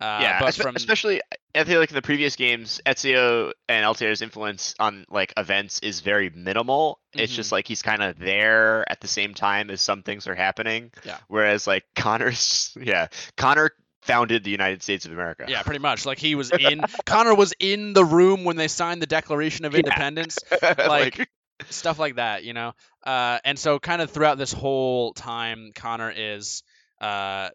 Uh, 0.00 0.20
yeah, 0.22 0.50
from 0.52 0.76
especially 0.76 1.20
I 1.56 1.64
feel 1.64 1.80
like 1.80 1.90
in 1.90 1.96
the 1.96 2.02
previous 2.02 2.36
games, 2.36 2.80
Ezio 2.86 3.50
and 3.68 3.84
Altair's 3.84 4.22
influence 4.22 4.76
on 4.78 5.04
like 5.10 5.32
events 5.36 5.80
is 5.80 6.00
very 6.02 6.30
minimal. 6.30 7.00
It's 7.14 7.32
just 7.34 7.48
Mhm. 7.48 7.52
like 7.52 7.66
he's 7.66 7.82
kind 7.82 8.00
of 8.02 8.16
there 8.16 8.88
at 8.88 9.00
the 9.00 9.08
same 9.08 9.34
time 9.34 9.70
as 9.70 9.80
some 9.82 10.04
things 10.04 10.28
are 10.28 10.36
happening. 10.36 10.92
Yeah. 11.04 11.18
Whereas 11.26 11.66
like 11.66 11.84
Connor's, 11.96 12.76
yeah, 12.80 13.08
Connor 13.36 13.72
founded 14.02 14.44
the 14.44 14.50
United 14.52 14.84
States 14.84 15.04
of 15.04 15.10
America. 15.10 15.46
yeah, 15.48 15.62
pretty 15.64 15.80
much 15.80 16.06
like 16.06 16.18
he 16.20 16.36
was 16.36 16.52
in 16.52 16.80
Connor 17.04 17.34
was 17.34 17.52
in 17.58 17.92
the 17.92 18.04
room 18.04 18.44
when 18.44 18.54
they 18.54 18.68
signed 18.68 19.02
the 19.02 19.06
Declaration 19.06 19.64
of 19.64 19.72
Yeah. 19.72 19.80
Independence. 19.80 20.38
like- 20.78 21.28
stuff 21.70 21.98
like 21.98 22.14
that, 22.16 22.44
you 22.44 22.52
know. 22.52 22.72
Uh, 23.04 23.40
and 23.44 23.58
so 23.58 23.80
kind 23.80 24.00
of 24.00 24.12
throughout 24.12 24.38
this 24.38 24.52
whole 24.52 25.12
time, 25.12 25.72
Connor 25.74 26.12
is 26.16 26.62
uh, 27.00 27.48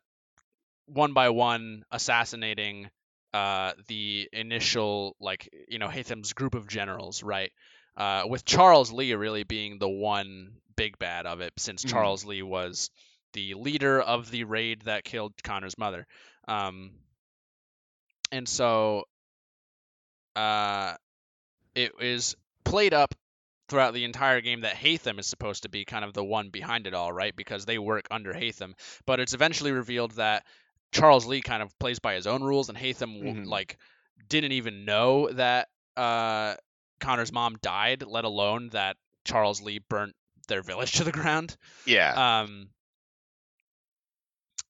one 0.85 1.13
by 1.13 1.29
one 1.29 1.83
assassinating 1.91 2.89
uh, 3.33 3.73
the 3.87 4.29
initial 4.31 5.15
like 5.19 5.49
you 5.67 5.79
know 5.79 5.87
Haytham's 5.87 6.33
group 6.33 6.55
of 6.55 6.67
generals, 6.67 7.23
right? 7.23 7.51
Uh, 7.97 8.23
with 8.27 8.45
Charles 8.45 8.91
Lee 8.91 9.13
really 9.13 9.43
being 9.43 9.77
the 9.79 9.89
one 9.89 10.53
big 10.75 10.97
bad 10.99 11.25
of 11.25 11.41
it, 11.41 11.53
since 11.57 11.83
Mhm. 11.83 11.89
Charles 11.89 12.25
Lee 12.25 12.41
was 12.41 12.89
the 13.33 13.53
leader 13.55 13.99
of 14.01 14.29
the 14.29 14.43
raid 14.43 14.81
that 14.83 15.03
killed 15.03 15.33
Connor's 15.43 15.77
mother. 15.77 16.05
Um, 16.47 16.91
and 18.31 18.47
so 18.47 19.03
uh, 20.35 20.93
it 21.75 21.91
is 21.99 22.35
played 22.63 22.93
up 22.93 23.13
throughout 23.69 23.93
the 23.93 24.03
entire 24.03 24.41
game 24.41 24.61
that 24.61 24.75
Haytham 24.75 25.19
is 25.19 25.27
supposed 25.27 25.63
to 25.63 25.69
be 25.69 25.85
kind 25.85 26.03
of 26.03 26.13
the 26.13 26.23
one 26.23 26.49
behind 26.49 26.85
it 26.87 26.93
all, 26.93 27.11
right? 27.11 27.35
Because 27.35 27.65
they 27.65 27.77
work 27.77 28.07
under 28.11 28.33
Haytham. 28.33 28.73
But 29.05 29.19
it's 29.19 29.33
eventually 29.33 29.71
revealed 29.71 30.11
that 30.11 30.45
Charles 30.93 31.25
Lee 31.25 31.41
kind 31.41 31.61
of 31.63 31.77
plays 31.79 31.99
by 31.99 32.13
his 32.13 32.27
own 32.27 32.41
rules, 32.43 32.69
and 32.69 32.77
Haytham 32.77 33.17
w 33.19 33.33
Mhm. 33.33 33.47
like 33.47 33.77
didn't 34.29 34.53
even 34.53 34.85
know 34.85 35.29
that 35.31 35.67
uh, 35.97 36.55
Connor's 36.99 37.31
mom 37.31 37.57
died, 37.61 38.03
let 38.03 38.23
alone 38.25 38.69
that 38.69 38.97
Charles 39.25 39.61
Lee 39.61 39.79
burnt 39.79 40.15
their 40.47 40.61
village 40.61 40.93
to 40.93 41.03
the 41.03 41.11
ground. 41.11 41.55
yeah, 41.85 42.41
Um, 42.41 42.69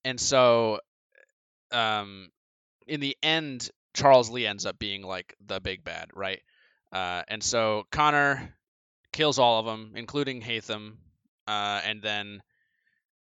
and 0.04 0.20
so, 0.20 0.80
um, 1.72 2.30
in 2.86 3.00
the 3.00 3.16
end, 3.22 3.70
Charles 3.94 4.30
Lee 4.30 4.46
ends 4.46 4.66
up 4.66 4.78
being 4.78 5.02
like 5.02 5.34
the 5.46 5.60
big 5.60 5.84
bad, 5.84 6.10
right? 6.14 6.40
Uh, 6.92 7.22
and 7.28 7.42
so 7.42 7.86
Connor 7.90 8.54
kills 9.12 9.38
all 9.38 9.60
of 9.60 9.66
them, 9.66 9.92
including 9.96 10.42
Haytham, 10.42 10.96
uh, 11.46 11.80
and 11.84 12.02
then 12.02 12.42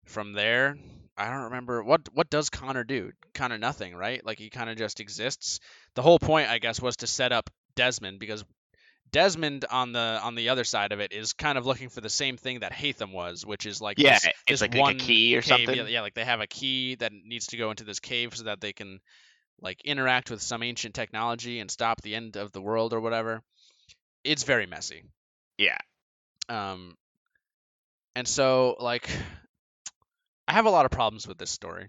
from 0.05 0.33
there, 0.33 0.77
I 1.21 1.29
don't 1.29 1.43
remember 1.43 1.83
what 1.83 2.01
what 2.13 2.29
does 2.29 2.49
Connor 2.49 2.83
do? 2.83 3.11
Kind 3.33 3.53
of 3.53 3.59
nothing, 3.59 3.95
right? 3.95 4.25
Like 4.25 4.39
he 4.39 4.49
kind 4.49 4.69
of 4.69 4.77
just 4.77 4.99
exists. 4.99 5.59
The 5.93 6.01
whole 6.01 6.17
point, 6.17 6.49
I 6.49 6.57
guess, 6.57 6.81
was 6.81 6.97
to 6.97 7.07
set 7.07 7.31
up 7.31 7.49
Desmond 7.75 8.19
because 8.19 8.43
Desmond 9.11 9.65
on 9.69 9.91
the 9.91 10.19
on 10.23 10.33
the 10.35 10.49
other 10.49 10.63
side 10.63 10.91
of 10.91 10.99
it 10.99 11.13
is 11.13 11.33
kind 11.33 11.57
of 11.57 11.65
looking 11.65 11.89
for 11.89 12.01
the 12.01 12.09
same 12.09 12.37
thing 12.37 12.61
that 12.61 12.71
Haytham 12.71 13.11
was, 13.11 13.45
which 13.45 13.67
is 13.67 13.81
like 13.81 13.99
yeah. 13.99 14.13
this, 14.13 14.25
it's 14.25 14.35
this 14.47 14.61
like, 14.61 14.73
like 14.73 14.81
one 14.81 14.95
a 14.95 14.99
key 14.99 15.37
or 15.37 15.41
cave. 15.41 15.47
something. 15.47 15.75
Yeah, 15.75 15.87
yeah, 15.87 16.01
like 16.01 16.15
they 16.15 16.25
have 16.25 16.41
a 16.41 16.47
key 16.47 16.95
that 16.95 17.11
needs 17.13 17.47
to 17.47 17.57
go 17.57 17.69
into 17.69 17.83
this 17.83 17.99
cave 17.99 18.35
so 18.35 18.45
that 18.45 18.59
they 18.59 18.73
can 18.73 18.99
like 19.61 19.81
interact 19.85 20.31
with 20.31 20.41
some 20.41 20.63
ancient 20.63 20.95
technology 20.95 21.59
and 21.59 21.69
stop 21.69 22.01
the 22.01 22.15
end 22.15 22.35
of 22.35 22.51
the 22.51 22.61
world 22.61 22.93
or 22.93 22.99
whatever. 22.99 23.43
It's 24.23 24.43
very 24.43 24.65
messy. 24.65 25.03
Yeah. 25.57 25.77
Um 26.49 26.95
and 28.15 28.27
so 28.27 28.75
like 28.79 29.09
I 30.51 30.55
have 30.55 30.65
a 30.65 30.69
lot 30.69 30.83
of 30.83 30.91
problems 30.91 31.25
with 31.25 31.37
this 31.37 31.49
story 31.49 31.87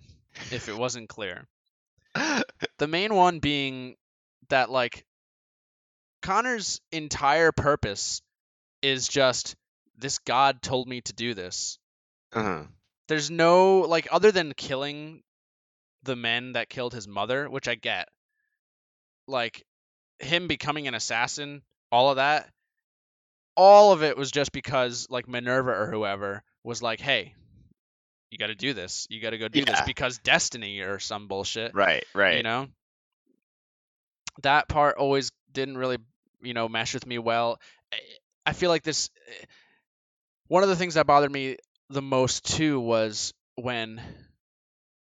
if 0.53 0.69
it 0.69 0.77
wasn't 0.79 1.09
clear. 1.09 1.49
The 2.79 2.87
main 2.87 3.13
one 3.15 3.41
being 3.41 3.97
that 4.51 4.71
like 4.71 5.05
Connor's 6.21 6.81
entire 6.93 7.51
purpose 7.51 8.23
is 8.83 9.09
just 9.09 9.57
this 9.99 10.19
god 10.21 10.63
told 10.63 10.89
me 10.89 11.01
to 11.03 11.13
do 11.13 11.35
this. 11.35 11.79
uh-huh. 12.33 12.63
There's 13.09 13.31
no 13.33 13.81
like 13.81 14.07
other 14.13 14.31
than 14.31 14.53
killing 14.55 15.23
the 16.05 16.17
men 16.17 16.53
that 16.53 16.69
killed 16.69 16.95
his 16.95 17.09
mother, 17.09 17.51
which 17.51 17.67
I 17.67 17.75
get. 17.75 18.09
Like 19.27 19.65
him 20.21 20.47
becoming 20.47 20.87
an 20.87 20.95
assassin, 20.95 21.63
all 21.91 22.11
of 22.11 22.17
that, 22.17 22.49
all 23.57 23.93
of 23.93 24.05
it 24.05 24.17
was 24.17 24.31
just 24.31 24.53
because 24.53 25.09
like 25.11 25.29
Minerva 25.29 25.73
or 25.73 25.91
whoever 25.91 26.43
was 26.65 26.81
like, 26.83 27.01
"Hey, 27.01 27.35
you 28.33 28.39
got 28.39 28.47
to 28.47 28.55
do 28.55 28.73
this. 28.73 29.07
You 29.11 29.21
got 29.21 29.31
to 29.31 29.39
go 29.39 29.49
do 29.49 29.65
this 29.65 29.83
because 29.83 30.19
destiny 30.19 30.81
or 30.81 30.99
some 30.99 31.29
bullshit." 31.29 31.75
Right, 31.75 32.05
right. 32.15 32.39
You 32.39 32.43
know? 32.43 32.69
That 34.43 34.69
part 34.69 34.97
always 34.97 35.31
didn't 35.53 35.77
really, 35.77 35.99
you 36.41 36.55
know, 36.55 36.69
mesh 36.69 36.95
with 36.95 37.07
me 37.07 37.19
well. 37.19 37.61
I- 38.47 38.53
feel 38.55 38.71
like 38.71 38.83
this 38.83 39.11
eh, 39.29 39.45
one 40.49 40.63
of 40.63 40.69
the 40.69 40.77
things 40.77 40.95
that 40.95 41.07
bothered 41.07 41.31
me 41.31 41.59
the 41.91 42.03
most 42.03 42.57
too 42.57 42.81
was 42.81 43.35
when 43.55 44.01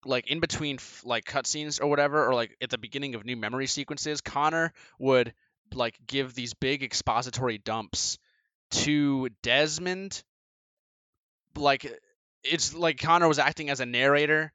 like 0.04 0.28
in 0.28 0.40
between 0.40 0.76
f- 0.76 1.02
like 1.04 1.24
cutscenes 1.24 1.80
or 1.80 1.88
whatever 1.88 2.26
or 2.26 2.34
like 2.34 2.56
at 2.62 2.70
the 2.70 2.78
beginning 2.78 3.14
of 3.14 3.24
new 3.24 3.36
memory 3.36 3.66
sequences 3.66 4.20
Connor 4.20 4.72
would 4.98 5.34
like 5.74 5.98
give 6.06 6.34
these 6.34 6.54
big 6.54 6.82
expository 6.82 7.58
dumps 7.58 8.18
to 8.70 9.28
Desmond 9.42 10.22
like 11.56 12.00
it's 12.44 12.74
like 12.74 12.98
Connor 12.98 13.28
was 13.28 13.38
acting 13.38 13.70
as 13.70 13.80
a 13.80 13.86
narrator 13.86 14.52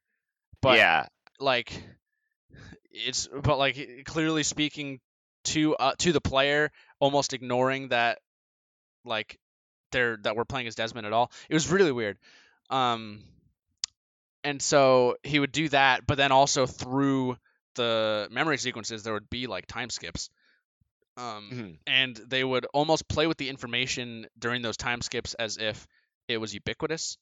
but 0.62 0.78
yeah, 0.78 1.08
like 1.40 1.72
it's 2.92 3.28
but 3.28 3.58
like 3.58 4.04
clearly 4.06 4.44
speaking 4.44 5.00
to 5.46 5.76
uh, 5.76 5.94
to 5.98 6.12
the 6.14 6.22
player 6.22 6.72
almost 7.00 7.34
ignoring 7.34 7.90
that 7.90 8.20
like 9.06 9.38
they're 9.92 10.18
that 10.24 10.36
we're 10.36 10.46
playing 10.46 10.68
as 10.68 10.76
Desmond 10.76 11.06
at 11.06 11.14
all. 11.14 11.32
It 11.50 11.54
was 11.54 11.70
really 11.70 11.92
weird. 11.92 12.18
Um 12.70 13.22
and 14.44 14.62
so 14.62 15.16
he 15.24 15.40
would 15.40 15.52
do 15.52 15.70
that 15.70 16.08
but 16.08 16.18
then 16.18 16.32
also 16.32 16.66
through 16.66 17.38
the 17.76 18.28
memory 18.32 18.58
sequences 18.58 19.04
there 19.04 19.14
would 19.14 19.30
be 19.30 19.48
like 19.48 19.68
time 19.68 19.90
skips. 19.90 20.30
Um 21.18 21.50
Mhm. 21.52 21.78
and 21.86 22.16
they 22.16 22.44
would 22.44 22.66
almost 22.74 23.08
play 23.08 23.28
with 23.28 23.38
the 23.38 23.50
information 23.50 24.28
during 24.40 24.62
those 24.62 24.78
time 24.78 25.02
skips 25.02 25.34
as 25.34 25.58
if 25.58 25.86
it 26.28 26.38
was 26.38 26.54
ubiquitous 26.54 27.18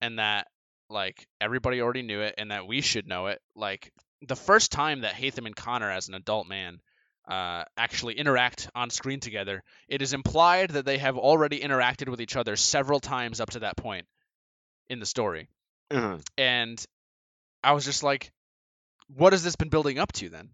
and 0.00 0.18
that 0.18 0.46
like 0.88 1.26
everybody 1.40 1.80
already 1.80 2.02
knew 2.02 2.20
it 2.20 2.34
and 2.38 2.50
that 2.50 2.66
we 2.66 2.80
should 2.80 3.06
know 3.06 3.26
it 3.26 3.40
like 3.54 3.92
the 4.22 4.36
first 4.36 4.72
time 4.72 5.00
that 5.00 5.14
Haytham 5.14 5.46
and 5.46 5.56
Connor 5.56 5.90
as 5.90 6.08
an 6.08 6.14
adult 6.14 6.46
man 6.46 6.80
uh, 7.28 7.64
actually 7.76 8.14
interact 8.14 8.70
on 8.74 8.88
screen 8.90 9.20
together 9.20 9.62
it 9.88 10.00
is 10.00 10.12
implied 10.12 10.70
that 10.70 10.84
they 10.84 10.98
have 10.98 11.18
already 11.18 11.60
interacted 11.60 12.08
with 12.08 12.20
each 12.20 12.36
other 12.36 12.54
several 12.54 13.00
times 13.00 13.40
up 13.40 13.50
to 13.50 13.60
that 13.60 13.76
point 13.76 14.06
in 14.88 15.00
the 15.00 15.06
story 15.06 15.48
uh-huh. 15.90 16.18
and 16.38 16.84
I 17.64 17.72
was 17.72 17.84
just 17.84 18.02
like 18.04 18.30
what 19.08 19.32
has 19.32 19.42
this 19.42 19.56
been 19.56 19.70
building 19.70 19.98
up 19.98 20.12
to 20.12 20.28
then 20.28 20.50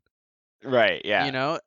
right, 0.65 1.03
yeah. 1.05 1.27
you 1.27 1.33
know 1.33 1.59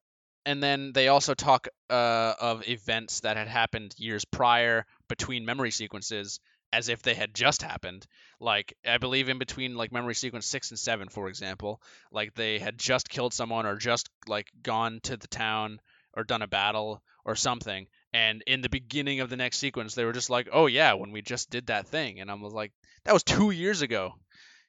and 0.46 0.62
then 0.62 0.92
they 0.94 1.08
also 1.08 1.34
talk 1.34 1.68
uh, 1.90 2.34
of 2.40 2.68
events 2.68 3.22
that 3.22 3.38
had 3.38 3.48
happened 3.48 3.94
years 3.98 4.26
prior 4.26 4.86
between 5.08 5.46
memory 5.46 5.72
sequences 5.72 6.40
as 6.76 6.90
if 6.90 7.02
they 7.02 7.14
had 7.14 7.34
just 7.34 7.62
happened 7.62 8.06
like 8.40 8.74
i 8.86 8.98
believe 8.98 9.30
in 9.30 9.38
between 9.40 9.76
like 9.76 9.92
memory 9.92 10.16
sequence 10.16 10.46
6 10.46 10.72
and 10.72 10.80
7 10.80 11.10
for 11.10 11.28
example 11.30 11.82
like 12.12 12.34
they 12.36 12.60
had 12.60 12.78
just 12.78 13.10
killed 13.10 13.34
someone 13.34 13.66
or 13.66 13.78
just 13.78 14.10
like 14.28 14.48
gone 14.62 15.00
to 15.04 15.18
the 15.18 15.28
town 15.28 15.80
or 16.14 16.24
done 16.24 16.42
a 16.42 16.48
battle 16.48 17.02
or 17.26 17.36
something 17.36 17.88
and 18.14 18.44
in 18.48 18.62
the 18.62 18.70
beginning 18.70 19.20
of 19.22 19.30
the 19.30 19.38
next 19.38 19.58
sequence 19.58 19.96
they 19.96 20.06
were 20.06 20.14
just 20.14 20.30
like 20.30 20.50
oh 20.52 20.68
yeah 20.68 20.94
when 20.94 21.12
we 21.12 21.22
just 21.22 21.50
did 21.50 21.68
that 21.68 21.88
thing 21.88 22.20
and 22.20 22.30
i 22.30 22.34
was 22.34 22.54
like 22.54 22.72
that 23.06 23.14
was 23.14 23.24
2 23.24 23.52
years 23.52 23.82
ago 23.82 24.14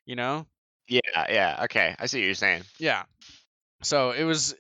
you 0.05 0.17
know 0.17 0.47
Yeah, 0.89 1.01
yeah. 1.29 1.61
Okay, 1.65 1.97
I 1.99 2.07
see 2.07 2.21
what 2.21 2.27
you're 2.27 2.35
saying. 2.35 2.63
yeah. 2.79 3.05
So 3.83 4.13
it 4.13 4.25
was 4.25 4.55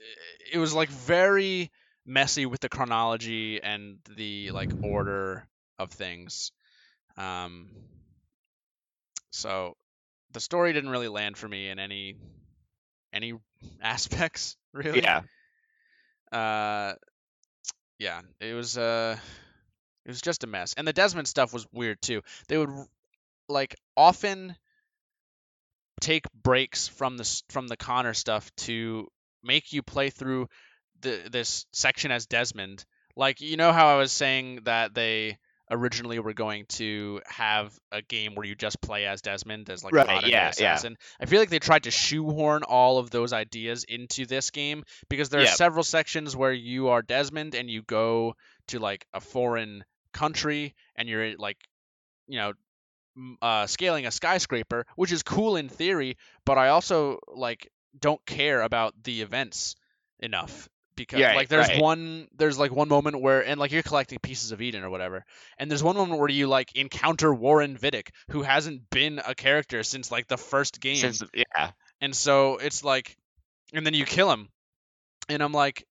it 0.52 0.58
was 0.58 0.74
like 0.74 0.88
very 0.88 1.70
messy 2.04 2.46
with 2.46 2.60
the 2.60 2.68
chronology 2.68 3.62
and 3.62 3.98
the 4.16 4.50
like 4.52 4.74
order 4.82 5.46
of 5.78 5.90
things. 5.90 6.52
Um 7.16 7.68
so 9.30 9.76
the 10.32 10.40
story 10.40 10.72
didn't 10.72 10.90
really 10.90 11.08
land 11.08 11.36
for 11.36 11.48
me 11.48 11.68
in 11.68 11.78
any 11.78 12.16
any 13.12 13.34
aspects 13.82 14.56
really. 14.72 15.00
Yeah, 15.02 15.22
Uh 16.32 16.94
yeah, 17.98 18.22
it 18.40 18.54
was 18.54 18.76
uh 18.76 19.16
it 20.04 20.08
was 20.08 20.20
just 20.20 20.44
a 20.44 20.46
mess. 20.46 20.74
And 20.76 20.86
the 20.86 20.92
Desmond 20.92 21.28
stuff 21.28 21.52
was 21.52 21.66
weird 21.72 22.00
too. 22.00 22.22
They 22.48 22.58
would 22.58 22.70
like 23.48 23.74
often 23.96 24.56
take 26.00 26.24
breaks 26.32 26.88
from 26.88 27.16
the 27.16 27.42
from 27.50 27.68
the 27.68 27.76
Connor 27.76 28.14
stuff 28.14 28.50
to 28.56 29.08
make 29.42 29.72
you 29.72 29.82
play 29.82 30.10
through 30.10 30.48
the 31.00 31.28
this 31.30 31.66
section 31.72 32.10
as 32.10 32.26
Desmond. 32.26 32.84
Like 33.16 33.40
you 33.40 33.56
know 33.56 33.72
how 33.72 33.88
I 33.88 33.98
was 33.98 34.12
saying 34.12 34.60
that 34.64 34.94
they 34.94 35.38
originally 35.70 36.18
we 36.18 36.24
were 36.24 36.32
going 36.32 36.64
to 36.68 37.20
have 37.26 37.76
a 37.92 38.02
game 38.02 38.34
where 38.34 38.46
you 38.46 38.54
just 38.54 38.80
play 38.80 39.06
as 39.06 39.22
Desmond 39.22 39.68
as 39.70 39.82
like 39.84 39.94
Right, 39.94 40.06
a 40.08 40.12
modern 40.12 40.30
yeah, 40.30 40.44
yeah. 40.58 40.74
assassin. 40.74 40.96
I 41.20 41.26
feel 41.26 41.40
like 41.40 41.50
they 41.50 41.58
tried 41.58 41.84
to 41.84 41.90
shoehorn 41.90 42.62
all 42.62 42.98
of 42.98 43.10
those 43.10 43.32
ideas 43.32 43.84
into 43.84 44.26
this 44.26 44.50
game 44.50 44.84
because 45.08 45.28
there 45.28 45.40
are 45.40 45.44
Yep. 45.44 45.54
several 45.56 45.84
sections 45.84 46.36
where 46.36 46.52
you 46.52 46.88
are 46.88 47.02
Desmond 47.02 47.54
and 47.54 47.68
you 47.70 47.82
go 47.82 48.34
to 48.68 48.78
like 48.78 49.06
a 49.12 49.20
foreign 49.20 49.84
country 50.12 50.74
and 50.96 51.08
you're 51.08 51.36
like 51.36 51.58
you 52.26 52.38
know 52.38 52.52
uh, 53.42 53.66
scaling 53.66 54.06
a 54.06 54.10
skyscraper, 54.10 54.86
which 54.96 55.10
is 55.12 55.22
cool 55.22 55.56
in 55.56 55.68
theory, 55.68 56.16
but 56.44 56.58
I 56.58 56.68
also 56.68 57.18
like 57.34 57.70
don't 57.98 58.24
care 58.26 58.60
about 58.60 58.94
the 59.04 59.22
events 59.22 59.74
enough 60.20 60.68
because 60.96 61.20
Yeah, 61.20 61.34
like 61.34 61.48
there's 61.48 61.68
right. 61.68 61.80
one 61.80 62.28
there's 62.36 62.58
like 62.58 62.72
one 62.72 62.88
moment 62.88 63.20
where 63.20 63.44
and 63.44 63.60
like 63.60 63.70
you're 63.72 63.82
collecting 63.82 64.18
pieces 64.18 64.52
of 64.52 64.60
Eden 64.60 64.82
or 64.84 64.90
whatever, 64.90 65.24
and 65.58 65.70
there's 65.70 65.82
one 65.82 65.96
moment 65.96 66.18
where 66.18 66.28
you 66.30 66.46
like 66.48 66.74
encounter 66.74 67.32
Warren 67.32 67.76
Vidic 67.76 68.08
who 68.30 68.42
hasn't 68.42 68.88
been 68.90 69.20
a 69.26 69.34
character 69.34 69.82
since 69.82 70.10
like 70.10 70.26
the 70.26 70.36
first 70.36 70.80
game, 70.80 70.96
Since 70.96 71.22
yeah, 71.34 71.70
and 72.00 72.14
so 72.14 72.56
it's 72.56 72.82
like, 72.82 73.16
and 73.72 73.86
then 73.86 73.94
you 73.94 74.04
kill 74.04 74.30
him, 74.30 74.48
and 75.28 75.42
I'm 75.42 75.52
like, 75.52 75.86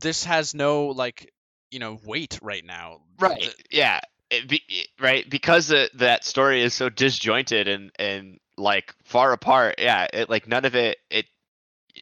this 0.00 0.24
has 0.24 0.54
no 0.54 0.86
like 0.86 1.32
you 1.70 1.78
know 1.78 1.98
weight 2.04 2.38
right 2.42 2.64
now. 2.64 3.00
right, 3.20 3.40
The- 3.40 3.54
yeah, 3.70 4.00
be, 4.48 4.62
right 5.00 5.28
because 5.28 5.68
the, 5.68 5.90
that 5.94 6.24
story 6.24 6.62
is 6.62 6.74
so 6.74 6.88
disjointed 6.88 7.68
and 7.68 7.90
and 7.98 8.38
like 8.56 8.94
far 9.04 9.32
apart. 9.32 9.76
Yeah, 9.78 10.06
it 10.12 10.28
like 10.30 10.46
none 10.48 10.64
of 10.64 10.74
it. 10.74 10.98
It 11.10 11.26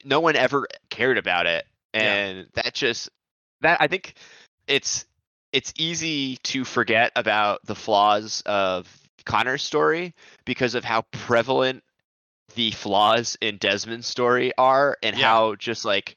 no 0.05 0.21
one 0.21 0.37
ever 0.37 0.67
cared 0.91 1.19
about 1.19 1.47
it, 1.47 1.65
Yeah. 1.95 2.01
and 2.01 2.49
that 2.55 2.75
just 2.75 3.09
that 3.61 3.81
I 3.81 3.87
think 3.87 4.15
it's 4.67 5.05
it's 5.53 5.73
easy 5.77 6.37
to 6.39 6.65
forget 6.65 7.13
about 7.15 7.61
the 7.65 7.75
flaws 7.75 8.43
of 8.47 8.89
Connor's 9.25 9.63
story 9.63 10.15
because 10.45 10.75
of 10.75 10.85
how 10.85 11.03
prevalent 11.13 11.85
the 12.55 12.71
flaws 12.71 13.37
in 13.41 13.59
Desmond's 13.59 14.07
story 14.07 14.53
are 14.59 14.97
and 15.03 15.17
Yeah. 15.17 15.27
how 15.27 15.55
just 15.57 15.85
like 15.85 16.17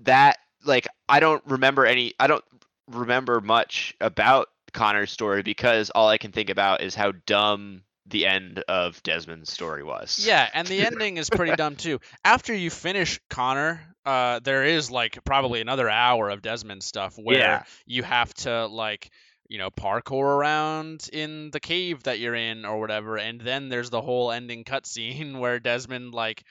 that 0.00 0.38
like 0.64 0.86
I 1.08 1.20
don't 1.20 1.42
remember 1.46 1.86
any 1.86 2.14
I 2.18 2.26
don't 2.26 2.44
remember 2.90 3.40
much 3.40 3.94
about 4.00 4.48
Connor's 4.72 5.10
story 5.10 5.42
because 5.42 5.90
all 5.90 6.08
I 6.08 6.18
can 6.18 6.32
think 6.32 6.50
about 6.50 6.82
is 6.82 6.94
how 6.94 7.12
dumb 7.26 7.82
the 8.08 8.26
end 8.26 8.62
of 8.68 9.02
Desmond's 9.02 9.52
story 9.52 9.82
was. 9.82 10.24
Yeah, 10.24 10.48
and 10.54 10.66
the 10.66 10.80
ending 10.80 11.16
is 11.16 11.28
pretty 11.30 11.56
dumb 11.56 11.76
too. 11.76 12.00
After 12.24 12.54
you 12.54 12.70
finish 12.70 13.20
Connor, 13.30 13.80
uh, 14.04 14.40
there 14.40 14.64
is 14.64 14.90
like 14.90 15.18
probably 15.24 15.60
another 15.60 15.88
hour 15.88 16.30
of 16.30 16.42
Desmond 16.42 16.82
stuff 16.82 17.14
where 17.16 17.38
Yeah. 17.38 17.62
you 17.86 18.02
have 18.04 18.32
to 18.34 18.66
like 18.66 19.10
you 19.48 19.58
know 19.58 19.70
parkour 19.70 20.24
around 20.24 21.08
in 21.12 21.50
the 21.50 21.60
cave 21.60 22.02
that 22.04 22.18
you're 22.18 22.34
in 22.34 22.64
or 22.64 22.78
whatever, 22.80 23.16
and 23.18 23.40
then 23.40 23.68
there's 23.68 23.90
the 23.90 24.00
whole 24.00 24.30
ending 24.30 24.64
cutscene 24.64 25.38
where 25.40 25.58
Desmond 25.58 26.14
like 26.14 26.44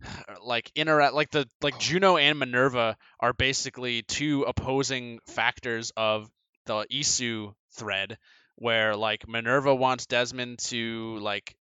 like 0.44 0.70
interact 0.74 1.14
like 1.14 1.30
the 1.30 1.46
like 1.60 1.78
Juno 1.78 2.16
and 2.16 2.38
Minerva 2.38 2.96
are 3.18 3.32
basically 3.32 4.02
two 4.02 4.42
opposing 4.42 5.18
factors 5.26 5.92
of 5.96 6.28
the 6.66 6.86
Isu 6.92 7.52
thread 7.76 8.16
where 8.60 8.94
like 8.94 9.26
Minerva 9.26 9.74
wants 9.74 10.06
Desmond 10.06 10.58
to 10.58 11.18
like 11.20 11.56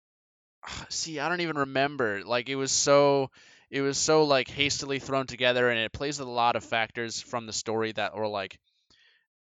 see 0.88 1.18
I 1.18 1.28
don't 1.28 1.42
even 1.42 1.58
remember 1.58 2.22
like 2.24 2.48
it 2.48 2.56
was 2.56 2.72
so 2.72 3.30
it 3.70 3.82
was 3.82 3.98
so 3.98 4.24
like 4.24 4.48
hastily 4.48 5.00
thrown 5.00 5.26
together 5.26 5.68
and 5.68 5.78
it 5.78 5.92
plays 5.92 6.18
with 6.18 6.28
a 6.28 6.30
lot 6.30 6.56
of 6.56 6.64
factors 6.64 7.20
from 7.20 7.46
the 7.46 7.52
story 7.52 7.92
that 7.92 8.16
were 8.16 8.28
like 8.28 8.56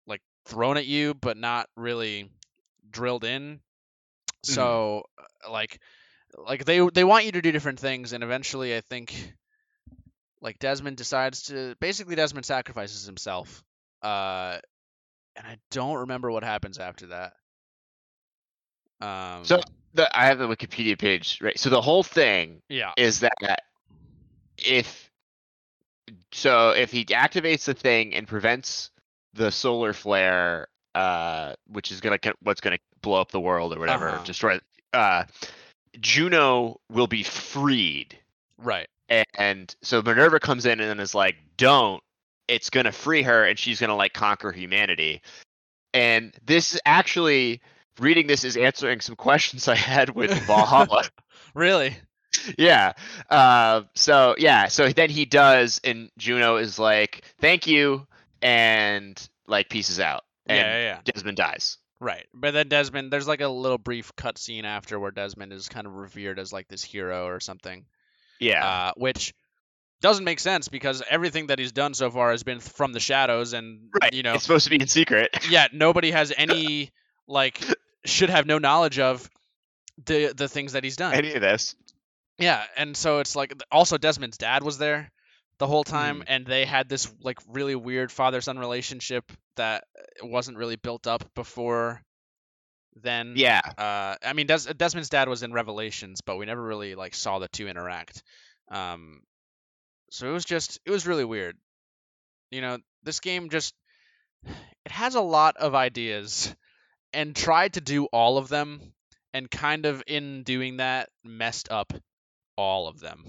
like 0.08 0.22
thrown 0.46 0.78
at 0.78 0.88
you 0.88 1.14
but 1.14 1.38
not 1.38 1.68
really 1.76 2.32
drilled 2.90 3.26
in. 3.26 3.60
So 4.44 5.04
uh, 5.18 5.52
like 5.52 5.80
like 6.48 6.64
they 6.64 6.80
they 6.90 7.04
want 7.04 7.26
you 7.26 7.34
to 7.34 7.42
do 7.42 7.52
different 7.52 7.80
things 7.80 8.14
and 8.14 8.24
eventually 8.24 8.76
I 8.76 8.82
think 8.82 9.34
like 10.42 10.60
Desmond 10.60 10.96
decides 10.96 11.44
to 11.44 11.76
basically 11.82 12.16
Desmond 12.16 12.46
sacrifices 12.46 13.06
himself 13.06 13.64
uh 14.02 14.60
and 15.36 15.46
I 15.48 15.58
don't 15.72 15.98
remember 16.00 16.32
what 16.32 16.44
happens 16.44 16.78
after 16.78 17.08
that 17.08 17.34
um 19.02 19.44
So 19.44 19.62
the, 19.94 20.18
I 20.18 20.26
have 20.26 20.40
the 20.40 20.48
Wikipedia 20.48 20.98
page 20.98 21.40
right. 21.42 21.58
So 21.58 21.70
the 21.70 21.82
whole 21.82 22.04
thing 22.04 22.62
yeah 22.70 22.92
is 22.98 23.20
that 23.22 23.60
if 24.58 25.10
so 26.32 26.72
if 26.72 26.92
he 26.92 27.06
activates 27.06 27.66
the 27.66 27.74
thing 27.74 28.14
and 28.14 28.28
prevents 28.28 28.92
the 29.34 29.52
solar 29.52 29.94
flare 29.94 30.68
uh 30.96 31.54
which 31.68 31.92
is 31.92 32.02
gonna 32.02 32.20
what's 32.42 32.62
gonna 32.62 32.78
blow 33.02 33.20
up 33.20 33.32
the 33.32 33.40
world 33.40 33.76
or 33.76 33.80
whatever 33.80 34.08
Uh-huh. 34.08 34.24
destroy 34.24 34.60
uh 34.94 35.24
juno 36.00 36.80
will 36.90 37.08
be 37.08 37.24
freed 37.24 38.18
right 38.58 38.88
and 39.36 39.76
so 39.82 40.02
minerva 40.02 40.40
comes 40.40 40.66
in 40.66 40.80
and 40.80 41.00
is 41.00 41.16
like 41.16 41.36
don't 41.58 42.04
it's 42.48 42.70
gonna 42.70 42.92
free 42.92 43.24
her 43.24 43.46
and 43.46 43.58
she's 43.58 43.80
gonna 43.80 43.96
like 43.96 44.14
conquer 44.14 44.52
humanity 44.52 45.22
and 45.94 46.34
this 46.44 46.74
is 46.74 46.82
actually 46.86 47.62
reading 48.00 48.28
this 48.28 48.44
is 48.44 48.58
answering 48.58 49.00
some 49.00 49.16
questions 49.16 49.68
i 49.68 49.76
had 49.76 50.10
with 50.16 50.32
valhalla 50.48 51.04
really 51.54 51.96
yeah. 52.58 52.94
Uh, 53.30 53.84
so 53.96 54.36
yeah. 54.38 54.68
So 54.68 54.90
then 54.90 55.10
he 55.10 55.24
does, 55.24 55.80
and 55.84 56.10
Juno 56.18 56.58
is 56.58 56.80
like, 56.80 57.24
"Thank 57.40 57.68
you," 57.68 58.06
and 58.42 59.16
like 59.48 59.70
pieces 59.70 60.00
out, 60.00 60.24
yeah 60.48 60.56
yeah 60.56 60.78
yeah 60.80 61.00
Desmond 61.06 61.38
dies. 61.38 61.78
Right. 62.00 62.26
But 62.34 62.52
then 62.52 62.68
Desmond, 62.68 63.14
there's 63.14 63.28
like 63.28 63.40
a 63.42 63.48
little 63.48 63.78
brief 63.78 64.14
cutscene 64.18 64.66
after 64.66 65.00
where 65.00 65.12
Desmond 65.12 65.54
is 65.54 65.70
kind 65.70 65.88
of 65.88 65.94
revered 65.94 66.38
as 66.38 66.52
like 66.52 66.68
this 66.68 66.84
hero 66.84 67.28
or 67.28 67.40
something, 67.40 67.86
Yeah. 68.42 68.66
uh, 68.66 68.92
which 68.98 69.34
doesn't 70.04 70.26
make 70.26 70.40
sense 70.40 70.68
because 70.68 71.02
everything 71.10 71.48
that 71.48 71.58
he's 71.58 71.72
done 71.72 71.94
so 71.94 72.12
far 72.12 72.32
has 72.32 72.44
been 72.44 72.60
from 72.60 72.92
the 72.94 73.00
shadows, 73.00 73.54
and 73.54 73.90
right. 74.00 74.14
you 74.14 74.22
know, 74.22 74.34
it's 74.34 74.44
supposed 74.44 74.66
to 74.66 74.70
be 74.70 74.80
in 74.80 74.88
secret. 74.88 75.36
yeah, 75.50 75.68
nobody 75.72 76.12
has 76.12 76.32
any 76.38 76.92
like 77.28 77.60
should 78.06 78.30
have 78.30 78.46
no 78.46 78.60
knowledge 78.60 79.00
of 79.00 79.28
the 80.06 80.34
the 80.36 80.48
things 80.48 80.74
that 80.74 80.84
he's 80.84 80.98
done. 80.98 81.14
Any 81.14 81.34
of 81.34 81.42
this. 81.42 81.76
Yeah, 82.38 82.64
and 82.78 82.96
so 82.98 83.20
it's 83.20 83.36
like 83.36 83.54
also 83.72 83.98
Desmond's 83.98 84.38
dad 84.38 84.62
was 84.62 84.78
there 84.78 85.10
the 85.60 85.68
whole 85.68 85.84
time, 85.84 86.20
Mhm. 86.20 86.24
and 86.28 86.46
they 86.46 86.66
had 86.66 86.90
this 86.90 87.12
like 87.22 87.40
really 87.48 87.76
weird 87.76 88.12
father-son 88.12 88.60
relationship 88.60 89.32
that 89.56 89.86
wasn't 90.22 90.58
really 90.58 90.76
built 90.76 91.08
up 91.08 91.24
before 91.34 92.02
then. 93.02 93.36
Yeah. 93.38 93.62
Uh, 93.78 94.16
I 94.26 94.34
mean, 94.34 94.48
Des- 94.48 94.74
Desmond's 94.74 95.10
dad 95.10 95.30
was 95.30 95.44
in 95.44 95.54
Revelations, 95.54 96.22
but 96.22 96.38
we 96.38 96.46
never 96.46 96.62
really 96.62 96.96
like 96.96 97.16
saw 97.16 97.40
the 97.40 97.48
two 97.48 97.68
interact. 97.68 98.24
Um, 98.70 99.22
so 100.14 100.30
it 100.30 100.32
was 100.32 100.46
just 100.46 100.80
it 100.86 100.92
was 100.92 101.08
really 101.08 101.26
weird. 101.26 101.58
You 102.52 102.62
know, 102.62 102.78
this 103.02 103.20
game 103.20 103.50
just 103.50 103.74
it 104.46 104.92
has 104.92 105.16
a 105.16 105.22
lot 105.22 105.58
of 105.58 105.74
ideas 105.74 106.56
and 107.14 107.36
tried 107.36 107.74
to 107.74 107.82
do 107.82 108.06
all 108.06 108.38
of 108.38 108.48
them 108.48 108.94
and 109.34 109.50
kind 109.50 109.88
of 109.88 110.04
in 110.06 110.44
doing 110.44 110.78
that 110.78 111.10
messed 111.24 111.72
up 111.72 111.94
all 112.56 112.88
of 112.88 113.00
them. 113.00 113.26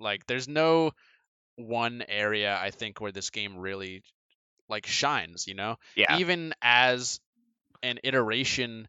Like 0.00 0.26
there's 0.26 0.48
no 0.48 0.90
one 1.54 2.02
area 2.08 2.58
I 2.60 2.72
think 2.72 3.00
where 3.00 3.12
this 3.12 3.30
game 3.30 3.56
really 3.56 4.02
like 4.68 4.86
shines, 4.86 5.46
you 5.46 5.54
know? 5.54 5.76
Yeah. 5.94 6.18
Even 6.18 6.54
as 6.60 7.20
an 7.84 8.00
iteration, 8.02 8.88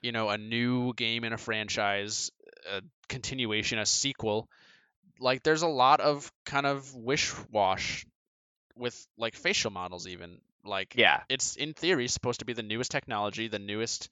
you 0.00 0.12
know, 0.12 0.30
a 0.30 0.38
new 0.38 0.94
game 0.94 1.24
in 1.24 1.34
a 1.34 1.38
franchise, 1.38 2.30
a 2.74 2.80
continuation, 3.10 3.78
a 3.78 3.84
sequel, 3.84 4.48
like 5.20 5.42
there's 5.42 5.62
a 5.62 5.68
lot 5.68 6.00
of 6.00 6.30
kind 6.44 6.66
of 6.66 6.94
wish 6.94 7.32
wash 7.50 8.06
with 8.76 9.06
like 9.16 9.34
facial 9.34 9.70
models 9.70 10.06
even. 10.06 10.40
Like 10.64 10.94
Yeah. 10.96 11.22
it's 11.28 11.56
in 11.56 11.74
theory 11.74 12.08
supposed 12.08 12.40
to 12.40 12.44
be 12.46 12.52
the 12.52 12.62
newest 12.62 12.90
technology, 12.90 13.48
the 13.48 13.58
newest 13.58 14.08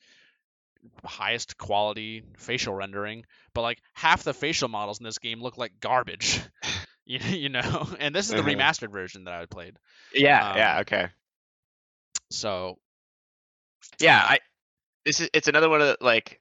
highest 1.04 1.56
quality 1.58 2.22
facial 2.36 2.74
rendering, 2.74 3.24
but 3.54 3.62
like 3.62 3.80
half 3.94 4.22
the 4.22 4.34
facial 4.34 4.68
models 4.68 4.98
in 5.00 5.04
this 5.04 5.18
game 5.18 5.40
look 5.40 5.58
like 5.58 5.80
garbage. 5.80 6.40
you, 7.06 7.18
you 7.18 7.48
know, 7.48 7.88
and 7.98 8.14
this 8.14 8.28
is 8.28 8.34
the 8.34 8.42
Mhm. 8.42 8.56
remastered 8.56 8.92
version 8.92 9.24
that 9.24 9.34
I 9.34 9.46
played. 9.46 9.76
Yeah. 10.14 10.50
Um, 10.50 10.56
yeah. 10.56 10.78
Okay. 10.80 11.08
So 12.30 12.78
Yeah. 13.98 14.18
I. 14.22 14.38
This 15.04 15.20
is. 15.20 15.30
It's 15.32 15.48
another 15.48 15.68
one 15.68 15.80
of 15.80 15.88
the 15.88 15.96
like 16.00 16.40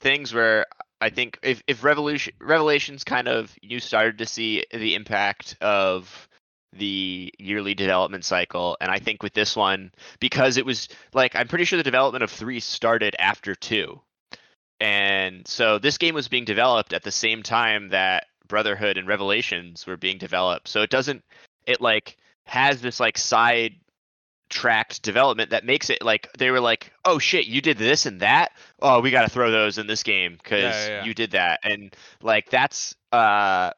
things 0.00 0.32
where 0.34 0.66
I 1.02 1.10
think 1.10 1.38
if 1.42 1.62
if 1.66 1.82
Revolution 1.82 2.32
Revelations 2.40 3.02
kind 3.02 3.26
of 3.26 3.52
you 3.60 3.80
started 3.80 4.18
to 4.18 4.26
see 4.26 4.64
the 4.72 4.94
impact 4.94 5.56
of 5.60 6.28
the 6.74 7.34
yearly 7.38 7.74
development 7.74 8.24
cycle 8.24 8.76
and 8.80 8.90
I 8.90 8.98
think 8.98 9.22
with 9.22 9.34
this 9.34 9.56
one 9.56 9.92
because 10.20 10.56
it 10.56 10.64
was 10.64 10.88
like 11.12 11.34
I'm 11.34 11.48
pretty 11.48 11.64
sure 11.64 11.76
the 11.76 11.82
development 11.82 12.22
of 12.22 12.30
3 12.30 12.60
started 12.60 13.16
after 13.18 13.54
2. 13.56 14.00
And 14.80 15.46
so 15.46 15.78
this 15.78 15.98
game 15.98 16.14
was 16.14 16.28
being 16.28 16.44
developed 16.44 16.92
at 16.92 17.02
the 17.02 17.12
same 17.12 17.42
time 17.42 17.88
that 17.88 18.26
Brotherhood 18.46 18.96
and 18.96 19.08
Revelations 19.08 19.86
were 19.86 19.96
being 19.96 20.18
developed. 20.18 20.68
So 20.68 20.82
it 20.82 20.90
doesn't 20.90 21.24
it 21.66 21.80
like 21.80 22.16
has 22.46 22.80
this 22.80 23.00
like 23.00 23.18
side 23.18 23.74
tracked 24.52 25.02
development 25.02 25.50
that 25.50 25.64
makes 25.64 25.90
it 25.90 26.02
like 26.02 26.28
they 26.38 26.50
were 26.50 26.60
like, 26.60 26.92
oh 27.04 27.18
shit, 27.18 27.46
you 27.46 27.60
did 27.60 27.78
this 27.78 28.06
and 28.06 28.20
that. 28.20 28.52
Oh, 28.80 29.00
we 29.00 29.10
got 29.10 29.22
to 29.22 29.30
throw 29.30 29.50
those 29.50 29.78
in 29.78 29.86
this 29.86 30.02
game 30.02 30.36
because 30.40 30.62
Yeah, 30.62 30.86
yeah, 30.86 30.88
yeah. 30.98 31.04
you 31.04 31.14
did 31.14 31.30
that, 31.32 31.60
and 31.64 31.94
like 32.22 32.50
that's 32.50 32.94
uh 33.10 33.72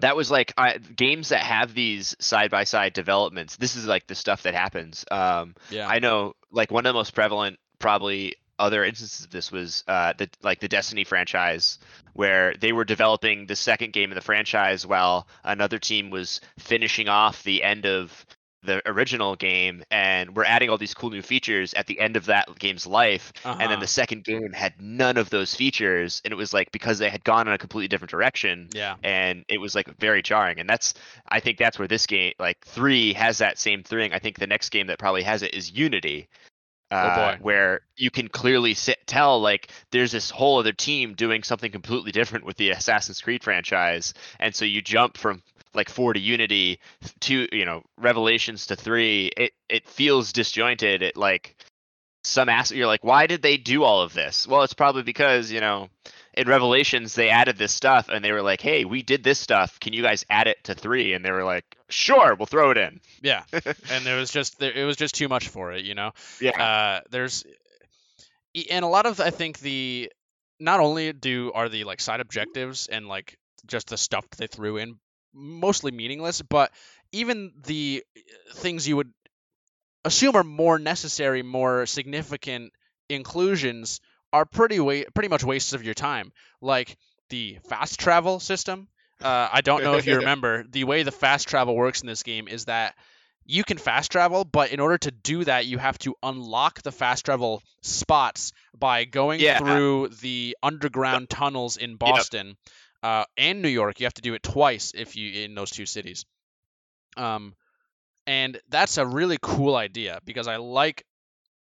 that 0.00 0.16
was 0.16 0.30
like 0.30 0.52
I, 0.56 0.78
games 0.78 1.28
that 1.28 1.42
have 1.42 1.74
these 1.74 2.16
side 2.18 2.50
by 2.50 2.64
side 2.64 2.92
developments. 2.92 3.56
This 3.56 3.76
is 3.76 3.86
like 3.86 4.06
the 4.06 4.14
stuff 4.14 4.42
that 4.44 4.54
happens. 4.54 5.04
Um, 5.10 5.54
Yeah. 5.70 5.86
I 5.86 5.98
know 5.98 6.34
like 6.50 6.70
one 6.70 6.86
of 6.86 6.90
the 6.90 6.98
most 6.98 7.14
prevalent 7.14 7.58
probably 7.78 8.36
other 8.58 8.84
instances 8.84 9.24
of 9.24 9.30
this 9.30 9.50
was 9.50 9.82
uh 9.88 10.12
the 10.18 10.28
like 10.42 10.60
the 10.60 10.68
Destiny 10.68 11.04
franchise 11.04 11.78
where 12.14 12.54
they 12.60 12.72
were 12.72 12.84
developing 12.84 13.46
the 13.46 13.56
second 13.56 13.92
game 13.92 14.10
of 14.10 14.14
the 14.14 14.20
franchise 14.20 14.86
while 14.86 15.26
another 15.44 15.78
team 15.78 16.10
was 16.10 16.40
finishing 16.58 17.08
off 17.08 17.42
the 17.42 17.62
end 17.62 17.86
of 17.86 18.24
the 18.64 18.80
original 18.88 19.34
game 19.36 19.82
and 19.90 20.36
we're 20.36 20.44
adding 20.44 20.70
all 20.70 20.78
these 20.78 20.94
cool 20.94 21.10
new 21.10 21.22
features 21.22 21.74
at 21.74 21.86
the 21.86 21.98
end 21.98 22.16
of 22.16 22.26
that 22.26 22.48
game's 22.58 22.86
life 22.86 23.32
and 23.44 23.54
Uh-huh. 23.60 23.68
then 23.68 23.80
the 23.80 23.86
second 23.86 24.24
game 24.24 24.52
had 24.52 24.80
none 24.80 25.16
of 25.16 25.30
those 25.30 25.54
features 25.54 26.22
and 26.24 26.32
it 26.32 26.36
was 26.36 26.52
like 26.52 26.70
because 26.72 26.98
they 26.98 27.10
had 27.10 27.24
gone 27.24 27.48
in 27.48 27.54
a 27.54 27.58
completely 27.58 27.88
different 27.88 28.10
direction 28.10 28.68
yeah. 28.72 28.94
and 29.02 29.44
it 29.48 29.58
was 29.60 29.74
like 29.74 29.88
very 29.98 30.22
jarring 30.22 30.60
and 30.60 30.68
that's 30.68 30.94
i 31.28 31.40
think 31.40 31.58
that's 31.58 31.78
where 31.78 31.88
this 31.88 32.06
game 32.06 32.32
like 32.38 32.58
three 32.64 33.12
has 33.14 33.38
that 33.38 33.58
same 33.58 33.82
thing 33.82 34.12
i 34.12 34.18
think 34.18 34.38
the 34.38 34.46
next 34.46 34.68
game 34.70 34.86
that 34.86 34.98
probably 34.98 35.22
has 35.22 35.42
it 35.42 35.54
is 35.54 35.72
unity 35.72 36.28
uh, 36.92 37.36
boy. 37.36 37.38
where 37.40 37.80
you 37.96 38.10
can 38.10 38.28
clearly 38.28 38.74
sit, 38.74 38.98
tell 39.06 39.40
like 39.40 39.70
there's 39.92 40.12
this 40.12 40.28
whole 40.30 40.58
other 40.58 40.72
team 40.72 41.14
doing 41.14 41.42
something 41.42 41.72
completely 41.72 42.12
different 42.12 42.44
with 42.44 42.56
the 42.58 42.68
assassin's 42.70 43.20
creed 43.20 43.42
franchise 43.42 44.12
and 44.38 44.54
so 44.54 44.64
you 44.66 44.82
jump 44.82 45.16
from 45.16 45.42
like 45.74 45.88
four 45.88 46.12
to 46.12 46.20
unity 46.20 46.78
two 47.20 47.48
you 47.52 47.64
know 47.64 47.82
revelations 47.98 48.66
to 48.66 48.76
three 48.76 49.30
it 49.36 49.52
it 49.68 49.86
feels 49.86 50.32
disjointed 50.32 51.02
it 51.02 51.16
like 51.16 51.56
some 52.24 52.48
ass 52.48 52.70
you're 52.70 52.86
like 52.86 53.02
why 53.02 53.26
did 53.26 53.42
they 53.42 53.56
do 53.56 53.82
all 53.82 54.02
of 54.02 54.14
this? 54.14 54.46
Well 54.46 54.62
it's 54.62 54.74
probably 54.74 55.02
because 55.02 55.50
you 55.50 55.60
know 55.60 55.88
in 56.34 56.48
revelations 56.48 57.14
they 57.14 57.28
added 57.28 57.58
this 57.58 57.72
stuff 57.72 58.08
and 58.08 58.24
they 58.24 58.32
were 58.32 58.42
like 58.42 58.60
hey 58.60 58.84
we 58.84 59.02
did 59.02 59.24
this 59.24 59.38
stuff. 59.38 59.80
Can 59.80 59.92
you 59.92 60.02
guys 60.02 60.24
add 60.30 60.46
it 60.46 60.62
to 60.64 60.74
three? 60.74 61.14
And 61.14 61.24
they 61.24 61.32
were 61.32 61.44
like 61.44 61.76
sure 61.88 62.34
we'll 62.34 62.46
throw 62.46 62.70
it 62.70 62.78
in. 62.78 63.00
Yeah. 63.22 63.42
and 63.52 64.04
there 64.04 64.16
was 64.16 64.30
just 64.30 64.58
there, 64.58 64.72
it 64.72 64.84
was 64.84 64.96
just 64.96 65.14
too 65.14 65.28
much 65.28 65.48
for 65.48 65.72
it, 65.72 65.84
you 65.84 65.94
know. 65.94 66.12
yeah. 66.40 66.62
Uh, 66.62 67.00
there's 67.10 67.44
and 68.70 68.84
a 68.84 68.88
lot 68.88 69.06
of 69.06 69.20
I 69.20 69.30
think 69.30 69.58
the 69.58 70.12
not 70.60 70.80
only 70.80 71.12
do 71.12 71.52
are 71.54 71.68
the 71.68 71.84
like 71.84 72.00
side 72.00 72.20
objectives 72.20 72.86
and 72.86 73.08
like 73.08 73.36
just 73.66 73.88
the 73.88 73.96
stuff 73.96 74.28
they 74.30 74.46
threw 74.46 74.76
in 74.76 74.98
mostly 75.34 75.90
meaningless, 75.92 76.42
but 76.42 76.72
even 77.12 77.52
the 77.64 78.04
uh, 78.16 78.20
things 78.54 78.86
you 78.88 78.96
would 78.96 79.12
assume 80.04 80.36
are 80.36 80.44
more 80.44 80.78
necessary, 80.78 81.42
more 81.42 81.86
significant 81.86 82.72
inclusions 83.08 84.00
are 84.32 84.44
pretty 84.44 84.80
wa- 84.80 85.04
pretty 85.14 85.28
much 85.28 85.44
wastes 85.44 85.72
of 85.72 85.84
your 85.84 85.94
time. 85.94 86.32
Like 86.60 86.96
the 87.28 87.58
fast 87.68 87.98
travel 88.00 88.40
system. 88.40 88.88
Uh, 89.22 89.48
I 89.52 89.60
don't 89.60 89.84
know 89.84 89.96
if 89.96 90.06
you 90.06 90.16
remember 90.18 90.64
the 90.64 90.84
way 90.84 91.02
the 91.04 91.12
fast 91.12 91.48
travel 91.48 91.76
works 91.76 92.00
in 92.00 92.08
this 92.08 92.22
game 92.22 92.48
is 92.48 92.64
that 92.64 92.94
you 93.44 93.64
can 93.64 93.76
fast 93.78 94.10
travel, 94.10 94.44
but 94.44 94.70
in 94.72 94.80
order 94.80 94.98
to 94.98 95.10
do 95.10 95.44
that, 95.44 95.66
you 95.66 95.78
have 95.78 95.98
to 95.98 96.14
unlock 96.22 96.82
the 96.82 96.92
fast 96.92 97.24
travel 97.24 97.62
spots 97.82 98.52
by 98.78 99.04
going 99.04 99.40
Yeah. 99.40 99.58
through 99.58 100.08
the 100.20 100.56
underground 100.62 101.28
tunnels 101.28 101.76
in 101.76 101.96
Boston 101.96 102.56
uh, 103.02 103.24
and 103.36 103.62
New 103.62 103.68
York. 103.68 104.00
You 104.00 104.06
have 104.06 104.14
to 104.14 104.22
do 104.22 104.34
it 104.34 104.42
twice 104.42 104.92
if 104.94 105.16
you 105.16 105.44
in 105.44 105.54
those 105.54 105.70
two 105.70 105.86
cities. 105.86 106.24
Um, 107.16 107.54
and 108.26 108.60
that's 108.68 108.98
a 108.98 109.06
really 109.06 109.38
cool 109.40 109.74
idea 109.74 110.20
because 110.24 110.48
I 110.48 110.56
like 110.56 111.04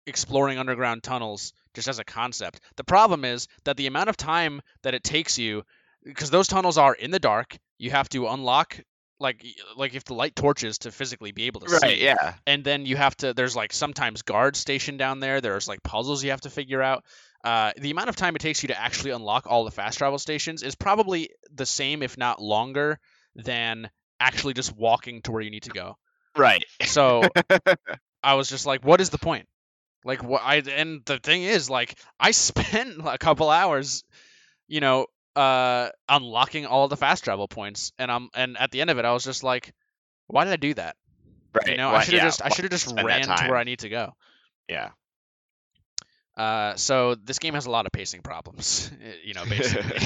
exploring 0.07 0.57
underground 0.57 1.03
tunnels 1.03 1.53
just 1.73 1.87
as 1.87 1.99
a 1.99 2.03
concept. 2.03 2.59
The 2.77 2.83
problem 2.83 3.23
is 3.23 3.47
that 3.65 3.77
the 3.77 3.87
amount 3.87 4.09
of 4.09 4.17
time 4.17 4.61
that 4.81 4.95
it 4.95 5.03
takes 5.03 5.37
you, 5.37 5.63
because 6.03 6.31
those 6.31 6.47
tunnels 6.47 6.77
are 6.77 6.93
in 6.93 7.11
the 7.11 7.19
dark, 7.19 7.57
you 7.77 7.91
have 7.91 8.09
to 8.09 8.27
unlock 8.27 8.79
like 9.19 9.45
like 9.75 9.95
if 9.95 10.05
the 10.05 10.13
light 10.13 10.35
torches 10.35 10.79
to 10.79 10.91
physically 10.91 11.31
be 11.31 11.45
able 11.45 11.61
to 11.61 11.69
see. 11.69 11.77
right 11.81 11.97
see 11.97 12.03
yeah. 12.03 12.33
and 12.47 12.63
then 12.63 12.85
you 12.85 12.95
have 12.95 13.15
to 13.17 13.33
there's 13.33 13.55
like 13.55 13.73
sometimes 13.73 14.21
guards 14.21 14.59
stationed 14.59 14.97
down 14.97 15.19
there 15.19 15.41
there's 15.41 15.67
like 15.67 15.83
puzzles 15.83 16.23
you 16.23 16.31
have 16.31 16.41
to 16.41 16.49
figure 16.49 16.81
out. 16.81 17.03
Uh, 17.41 17.71
the 17.77 17.89
amount 17.89 18.09
of 18.09 18.17
time 18.17 18.35
it 18.35 18.39
takes 18.39 18.63
you 18.63 18.67
to 18.67 18.77
actually 18.77 19.11
unlock 19.11 19.47
all 19.47 19.63
the 19.63 19.71
fast 19.71 19.97
travel 19.97 20.19
stations 20.19 20.61
is 20.61 20.75
probably 20.75 21.29
the 21.53 21.65
same 21.65 22.03
if 22.03 22.17
not 22.17 22.41
longer 22.41 22.99
than 23.33 23.89
actually 24.19 24.53
just 24.53 24.75
walking 24.75 25.21
to 25.21 25.31
where 25.31 25.41
you 25.41 25.49
need 25.49 25.63
to 25.63 25.69
go. 25.69 25.95
Right. 26.35 26.65
So 26.83 27.23
i 28.23 28.33
was 28.33 28.49
just 28.49 28.65
like 28.65 28.83
what 28.83 28.99
is 29.01 29.09
the 29.09 29.17
point? 29.17 29.47
Like 30.03 30.23
what 30.23 30.41
i 30.43 30.57
and 30.57 31.01
the 31.05 31.19
thing 31.19 31.43
is 31.43 31.69
like 31.69 31.97
i 32.19 32.31
spent 32.49 32.95
a 33.05 33.17
couple 33.17 33.49
hours 33.49 34.03
you 34.67 34.79
know 34.79 35.07
uh 35.39 35.89
unlocking 36.09 36.65
all 36.65 36.87
the 36.87 36.97
fast 36.97 37.23
travel 37.23 37.47
points 37.47 37.91
and 37.97 38.11
i'm 38.11 38.29
and 38.35 38.57
at 38.57 38.71
the 38.71 38.81
end 38.81 38.89
of 38.89 38.97
it 38.97 39.05
i 39.05 39.13
was 39.13 39.23
just 39.23 39.43
like 39.43 39.73
why 40.27 40.43
did 40.43 40.53
i 40.53 40.57
do 40.57 40.73
that 40.73 40.95
right 41.53 41.67
you 41.69 41.77
know, 41.77 41.89
Why- 41.89 41.97
I 41.97 42.03
should 42.03 42.13
have 42.15 42.23
yeah, 42.23 42.27
just 42.27 42.41
I 42.43 42.49
should 42.49 42.65
have 42.65 42.71
just 42.71 42.87
spend 42.87 43.05
ran 43.05 43.27
to 43.27 43.47
where 43.47 43.57
I 43.57 43.63
need 43.63 43.79
to 43.79 43.89
go. 43.89 44.13
yeah 44.67 44.89
Uh, 46.37 46.75
so 46.75 47.15
this 47.15 47.39
game 47.39 47.53
has 47.53 47.65
a 47.65 47.71
lot 47.71 47.85
of 47.85 47.91
pacing 47.91 48.21
problems. 48.21 48.91
you 49.23 49.33
know, 49.33 49.45
basically. 49.45 49.97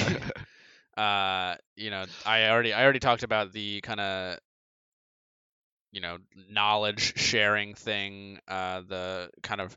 uh, 0.96 1.56
you 1.76 1.90
know, 1.90 2.04
I 2.26 2.48
already 2.48 2.72
I 2.72 2.82
already 2.82 2.98
talked 3.00 3.22
about 3.22 3.52
the 3.52 3.80
kind 3.82 4.00
of 4.00 4.38
you 5.92 6.00
know 6.00 6.18
knowledge 6.50 7.18
sharing 7.18 7.74
thing. 7.74 8.38
Uh, 8.48 8.82
the 8.88 9.30
kind 9.42 9.60
of 9.60 9.76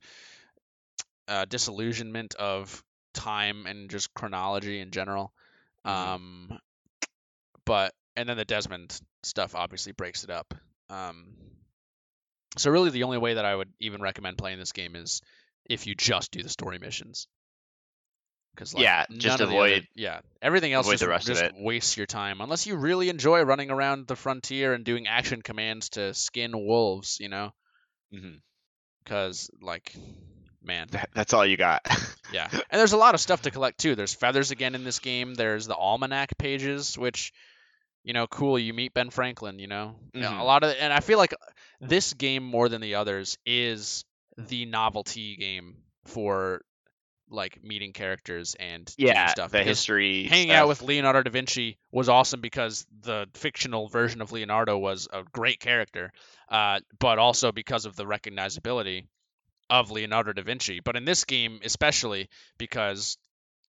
uh, 1.28 1.46
disillusionment 1.46 2.36
of 2.36 2.84
time 3.14 3.66
and 3.66 3.90
just 3.90 4.14
chronology 4.14 4.80
in 4.80 4.92
general. 4.92 5.34
Mhm. 5.88 5.92
Um, 5.92 6.60
but 7.66 7.94
and 8.16 8.28
then 8.28 8.38
the 8.38 8.46
Desmond 8.46 9.00
stuff 9.24 9.56
obviously 9.56 9.92
breaks 9.94 10.24
it 10.24 10.30
up. 10.30 10.54
Um, 10.90 11.36
so 12.58 12.72
really, 12.72 12.90
the 12.90 13.04
only 13.04 13.18
way 13.18 13.36
that 13.36 13.46
I 13.46 13.56
would 13.56 13.72
even 13.80 14.02
recommend 14.02 14.38
playing 14.38 14.58
this 14.60 14.72
game 14.72 14.96
is 14.96 15.22
if 15.70 15.86
you 15.88 15.96
just 15.96 16.32
do 16.32 16.42
the 16.44 16.50
story 16.50 16.80
missions. 16.80 17.28
Because 18.56 18.74
like, 18.74 18.84
Yeah, 18.84 19.06
just 19.12 19.38
the 19.38 19.44
other- 19.44 19.54
avoid- 19.54 19.88
yeah, 19.94 20.22
everything 20.42 20.74
else 20.74 20.88
avoid 20.88 20.94
just, 20.94 21.04
the 21.04 21.10
rest 21.10 21.30
of 21.30 21.36
just 21.36 21.44
it. 21.44 21.54
wastes 21.58 21.96
your 21.96 22.08
time 22.08 22.42
unless 22.42 22.66
you 22.66 22.76
really 22.76 23.10
enjoy 23.10 23.42
running 23.44 23.70
around 23.70 24.08
the 24.08 24.16
frontier 24.16 24.74
and 24.74 24.84
doing 24.84 25.06
action 25.08 25.44
commands 25.44 25.90
to 25.90 26.14
skin 26.16 26.54
wolves. 26.58 27.20
You 27.20 27.30
know, 27.30 27.52
because 29.04 29.52
like, 29.62 29.94
man, 30.68 30.88
That- 30.92 31.10
that's 31.14 31.34
all 31.34 31.46
you 31.46 31.58
got 31.58 31.82
yeah, 32.34 32.48
and 32.52 32.80
there's 32.80 32.94
a 32.94 32.98
lot 32.98 33.16
of 33.16 33.22
stuff 33.22 33.42
to 33.44 33.52
collect 33.52 33.80
too. 33.80 33.96
There's 33.96 34.14
feathers 34.14 34.52
again 34.52 34.76
in 34.76 34.84
this 34.84 35.00
game. 35.00 35.34
There's 35.34 35.66
the 35.66 35.76
almanac 35.76 36.38
pages, 36.38 36.98
which, 36.98 37.34
you 38.04 38.14
know, 38.14 38.28
cool. 38.28 38.60
You 38.60 38.74
meet 38.74 38.94
Ben 38.94 39.10
Franklin. 39.10 39.58
You 39.60 39.68
know, 39.68 39.96
know, 40.14 40.42
a 40.42 40.44
lot 40.44 40.64
of, 40.64 40.76
and 40.80 40.94
I 40.94 41.00
feel 41.00 41.18
like 41.18 41.34
this 41.82 42.14
game 42.14 42.44
more 42.44 42.70
than 42.70 42.82
the 42.82 42.96
others 42.96 43.38
is 43.46 44.04
the 44.38 44.66
novelty 44.66 45.36
game 45.38 45.78
for 46.06 46.62
like 47.30 47.62
meeting 47.62 47.92
characters 47.92 48.56
and 48.58 48.90
yeah 48.98 49.28
stuff. 49.28 49.52
the 49.52 49.58
because 49.58 49.68
history 49.80 50.24
Hanging 50.24 50.52
out 50.52 50.70
with 50.70 50.82
Leonardo 50.82 51.24
da 51.24 51.30
Vinci 51.32 51.78
was 51.92 52.08
awesome 52.08 52.40
because 52.40 52.86
the 53.02 53.28
fictional 53.34 53.90
version 53.90 54.22
of 54.22 54.32
Leonardo 54.32 54.78
was 54.78 55.10
a 55.12 55.24
great 55.34 55.60
character, 55.60 56.14
uh, 56.50 56.80
but 57.00 57.20
also 57.20 57.52
because 57.52 57.86
of 57.86 57.96
the 57.98 58.06
recognizability 58.06 59.08
of 59.70 59.92
Leonardo 59.92 60.34
da 60.34 60.42
Vinci. 60.42 60.80
But 60.80 60.96
in 60.96 61.06
this 61.06 61.26
game, 61.26 61.60
especially 61.64 62.30
because 62.58 63.18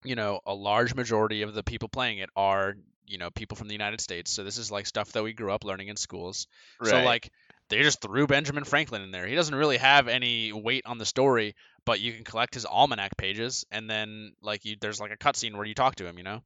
you 0.05 0.17
know 0.17 0.41
a 0.47 0.55
large 0.55 0.95
majority 0.95 1.43
of 1.43 1.55
the 1.55 1.63
people 1.63 1.89
playing 1.89 2.19
it 2.19 2.31
are 2.37 2.75
you 3.07 3.19
know 3.19 3.31
people 3.31 3.57
from 3.57 3.69
the 3.69 3.75
United 3.75 4.01
States, 4.01 4.31
so 4.31 4.45
this 4.45 4.59
is 4.59 4.71
like 4.71 4.87
stuff 4.87 5.13
that 5.13 5.23
we 5.23 5.33
grew 5.33 5.53
up 5.53 5.65
learning 5.65 5.89
in 5.89 5.97
schools. 5.97 6.47
So 6.83 7.03
like 7.03 7.31
they 7.69 7.83
just 7.83 8.01
threw 8.01 8.27
Benjamin 8.27 8.65
Franklin 8.65 9.03
in 9.03 9.11
there. 9.11 9.27
He 9.27 9.35
doesn't 9.35 9.55
really 9.55 9.79
have 9.79 10.09
any 10.09 10.53
weight 10.53 10.85
on 10.87 10.99
the 10.99 11.07
story, 11.07 11.55
but 11.85 12.01
you 12.01 12.13
can 12.13 12.25
collect 12.25 12.55
his 12.55 12.65
almanac 12.65 13.17
pages, 13.17 13.65
and 13.71 13.89
then 13.89 14.33
like 14.43 14.65
you, 14.65 14.77
there's 14.81 15.01
like 15.01 15.13
a 15.13 15.17
cutscene 15.17 15.55
where 15.57 15.67
you 15.67 15.75
talk 15.75 15.97
to 15.97 16.07
him. 16.07 16.19
You 16.19 16.25
know. 16.25 16.43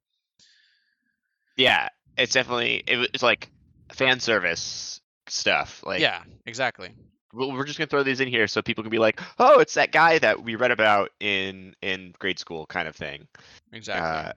yeah 1.56 1.88
it's 2.16 2.32
definitely 2.32 2.82
it, 2.86 3.10
it's 3.14 3.22
like 3.22 3.50
fan 3.92 4.20
service 4.20 5.00
stuff 5.28 5.82
like 5.84 6.00
yeah, 6.00 6.22
exactly. 6.46 6.90
Well, 7.34 7.52
we're 7.52 7.64
just 7.64 7.78
gonna 7.78 7.88
throw 7.88 8.02
these 8.02 8.20
in 8.20 8.28
here 8.28 8.46
so 8.46 8.62
people 8.62 8.84
can 8.84 8.90
be 8.90 8.98
like 8.98 9.20
oh 9.38 9.58
it's 9.58 9.74
that 9.74 9.92
guy 9.92 10.18
that 10.18 10.42
we 10.42 10.54
read 10.54 10.70
about 10.70 11.10
in 11.20 11.74
in 11.82 12.14
grade 12.18 12.38
school 12.38 12.66
kind 12.66 12.88
of 12.88 12.96
thing 12.96 13.26
Exactly. 13.74 14.30
Uh, 14.30 14.32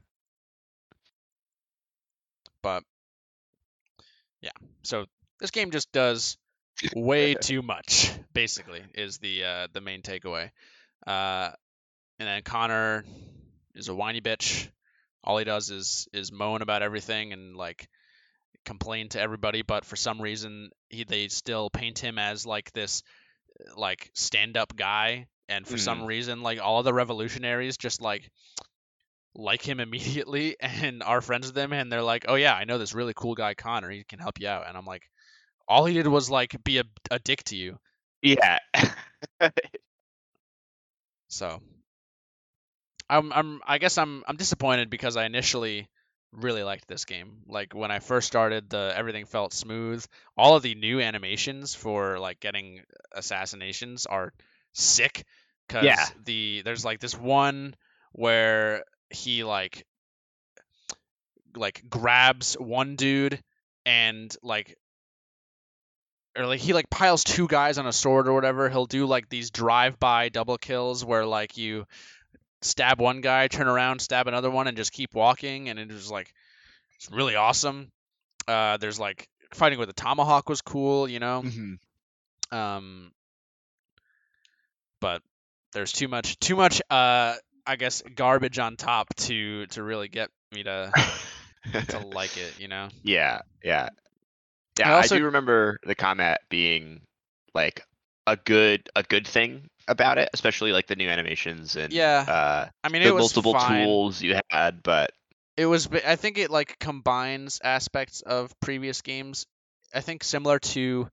but 2.63 2.83
yeah, 4.41 4.51
so 4.83 5.05
this 5.39 5.51
game 5.51 5.71
just 5.71 5.91
does 5.91 6.37
way 6.95 7.33
too 7.41 7.61
much. 7.61 8.11
Basically, 8.33 8.81
is 8.93 9.19
the 9.19 9.43
uh, 9.43 9.67
the 9.71 9.81
main 9.81 10.01
takeaway. 10.01 10.49
Uh, 11.05 11.51
and 12.19 12.27
then 12.27 12.41
Connor 12.41 13.05
is 13.75 13.89
a 13.89 13.95
whiny 13.95 14.21
bitch. 14.21 14.69
All 15.23 15.37
he 15.37 15.45
does 15.45 15.69
is 15.69 16.07
is 16.13 16.31
moan 16.31 16.61
about 16.61 16.81
everything 16.81 17.31
and 17.31 17.55
like 17.55 17.87
complain 18.67 19.09
to 19.09 19.19
everybody, 19.19 19.61
but 19.61 19.85
for 19.85 19.95
some 19.95 20.21
reason 20.21 20.69
he, 20.89 21.03
they 21.03 21.27
still 21.29 21.69
paint 21.69 21.99
him 21.99 22.19
as 22.19 22.45
like 22.45 22.71
this 22.73 23.01
uh, 23.59 23.79
like 23.79 24.11
stand 24.13 24.57
up 24.57 24.75
guy 24.75 25.27
and 25.49 25.65
for 25.65 25.77
some 25.77 25.99
hmm. 26.01 26.05
reason 26.05 26.43
like 26.43 26.59
all 26.61 26.83
the 26.83 26.93
revolutionaries 26.93 27.77
just 27.77 28.01
like 28.01 28.29
like 29.33 29.61
him 29.61 29.79
immediately 29.87 30.57
and 30.59 31.01
are 31.01 31.21
friends 31.21 31.47
with 31.47 31.57
him 31.57 31.73
and 31.73 31.91
they're 31.91 32.03
like, 32.03 32.25
"Oh 32.27 32.35
yeah, 32.35 32.53
I 32.53 32.65
know 32.65 32.77
this 32.77 32.93
really 32.93 33.13
cool 33.15 33.35
guy 33.35 33.53
Connor. 33.53 33.89
He 33.89 34.03
can 34.03 34.19
help 34.19 34.39
you 34.39 34.47
out." 34.47 34.67
And 34.67 34.77
I'm 34.77 34.85
like, 34.85 35.03
all 35.67 35.85
he 35.85 35.95
did 35.95 36.07
was 36.07 36.29
like 36.29 36.55
be 36.63 36.79
a, 36.79 36.83
a 37.09 37.19
dick 37.19 37.43
to 37.45 37.55
you. 37.55 37.79
Yeah. 38.21 38.59
So 41.27 41.61
I'm 43.09 43.31
I'm 43.33 43.61
I 43.65 43.77
guess 43.77 43.97
I'm 43.97 44.23
I'm 44.27 44.37
disappointed 44.37 44.89
because 44.89 45.17
I 45.17 45.25
initially 45.25 45.87
really 46.31 46.63
liked 46.63 46.87
this 46.87 47.05
game. 47.05 47.37
Like 47.47 47.73
when 47.73 47.91
I 47.91 47.99
first 47.99 48.27
started, 48.27 48.69
the 48.69 48.93
everything 48.95 49.25
felt 49.25 49.53
smooth. 49.53 50.05
All 50.37 50.55
of 50.55 50.63
the 50.63 50.75
new 50.75 50.99
animations 50.99 51.73
for 51.75 52.19
like 52.19 52.39
getting 52.39 52.81
assassinations 53.13 54.05
are 54.05 54.33
sick 54.73 55.25
cuz 55.69 55.83
Yeah. 55.83 56.05
the 56.25 56.61
there's 56.63 56.85
like 56.85 56.99
this 56.99 57.17
one 57.17 57.75
where 58.11 58.83
he 59.09 59.43
like 59.43 59.85
like 61.55 61.83
grabs 61.89 62.53
one 62.55 62.95
dude 62.95 63.41
and 63.85 64.35
like 64.43 64.75
or 66.37 66.45
like 66.45 66.59
he 66.59 66.73
like 66.73 66.89
piles 66.89 67.23
two 67.23 67.47
guys 67.47 67.77
on 67.77 67.87
a 67.87 67.91
sword 67.93 68.27
or 68.27 68.33
whatever. 68.33 68.69
He'll 68.69 68.85
do 68.85 69.07
like 69.07 69.27
these 69.27 69.49
drive-by 69.49 70.29
double 70.29 70.57
kills 70.57 71.03
where 71.03 71.25
like 71.25 71.57
you 71.57 71.85
stab 72.61 72.99
one 72.99 73.21
guy, 73.21 73.47
turn 73.47 73.67
around, 73.67 73.99
stab 73.99 74.27
another 74.27 74.49
one, 74.49 74.67
and 74.67 74.77
just 74.77 74.91
keep 74.91 75.13
walking, 75.13 75.69
and 75.69 75.79
it 75.79 75.91
was 75.91 76.09
like 76.11 76.33
it's 76.97 77.11
really 77.11 77.35
awesome. 77.35 77.91
Uh, 78.47 78.77
there's 78.77 78.99
like 78.99 79.27
fighting 79.53 79.79
with 79.79 79.89
a 79.89 79.93
tomahawk 79.93 80.49
was 80.49 80.61
cool, 80.61 81.07
you 81.07 81.19
know. 81.19 81.43
Mhm. 81.45 81.77
Um, 82.51 83.11
but 84.99 85.21
there's 85.73 85.91
too 85.91 86.07
much, 86.07 86.39
too 86.39 86.55
much. 86.55 86.81
Uh, 86.89 87.35
I 87.65 87.75
guess 87.75 88.01
garbage 88.15 88.59
on 88.59 88.77
top 88.77 89.13
to 89.15 89.65
to 89.67 89.83
really 89.83 90.07
get 90.07 90.29
me 90.53 90.63
to 90.63 90.91
to 91.89 91.99
like 92.13 92.37
it, 92.37 92.59
you 92.59 92.67
know. 92.67 92.87
yeah, 93.03 93.41
yeah. 93.63 93.89
Yeah, 94.79 94.89
I 94.89 94.93
I, 94.93 94.95
also- 94.97 95.17
do 95.17 95.25
remember 95.25 95.79
the 95.83 95.95
combat 95.95 96.41
being 96.49 97.01
like 97.53 97.81
a 98.27 98.35
good 98.37 98.89
a 98.95 99.03
good 99.03 99.27
thing 99.27 99.69
about 99.87 100.19
it, 100.19 100.29
especially 100.33 100.73
like 100.73 100.87
the 100.87 100.95
new 100.95 101.09
animations 101.09 101.75
and 101.75 101.93
Yeah, 101.93 102.25
uh 102.27 102.67
I 102.83 102.89
mean, 102.89 103.01
the 103.01 103.09
it 103.09 103.15
was 103.15 103.31
multiple 103.33 103.53
fine. 103.53 103.87
tools 103.87 104.21
you 104.21 104.39
had, 104.51 104.83
but 104.83 105.11
it 105.57 105.65
was 105.65 105.87
i 106.05 106.15
think 106.15 106.37
it 106.37 106.51
like 106.51 106.77
combines 106.79 107.59
aspects 107.63 108.21
of 108.21 108.57
previous 108.59 109.01
games 109.01 109.45
i 109.93 110.01
think 110.01 110.23
similar 110.23 110.59
to 110.59 111.07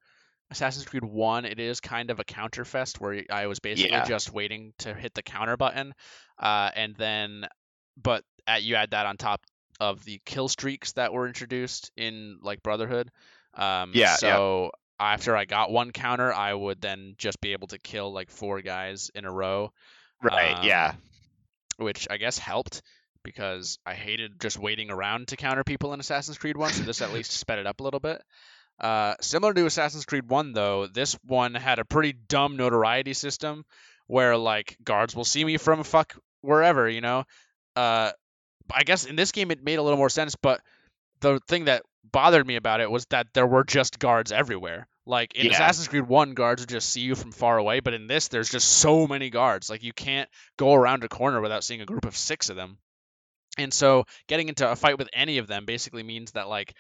assassin's 0.51 0.85
creed 0.85 1.05
1 1.05 1.45
it 1.47 1.59
is 1.59 1.81
kind 1.81 2.11
of 2.11 2.21
a 2.21 2.25
counterfest 2.25 3.01
where 3.01 3.25
I 3.31 3.47
was 3.47 3.59
basically 3.61 3.91
Yeah. 3.91 4.07
just 4.07 4.33
waiting 4.33 4.75
to 4.81 4.95
hit 4.95 5.15
the 5.15 5.23
counter 5.23 5.57
button 5.57 5.95
uh, 6.39 6.71
and 6.77 6.95
then 6.97 7.47
but 7.97 8.25
at, 8.47 8.63
you 8.63 8.75
add 8.77 8.91
that 8.91 9.07
on 9.07 9.17
top 9.17 9.41
of 9.81 10.05
the 10.05 10.21
kill 10.27 10.49
streaks 10.49 10.93
that 10.93 11.13
were 11.13 11.27
introduced 11.27 11.91
in 11.97 12.39
like 12.43 12.63
brotherhood 12.63 13.11
um, 13.55 13.93
Yeah, 13.95 14.17
yeah. 14.23 14.37
so 14.39 14.71
after 14.99 15.37
i 15.37 15.45
got 15.45 15.71
one 15.71 15.91
counter 15.91 16.33
i 16.33 16.53
would 16.53 16.81
then 16.81 17.15
just 17.19 17.41
be 17.41 17.53
able 17.53 17.67
to 17.67 17.79
kill 17.79 18.13
like 18.13 18.31
four 18.31 18.61
guys 18.61 19.11
in 19.15 19.25
a 19.25 19.33
row 19.33 19.71
right, 20.23 20.65
yeah. 20.65 20.91
um, 20.91 20.97
which 21.77 22.07
I 22.11 22.17
guess 22.17 22.39
helped 22.39 22.83
because 23.23 23.79
I 23.87 23.95
hated 23.95 24.41
just 24.41 24.59
waiting 24.59 24.91
around 24.91 25.29
to 25.29 25.37
counter 25.37 25.65
people 25.65 25.95
in 25.95 26.01
Assassin's 26.01 26.39
Creed 26.39 26.57
1, 26.57 26.73
so 26.73 26.83
this 26.83 27.01
at 27.01 27.13
least 27.13 27.33
sped 27.33 27.59
it 27.59 27.67
up 27.67 27.81
a 27.81 27.83
little 27.83 28.01
bit. 28.01 28.23
Uh, 28.79 29.15
similar 29.21 29.55
to 29.55 29.67
Assassin's 29.67 30.05
Creed 30.05 30.29
1, 30.29 30.53
though, 30.53 30.87
this 30.87 31.17
one 31.25 31.55
had 31.55 31.79
a 31.79 31.85
pretty 31.85 32.13
dumb 32.13 32.57
notoriety 32.57 33.15
system 33.15 33.65
where, 34.07 34.37
like, 34.37 34.77
guards 34.85 35.17
will 35.17 35.25
see 35.25 35.45
me 35.45 35.57
from 35.57 35.85
fuck 35.85 36.15
wherever, 36.43 36.89
you 36.89 37.01
know? 37.01 37.25
Uh, 37.75 38.13
I 38.73 38.83
guess 38.85 39.07
in 39.07 39.17
this 39.17 39.33
game 39.33 39.51
it 39.51 39.65
made 39.65 39.79
a 39.79 39.83
little 39.83 39.99
more 39.99 40.11
sense, 40.11 40.37
but 40.37 40.61
the 41.21 41.41
thing 41.49 41.65
that 41.65 41.83
bothered 42.13 42.47
me 42.47 42.57
about 42.57 42.81
it 42.81 42.91
was 42.91 43.07
that 43.07 43.29
there 43.35 43.47
were 43.47 43.65
just 43.65 43.99
guards 43.99 44.33
everywhere. 44.33 44.87
Like 45.07 45.35
in 45.35 45.47
Yeah. 45.47 45.53
Assassin's 45.53 45.89
Creed 45.89 46.07
1, 46.07 46.35
guards 46.35 46.63
would 46.63 46.69
just 46.69 46.89
see 46.89 47.03
you 47.03 47.15
from 47.15 47.33
far 47.33 47.59
away, 47.59 47.81
but 47.81 47.93
in 47.95 48.07
this, 48.07 48.29
there's 48.29 48.51
just 48.51 48.69
so 48.69 49.07
many 49.07 49.31
guards. 49.31 49.69
Like 49.69 49.83
you 49.83 49.93
can't 49.93 50.29
go 50.57 50.75
around 50.75 51.05
a 51.05 51.09
corner 51.09 51.41
without 51.41 51.65
seeing 51.65 51.81
a 51.83 51.87
group 51.87 52.07
of 52.07 52.17
six 52.17 52.49
of 52.49 52.57
them. 52.57 52.79
And 53.59 53.73
so 53.73 54.05
getting 54.29 54.49
into 54.49 54.69
a 54.71 54.75
fight 54.77 54.99
with 54.99 55.09
any 55.13 55.39
of 55.39 55.47
them 55.47 55.65
basically 55.65 56.03
means 56.03 56.33
that, 56.33 56.49
like, 56.49 56.75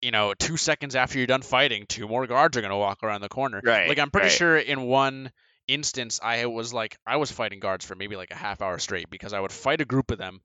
you 0.00 0.10
know, 0.10 0.34
two 0.34 0.56
seconds 0.56 0.96
after 0.96 1.18
you're 1.18 1.28
done 1.28 1.42
fighting, 1.42 1.86
two 1.86 2.08
more 2.08 2.26
guards 2.26 2.56
are 2.56 2.60
going 2.60 2.72
to 2.72 2.76
walk 2.76 3.04
around 3.04 3.20
the 3.20 3.28
corner. 3.28 3.60
Right, 3.62 3.88
Like, 3.88 4.00
I'm 4.00 4.10
pretty 4.10 4.26
right. 4.26 4.36
sure 4.36 4.58
in 4.58 4.82
one 4.82 5.30
instance, 5.68 6.18
I 6.20 6.46
was 6.46 6.74
like, 6.74 6.96
I 7.06 7.16
was 7.18 7.30
fighting 7.30 7.60
guards 7.60 7.84
for 7.84 7.94
maybe 7.94 8.16
like 8.16 8.32
a 8.32 8.36
half 8.36 8.62
hour 8.62 8.78
straight 8.78 9.10
because 9.10 9.32
I 9.32 9.38
would 9.38 9.52
fight 9.52 9.80
a 9.80 9.84
group 9.84 10.10
of 10.10 10.18
them. 10.18 10.40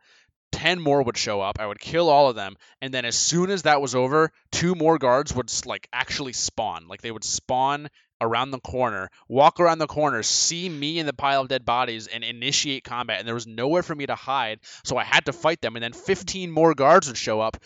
10 0.57 0.79
more 0.79 1.03
would 1.03 1.17
show 1.17 1.39
up. 1.39 1.59
I 1.59 1.67
would 1.67 1.79
kill 1.79 2.09
all 2.09 2.29
of 2.29 2.35
them. 2.35 2.55
And 2.81 2.91
then 2.91 3.05
as 3.05 3.15
soon 3.15 3.51
as 3.51 3.61
that 3.61 3.79
was 3.79 3.93
over, 3.93 4.31
two 4.51 4.73
more 4.73 4.97
guards 4.97 5.31
would 5.35 5.51
like 5.67 5.87
actually 5.93 6.33
spawn. 6.33 6.87
Like 6.87 7.03
they 7.03 7.11
would 7.11 7.23
spawn 7.23 7.89
around 8.19 8.49
the 8.49 8.59
corner, 8.59 9.11
walk 9.29 9.59
around 9.59 9.77
the 9.77 9.85
corner, 9.85 10.23
see 10.23 10.67
me 10.67 10.97
in 10.97 11.05
the 11.05 11.13
pile 11.13 11.41
of 11.41 11.47
dead 11.47 11.63
bodies, 11.63 12.07
and 12.07 12.23
initiate 12.23 12.83
combat. 12.83 13.19
And 13.19 13.27
there 13.27 13.35
was 13.35 13.45
nowhere 13.45 13.83
for 13.83 13.93
me 13.93 14.07
to 14.07 14.15
hide. 14.15 14.59
So 14.83 14.97
I 14.97 15.03
had 15.03 15.25
to 15.25 15.31
fight 15.33 15.61
them. 15.61 15.75
And 15.75 15.83
then 15.83 15.93
15 15.93 16.49
more 16.49 16.73
guards 16.73 17.05
would 17.07 17.17
show 17.17 17.39
up. 17.39 17.57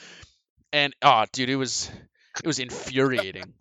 And 0.73 0.93
oh, 1.01 1.23
dude, 1.31 1.49
it 1.49 1.55
was 1.55 1.89
it 2.39 2.45
was 2.45 2.59
infuriating. 2.59 3.53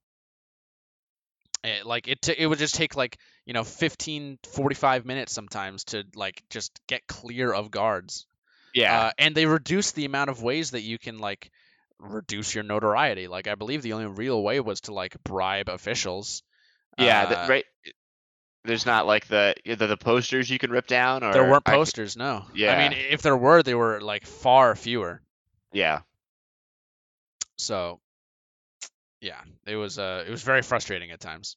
Eh, 1.62 1.82
like 1.84 2.08
it, 2.08 2.20
t- 2.20 2.34
it 2.36 2.48
would 2.48 2.58
just 2.58 2.74
take 2.74 2.96
like 2.96 3.16
you 3.46 3.52
know 3.52 3.62
15 3.62 4.40
45 4.54 5.06
minutes 5.06 5.32
sometimes 5.32 5.84
to 5.84 6.04
like 6.16 6.42
just 6.50 6.80
get 6.88 7.06
clear 7.06 7.52
of 7.52 7.70
guards 7.70 8.26
Yeah. 8.74 9.00
uh, 9.00 9.10
and 9.18 9.34
they 9.34 9.46
reduced 9.46 9.94
the 9.94 10.04
amount 10.04 10.30
of 10.30 10.42
ways 10.42 10.72
that 10.72 10.82
you 10.82 10.98
can 10.98 11.18
like 11.18 11.50
reduce 11.98 12.54
your 12.54 12.64
notoriety. 12.64 13.28
Like 13.28 13.46
I 13.48 13.54
believe 13.54 13.82
the 13.82 13.92
only 13.94 14.06
real 14.06 14.42
way 14.42 14.60
was 14.60 14.82
to 14.82 14.94
like 14.94 15.16
bribe 15.24 15.68
officials. 15.68 16.42
yeah, 16.98 17.22
uh, 17.22 17.28
the, 17.46 17.50
right. 17.52 17.64
There's 18.64 18.84
not 18.86 19.06
like 19.06 19.26
the 19.26 19.54
the, 19.64 19.86
the 19.86 19.96
posters 19.96 20.50
you 20.50 20.58
can 20.58 20.70
rip 20.70 20.86
down 20.86 21.24
or 21.24 21.32
There 21.32 21.48
weren't 21.50 21.62
I- 21.66 21.74
posters, 21.74 22.16
no. 22.16 22.44
I 22.54 22.76
mean, 22.88 22.92
if 23.10 23.22
there 23.22 23.36
were, 23.36 23.62
they 23.62 23.74
were 23.74 24.00
like 24.00 24.26
far 24.26 24.74
fewer. 24.76 25.22
yeah. 25.72 26.00
So, 27.56 28.00
yeah, 29.20 29.40
it 29.66 29.76
was 29.76 29.98
uh, 29.98 30.24
it 30.26 30.30
was 30.30 30.42
very 30.42 30.62
frustrating 30.62 31.10
at 31.10 31.20
times. 31.20 31.56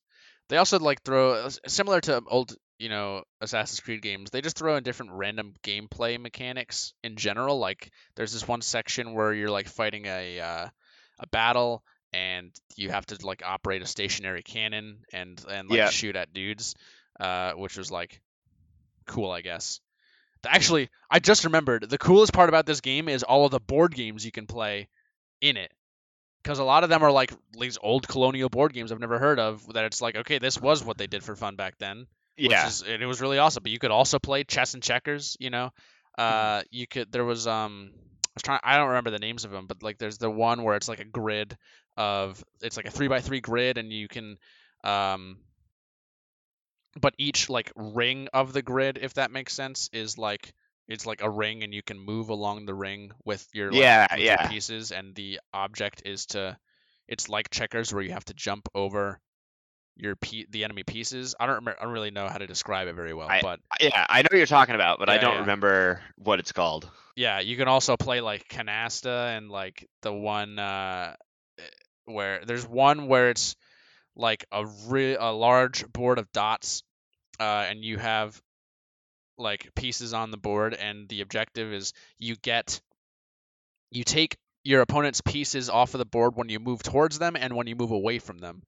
They 0.49 0.57
also 0.57 0.79
like 0.79 1.01
throw 1.03 1.47
similar 1.67 2.01
to 2.01 2.21
old, 2.27 2.55
you 2.83 2.89
know, 2.89 3.23
Assassin's 3.39 3.79
Creed 3.79 4.01
games. 4.01 4.29
They 4.29 4.41
just 4.41 4.57
throw 4.57 4.75
in 4.75 4.83
different 4.83 5.13
random 5.13 5.53
gameplay 5.63 6.19
mechanics 6.19 6.93
in 7.01 7.15
general. 7.15 7.57
Like 7.57 7.89
there's 8.15 8.33
this 8.33 8.45
one 8.45 8.61
section 8.61 9.13
where 9.13 9.33
you're 9.33 9.49
like 9.49 9.69
fighting 9.69 10.05
a 10.05 10.41
uh, 10.41 10.67
a 11.17 11.27
battle 11.27 11.81
and 12.11 12.51
you 12.75 12.89
have 12.89 13.05
to 13.05 13.25
like 13.25 13.41
operate 13.45 13.81
a 13.81 13.85
stationary 13.85 14.43
cannon 14.43 14.97
and 15.13 15.41
and 15.49 15.69
like 15.69 15.77
Yeah. 15.77 15.89
shoot 15.91 16.17
at 16.17 16.33
dudes, 16.33 16.75
uh, 17.21 17.53
which 17.53 17.77
was 17.77 17.89
like 17.89 18.21
cool, 19.05 19.31
I 19.31 19.39
guess. 19.39 19.79
Actually, 20.45 20.89
I 21.09 21.19
just 21.19 21.45
remembered 21.45 21.89
the 21.89 21.97
coolest 21.97 22.33
part 22.33 22.49
about 22.49 22.65
this 22.65 22.81
game 22.81 23.07
is 23.07 23.23
all 23.23 23.45
of 23.45 23.51
the 23.51 23.61
board 23.61 23.95
games 23.95 24.25
you 24.25 24.31
can 24.33 24.45
play 24.45 24.89
in 25.39 25.55
it. 25.55 25.71
Because 26.43 26.59
a 26.59 26.65
lot 26.65 26.83
of 26.83 26.89
them 26.89 27.01
are 27.01 27.11
like 27.11 27.31
these 27.57 27.77
old 27.81 28.09
colonial 28.09 28.49
board 28.49 28.73
games 28.73 28.91
I've 28.91 28.99
never 28.99 29.19
heard 29.19 29.39
of. 29.39 29.65
That 29.71 29.85
it's 29.85 30.01
like, 30.01 30.17
okay, 30.17 30.39
this 30.39 30.59
was 30.59 30.83
what 30.83 30.97
they 30.97 31.07
did 31.07 31.23
for 31.23 31.37
fun 31.37 31.55
back 31.55 31.77
then. 31.77 32.07
Which 32.41 32.51
Yeah. 32.51 32.65
is, 32.65 32.81
and 32.81 33.01
it 33.01 33.05
was 33.05 33.21
really 33.21 33.37
awesome. 33.37 33.63
But 33.63 33.71
you 33.71 33.79
could 33.79 33.91
also 33.91 34.19
play 34.19 34.43
chess 34.43 34.73
and 34.73 34.83
checkers. 34.83 35.37
You 35.39 35.49
know, 35.49 35.71
uh, 36.17 36.61
Mm-hmm. 36.61 36.65
you 36.71 36.87
could. 36.87 37.11
There 37.11 37.25
was 37.25 37.47
um, 37.47 37.91
I 37.95 38.29
was 38.35 38.43
trying. 38.43 38.59
I 38.63 38.77
don't 38.77 38.89
remember 38.89 39.11
the 39.11 39.19
names 39.19 39.45
of 39.45 39.51
them, 39.51 39.67
but 39.67 39.83
like 39.83 39.97
there's 39.97 40.17
the 40.17 40.29
one 40.29 40.63
where 40.63 40.75
it's 40.75 40.87
like 40.89 40.99
a 40.99 41.05
grid 41.05 41.57
of 41.97 42.43
it's 42.61 42.77
like 42.77 42.85
a 42.87 42.91
three 42.91 43.07
by 43.07 43.21
three 43.21 43.41
grid, 43.41 43.77
and 43.77 43.91
you 43.91 44.07
can 44.07 44.37
um, 44.83 45.37
but 46.99 47.13
each 47.17 47.49
like 47.49 47.71
ring 47.75 48.27
of 48.33 48.53
the 48.53 48.61
grid, 48.61 48.97
if 49.01 49.13
that 49.15 49.31
makes 49.31 49.53
sense, 49.53 49.89
is 49.93 50.17
like 50.17 50.53
it's 50.87 51.05
like 51.05 51.21
a 51.21 51.29
ring, 51.29 51.63
and 51.63 51.73
you 51.73 51.81
can 51.83 51.99
move 51.99 52.29
along 52.29 52.65
the 52.65 52.73
ring 52.73 53.11
with 53.25 53.47
your 53.53 53.71
like, 53.73 53.91
Yeah, 53.91 54.07
with 54.15 54.29
your 54.29 54.37
yeah. 54.37 54.49
pieces, 54.49 54.91
and 54.91 55.15
the 55.15 55.39
object 55.53 56.01
is 56.05 56.25
to. 56.27 56.57
It's 57.07 57.27
like 57.29 57.49
checkers 57.49 57.93
where 57.93 58.01
you 58.03 58.13
have 58.13 58.25
to 58.25 58.33
jump 58.33 58.69
over 58.73 59.19
your 59.95 60.15
pe- 60.15 60.45
the 60.49 60.63
enemy 60.63 60.83
pieces. 60.83 61.35
I 61.39 61.45
don't 61.45 61.55
remember, 61.55 61.79
I 61.79 61.83
don't 61.83 61.93
really 61.93 62.11
know 62.11 62.27
how 62.27 62.37
to 62.37 62.47
describe 62.47 62.87
it 62.87 62.95
very 62.95 63.13
well, 63.13 63.29
but 63.41 63.59
Yeah, 63.79 64.05
I 64.09 64.21
know 64.21 64.27
what 64.31 64.37
you're 64.37 64.45
talking 64.47 64.75
about, 64.75 64.99
but 64.99 65.09
I 65.09 65.17
don't 65.17 65.33
yeah. 65.35 65.39
remember 65.41 66.01
what 66.17 66.39
it's 66.39 66.51
called. 66.51 66.89
yeah, 67.15 67.39
you 67.39 67.57
can 67.57 67.67
also 67.67 67.95
play 67.97 68.21
like 68.21 68.47
canasta 68.47 69.37
and 69.37 69.49
like 69.49 69.87
the 70.01 70.11
one 70.11 70.57
uh 70.57 71.15
where 72.05 72.43
there's 72.45 72.67
one 72.67 73.07
where 73.07 73.29
it's 73.29 73.55
like 74.15 74.45
a 74.51 74.65
re- 74.87 75.15
a 75.15 75.31
large 75.31 75.87
board 75.91 76.17
of 76.19 76.31
dots 76.31 76.83
uh 77.39 77.65
and 77.69 77.83
you 77.83 77.97
have 77.97 78.41
like 79.37 79.73
pieces 79.75 80.13
on 80.13 80.31
the 80.31 80.37
board 80.37 80.73
and 80.73 81.07
the 81.09 81.21
objective 81.21 81.71
is 81.71 81.93
you 82.19 82.35
get 82.35 82.81
you 83.91 84.03
take 84.03 84.37
your 84.63 84.81
opponent's 84.81 85.21
pieces 85.21 85.69
off 85.69 85.93
of 85.93 85.99
the 85.99 86.05
board 86.05 86.35
when 86.35 86.49
you 86.49 86.59
move 86.59 86.81
towards 86.83 87.19
them 87.19 87.35
and 87.35 87.55
when 87.55 87.67
you 87.67 87.75
move 87.75 87.91
away 87.91 88.17
from 88.19 88.37
them. 88.37 88.63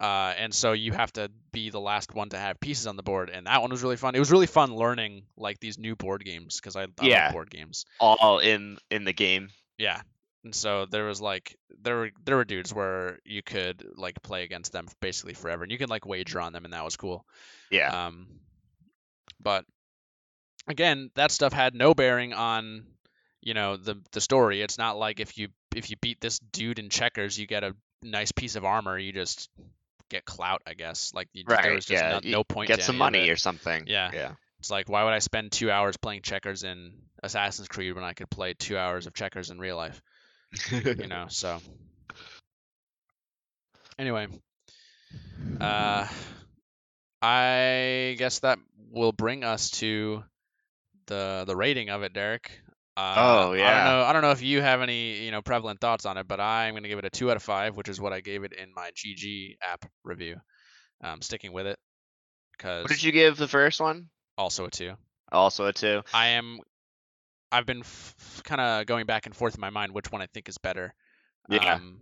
Uh, 0.00 0.34
and 0.36 0.52
so 0.52 0.72
you 0.72 0.92
have 0.92 1.12
to 1.12 1.30
be 1.52 1.70
the 1.70 1.80
last 1.80 2.14
one 2.14 2.28
to 2.30 2.36
have 2.38 2.58
pieces 2.60 2.86
on 2.86 2.96
the 2.96 3.02
board, 3.02 3.30
and 3.30 3.46
that 3.46 3.62
one 3.62 3.70
was 3.70 3.82
really 3.82 3.96
fun. 3.96 4.14
It 4.14 4.18
was 4.18 4.32
really 4.32 4.46
fun 4.48 4.74
learning 4.74 5.22
like 5.36 5.60
these 5.60 5.78
new 5.78 5.94
board 5.94 6.24
games 6.24 6.56
because 6.60 6.74
I, 6.76 6.82
I 6.82 6.86
Yeah. 7.02 7.24
love 7.26 7.32
board 7.32 7.50
games. 7.50 7.84
All 8.00 8.38
in 8.40 8.78
in 8.90 9.04
the 9.04 9.12
game. 9.12 9.50
Yeah. 9.78 10.00
And 10.42 10.54
so 10.54 10.84
there 10.84 11.04
was 11.04 11.20
like 11.22 11.56
there 11.80 11.96
were 11.96 12.10
there 12.24 12.36
were 12.36 12.44
dudes 12.44 12.74
where 12.74 13.18
you 13.24 13.42
could 13.42 13.86
like 13.96 14.20
play 14.22 14.42
against 14.42 14.72
them 14.72 14.88
basically 15.00 15.34
forever, 15.34 15.62
and 15.62 15.72
you 15.72 15.78
could 15.78 15.90
like 15.90 16.04
wager 16.06 16.40
on 16.40 16.52
them, 16.52 16.64
and 16.64 16.74
that 16.74 16.84
was 16.84 16.96
cool. 16.96 17.24
Yeah. 17.70 18.06
Um, 18.06 18.26
but 19.40 19.64
again, 20.66 21.10
that 21.14 21.30
stuff 21.30 21.52
had 21.52 21.74
no 21.74 21.94
bearing 21.94 22.32
on 22.32 22.84
you 23.40 23.54
know 23.54 23.76
the 23.76 24.02
the 24.12 24.20
story. 24.20 24.60
It's 24.60 24.76
not 24.76 24.98
like 24.98 25.20
if 25.20 25.38
you 25.38 25.48
if 25.74 25.88
you 25.90 25.96
beat 26.00 26.20
this 26.20 26.38
dude 26.40 26.78
in 26.78 26.88
checkers, 26.90 27.38
you 27.38 27.46
get 27.46 27.64
a 27.64 27.74
nice 28.02 28.32
piece 28.32 28.56
of 28.56 28.64
armor. 28.64 28.98
You 28.98 29.12
just 29.12 29.48
get 30.14 30.24
clout, 30.24 30.62
I 30.66 30.74
guess. 30.74 31.12
Like 31.14 31.28
you, 31.32 31.44
there 31.46 31.74
was 31.74 31.84
just 31.84 32.02
yeah. 32.02 32.20
no, 32.22 32.38
no 32.38 32.44
point. 32.44 32.68
Get 32.68 32.82
some 32.82 32.96
money 32.96 33.28
or 33.30 33.36
something. 33.36 33.84
Yeah. 33.86 34.10
Yeah. 34.14 34.32
It's 34.60 34.70
like 34.70 34.88
why 34.88 35.04
would 35.04 35.12
I 35.12 35.18
spend 35.18 35.52
two 35.52 35.70
hours 35.70 35.96
playing 35.96 36.22
checkers 36.22 36.62
in 36.62 36.92
Assassin's 37.22 37.68
Creed 37.68 37.94
when 37.94 38.04
I 38.04 38.12
could 38.12 38.30
play 38.30 38.54
two 38.54 38.78
hours 38.78 39.06
of 39.06 39.14
checkers 39.14 39.50
in 39.50 39.58
real 39.58 39.76
life? 39.76 40.00
You 40.70 41.08
know. 41.08 41.26
So 41.28 41.58
anyway, 43.98 44.28
uh, 45.60 46.06
I 47.20 48.14
guess 48.18 48.38
that 48.40 48.58
will 48.90 49.12
bring 49.12 49.42
us 49.44 49.70
to 49.72 50.22
the 51.06 51.44
the 51.46 51.56
rating 51.56 51.90
of 51.90 52.02
it, 52.02 52.12
Derek. 52.12 52.60
Uh, 52.96 53.14
Oh, 53.16 53.52
I 53.52 53.56
yeah. 53.56 53.74
don't 53.74 53.84
know. 53.84 54.02
I 54.04 54.12
don't 54.12 54.22
know 54.22 54.30
if 54.30 54.42
you 54.42 54.60
have 54.62 54.80
any 54.80 55.24
you 55.24 55.30
know 55.30 55.42
prevalent 55.42 55.80
thoughts 55.80 56.06
on 56.06 56.16
it, 56.16 56.28
but 56.28 56.40
I'm 56.40 56.74
gonna 56.74 56.88
give 56.88 56.98
it 56.98 57.04
a 57.04 57.10
two 57.10 57.30
out 57.30 57.36
of 57.36 57.42
five, 57.42 57.76
which 57.76 57.88
is 57.88 58.00
what 58.00 58.12
I 58.12 58.20
gave 58.20 58.44
it 58.44 58.52
in 58.52 58.72
my 58.74 58.90
GG 58.94 59.56
app 59.62 59.84
review. 60.04 60.36
Um, 61.02 61.20
sticking 61.20 61.52
with 61.52 61.66
it 61.66 61.78
because 62.56 62.84
what 62.84 62.90
did 62.90 63.02
you 63.02 63.12
give 63.12 63.36
the 63.36 63.48
first 63.48 63.80
one? 63.80 64.08
also 64.38 64.64
a 64.66 64.70
two. 64.70 64.92
Also 65.32 65.66
a 65.66 65.72
two. 65.72 66.02
I 66.12 66.28
am. 66.28 66.60
I've 67.52 67.66
been 67.66 67.80
f- 67.80 68.42
kind 68.44 68.60
of 68.60 68.86
going 68.86 69.06
back 69.06 69.26
and 69.26 69.34
forth 69.34 69.54
in 69.54 69.60
my 69.60 69.70
mind 69.70 69.92
which 69.92 70.10
one 70.10 70.22
I 70.22 70.26
think 70.26 70.48
is 70.48 70.58
better. 70.58 70.94
Yeah. 71.48 71.74
Um, 71.74 71.98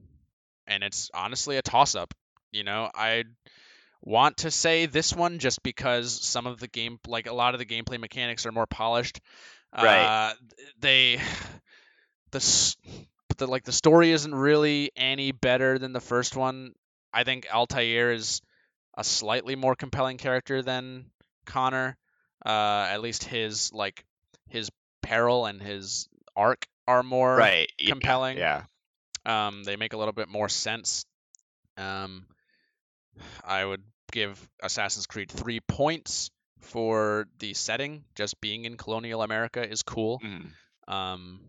and 0.66 0.82
it's 0.84 1.10
honestly 1.14 1.56
a 1.56 1.62
toss 1.62 1.94
up. 1.94 2.14
You 2.52 2.64
know, 2.64 2.90
I 2.94 3.24
want 4.02 4.38
to 4.38 4.50
say 4.50 4.86
this 4.86 5.12
one 5.12 5.38
just 5.38 5.62
because 5.62 6.24
some 6.24 6.46
of 6.46 6.60
the 6.60 6.68
game, 6.68 6.98
like 7.06 7.26
a 7.26 7.34
lot 7.34 7.54
of 7.54 7.58
the 7.58 7.66
gameplay 7.66 7.98
mechanics, 7.98 8.46
are 8.46 8.52
more 8.52 8.66
polished. 8.66 9.20
Right. 9.74 10.30
Uh, 10.30 10.34
they, 10.80 11.20
the, 12.30 12.76
but 13.28 13.38
the 13.38 13.46
like 13.46 13.64
the 13.64 13.72
story 13.72 14.10
isn't 14.12 14.34
really 14.34 14.90
any 14.96 15.32
better 15.32 15.78
than 15.78 15.92
the 15.92 16.00
first 16.00 16.36
one. 16.36 16.74
I 17.12 17.24
think 17.24 17.46
Altair 17.52 18.12
is 18.12 18.40
a 18.96 19.04
slightly 19.04 19.56
more 19.56 19.74
compelling 19.74 20.18
character 20.18 20.62
than 20.62 21.06
Connor. 21.46 21.96
Uh, 22.44 22.88
at 22.90 23.00
least 23.00 23.24
his 23.24 23.72
like 23.72 24.04
his 24.48 24.70
peril 25.00 25.46
and 25.46 25.62
his 25.62 26.08
arc 26.36 26.66
are 26.86 27.02
more 27.02 27.36
right. 27.36 27.70
compelling. 27.86 28.36
Yeah. 28.36 28.64
um, 29.24 29.62
they 29.64 29.76
make 29.76 29.92
a 29.92 29.96
little 29.96 30.12
bit 30.12 30.28
more 30.28 30.48
sense. 30.48 31.06
Um, 31.76 32.26
I 33.44 33.64
would 33.64 33.82
give 34.10 34.38
Assassin's 34.62 35.06
Creed 35.06 35.30
three 35.30 35.60
points 35.60 36.30
for 36.62 37.28
the 37.38 37.54
setting. 37.54 38.04
Just 38.14 38.40
being 38.40 38.64
in 38.64 38.76
colonial 38.76 39.22
America 39.22 39.62
is 39.68 39.82
cool. 39.82 40.20
Mhm. 40.20 40.52
Um, 40.88 41.40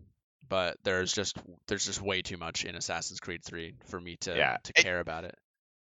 but 0.48 0.76
there's 0.84 1.12
just 1.12 1.36
there's 1.66 1.86
just 1.86 2.00
way 2.02 2.22
too 2.22 2.36
much 2.36 2.64
in 2.64 2.74
Assassin's 2.76 3.20
Creed 3.20 3.44
three 3.44 3.74
for 3.86 4.00
me 4.00 4.16
to 4.18 4.36
Yeah. 4.36 4.58
to 4.62 4.72
It- 4.76 4.82
care 4.82 5.00
about 5.00 5.24
it. 5.24 5.36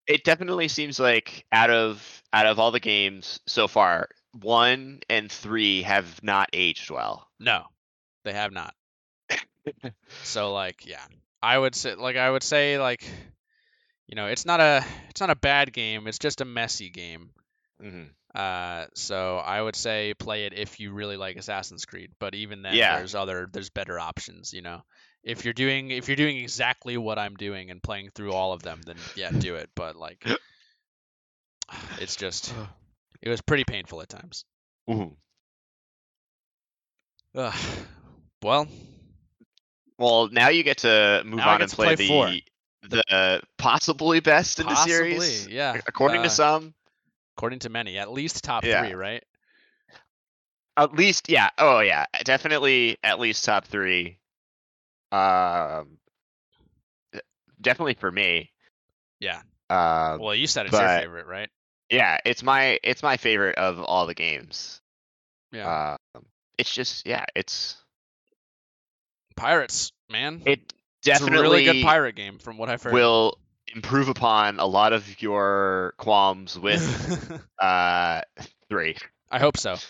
It 0.08 0.24
definitely 0.24 0.68
seems 0.68 1.00
like 1.00 1.46
out 1.52 1.72
of 1.72 2.24
out 2.32 2.46
of 2.46 2.60
all 2.60 2.72
the 2.72 2.80
games 2.80 3.40
so 3.48 3.68
far, 3.68 4.08
one 4.34 5.00
and 5.10 5.32
three 5.32 5.82
have 5.82 6.22
not 6.24 6.50
aged 6.54 6.92
well. 6.92 7.28
No, 7.40 7.66
they 8.24 8.34
have 8.34 8.52
not. 8.54 8.76
so 10.24 10.54
like 10.54 10.86
yeah, 10.86 11.04
I 11.42 11.58
would 11.58 11.74
say 11.76 11.96
like 11.96 12.18
I 12.18 12.30
would 12.30 12.44
say 12.44 12.78
like 12.80 13.04
you 14.08 14.16
know 14.16 14.28
it's 14.28 14.46
not 14.46 14.60
a 14.60 14.86
it's 15.10 15.22
not 15.22 15.32
a 15.32 15.36
bad 15.36 15.74
game. 15.74 16.06
It's 16.08 16.20
just 16.20 16.42
a 16.42 16.46
messy 16.46 16.90
game. 16.92 17.32
Mhm. 17.82 18.10
Uh, 18.36 18.88
so 18.96 19.38
I 19.38 19.62
would 19.62 19.76
say 19.78 20.14
play 20.14 20.46
it 20.46 20.54
if 20.54 20.80
you 20.80 20.92
really 20.92 21.16
like 21.16 21.38
Assassin's 21.38 21.86
Creed. 21.86 22.12
But 22.20 22.36
even 22.36 22.62
then, 22.64 22.76
Yeah. 22.76 22.98
there's 22.98 23.16
other 23.16 23.48
there's 23.52 23.70
better 23.70 23.98
options. 24.00 24.54
You 24.54 24.62
know, 24.62 24.84
if 25.24 25.46
you're 25.46 25.54
doing 25.54 25.90
if 25.92 26.08
you're 26.10 26.18
doing 26.18 26.38
exactly 26.38 26.98
what 26.98 27.18
I'm 27.18 27.36
doing 27.36 27.72
and 27.72 27.82
playing 27.82 28.10
through 28.14 28.34
all 28.34 28.52
of 28.52 28.62
them, 28.62 28.82
then 28.86 28.98
yeah, 29.16 29.32
do 29.32 29.56
it. 29.56 29.70
But 29.76 29.96
like, 29.96 30.24
it's 32.00 32.16
just 32.18 32.54
it 33.22 33.30
was 33.30 33.42
pretty 33.42 33.64
painful 33.64 34.02
at 34.02 34.10
times. 34.10 34.44
Mhm. 34.90 35.16
Ugh. 37.36 37.54
Well, 38.44 38.68
Well, 39.98 40.28
now 40.30 40.50
you 40.50 40.62
get 40.64 40.80
to 40.80 41.24
move 41.26 41.40
on 41.40 41.62
and 41.64 41.72
play, 41.72 41.96
play 41.96 42.08
four. 42.08 42.28
the 42.28 42.44
the 43.10 43.42
possibly 43.58 44.20
best 44.20 44.60
in 44.60 44.68
the 44.68 44.76
series, 44.76 45.48
yeah. 45.48 45.82
according 45.88 46.20
uh, 46.20 46.24
to 46.26 46.30
some. 46.30 46.75
According 47.38 47.60
to 47.60 47.70
many, 47.70 47.98
at 47.98 48.12
least 48.12 48.44
top 48.44 48.64
Yeah. 48.64 48.82
three, 48.82 48.94
right? 48.94 49.24
At 50.78 50.94
least, 50.94 51.30
yeah. 51.30 51.50
Oh, 51.58 51.80
yeah. 51.80 52.06
Definitely, 52.24 52.98
at 53.04 53.20
least 53.20 53.46
top 53.46 53.66
three. 53.66 54.20
Um, 55.12 55.98
definitely 57.62 57.94
for 57.94 58.12
me. 58.12 58.52
Yeah. 59.20 59.42
Um, 59.70 60.20
Well, 60.20 60.36
you 60.36 60.48
said 60.48 60.66
it's 60.66 60.78
your 60.78 60.88
favorite, 60.88 61.28
right? 61.28 61.50
yeah, 61.90 62.18
it's 62.26 62.44
my 62.44 62.80
it's 62.84 63.04
my 63.04 63.18
favorite 63.18 63.58
of 63.58 63.80
all 63.80 64.08
the 64.08 64.14
games. 64.14 64.82
Yeah. 65.52 65.96
Um, 66.16 66.26
it's 66.58 66.74
just 66.74 67.08
yeah, 67.08 67.26
it's 67.36 67.78
Pirates, 69.36 69.92
man. 70.10 70.42
it 70.46 70.60
it's 70.60 70.74
definitely 71.20 71.38
a 71.38 71.42
really 71.42 71.64
good 71.64 71.84
pirate 71.84 72.16
game, 72.16 72.40
from 72.40 72.58
what 72.58 72.70
I've 72.70 72.82
heard. 72.82 72.94
will 72.94 73.38
improve 73.74 74.10
upon 74.10 74.60
a 74.60 74.66
lot 74.66 74.94
of 74.94 75.22
your 75.22 75.94
qualms 75.98 76.58
with 76.58 76.84
uh 77.60 78.22
three. 78.70 78.96
I 79.30 79.40
hope 79.40 79.58
so. 79.58 79.82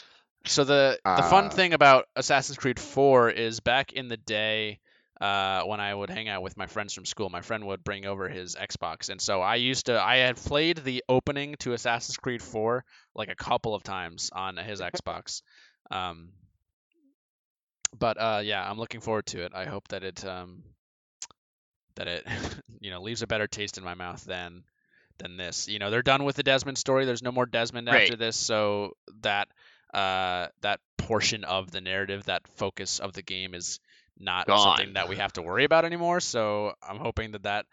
So 0.45 0.63
the 0.63 0.99
the 1.15 1.23
fun 1.23 1.49
Uh, 1.49 1.49
thing 1.49 1.73
about 1.73 2.07
Assassin's 2.15 2.57
Creed 2.57 2.79
4 2.79 3.29
is 3.31 3.59
back 3.59 3.93
in 3.93 4.07
the 4.07 4.17
day 4.17 4.79
uh, 5.19 5.63
when 5.63 5.79
I 5.79 5.93
would 5.93 6.09
hang 6.09 6.27
out 6.29 6.41
with 6.41 6.57
my 6.57 6.67
friends 6.67 6.93
from 6.93 7.05
school, 7.05 7.29
my 7.29 7.41
friend 7.41 7.65
would 7.67 7.83
bring 7.83 8.05
over 8.05 8.27
his 8.29 8.55
Xbox, 8.55 9.09
and 9.09 9.21
so 9.21 9.41
I 9.41 9.55
used 9.55 9.87
to 9.87 9.99
I 10.01 10.17
had 10.17 10.35
played 10.37 10.77
the 10.77 11.03
opening 11.09 11.55
to 11.59 11.73
Assassin's 11.73 12.17
Creed 12.17 12.41
4 12.41 12.83
like 13.15 13.29
a 13.29 13.35
couple 13.35 13.73
of 13.75 13.83
times 13.83 14.29
on 14.33 14.57
his 14.57 14.81
Xbox. 14.91 15.41
Um, 15.91 16.29
but 17.97 18.17
uh, 18.19 18.41
yeah, 18.43 18.67
I'm 18.69 18.77
looking 18.77 19.01
forward 19.01 19.25
to 19.27 19.43
it. 19.45 19.53
I 19.55 19.65
hope 19.65 19.87
that 19.89 20.03
it 20.03 20.25
um, 20.25 20.63
that 21.95 22.07
it 22.07 22.27
you 22.79 22.91
know 22.91 23.01
leaves 23.01 23.21
a 23.21 23.27
better 23.27 23.47
taste 23.47 23.77
in 23.77 23.83
my 23.83 23.93
mouth 23.93 24.23
than 24.25 24.63
than 25.17 25.37
this. 25.37 25.67
You 25.67 25.79
know, 25.79 25.89
they're 25.89 26.01
done 26.01 26.23
with 26.23 26.35
the 26.35 26.43
Desmond 26.43 26.77
story. 26.77 27.05
There's 27.05 27.23
no 27.23 27.31
more 27.31 27.45
Desmond 27.45 27.89
after 27.89 28.15
this, 28.15 28.35
so 28.35 28.97
that 29.21 29.47
uh, 29.93 30.47
that 30.61 30.79
portion 30.97 31.43
of 31.43 31.71
the 31.71 31.81
narrative, 31.81 32.25
that 32.25 32.47
focus 32.47 32.99
of 32.99 33.13
the 33.13 33.21
game, 33.21 33.53
is 33.53 33.79
not 34.19 34.47
something 34.47 34.93
that 34.93 35.09
we 35.09 35.17
have 35.17 35.33
to 35.33 35.41
worry 35.41 35.63
about 35.63 35.85
anymore. 35.85 36.19
So 36.19 36.73
I'm 36.87 36.97
hoping 36.97 37.31
that 37.31 37.43
that 37.43 37.65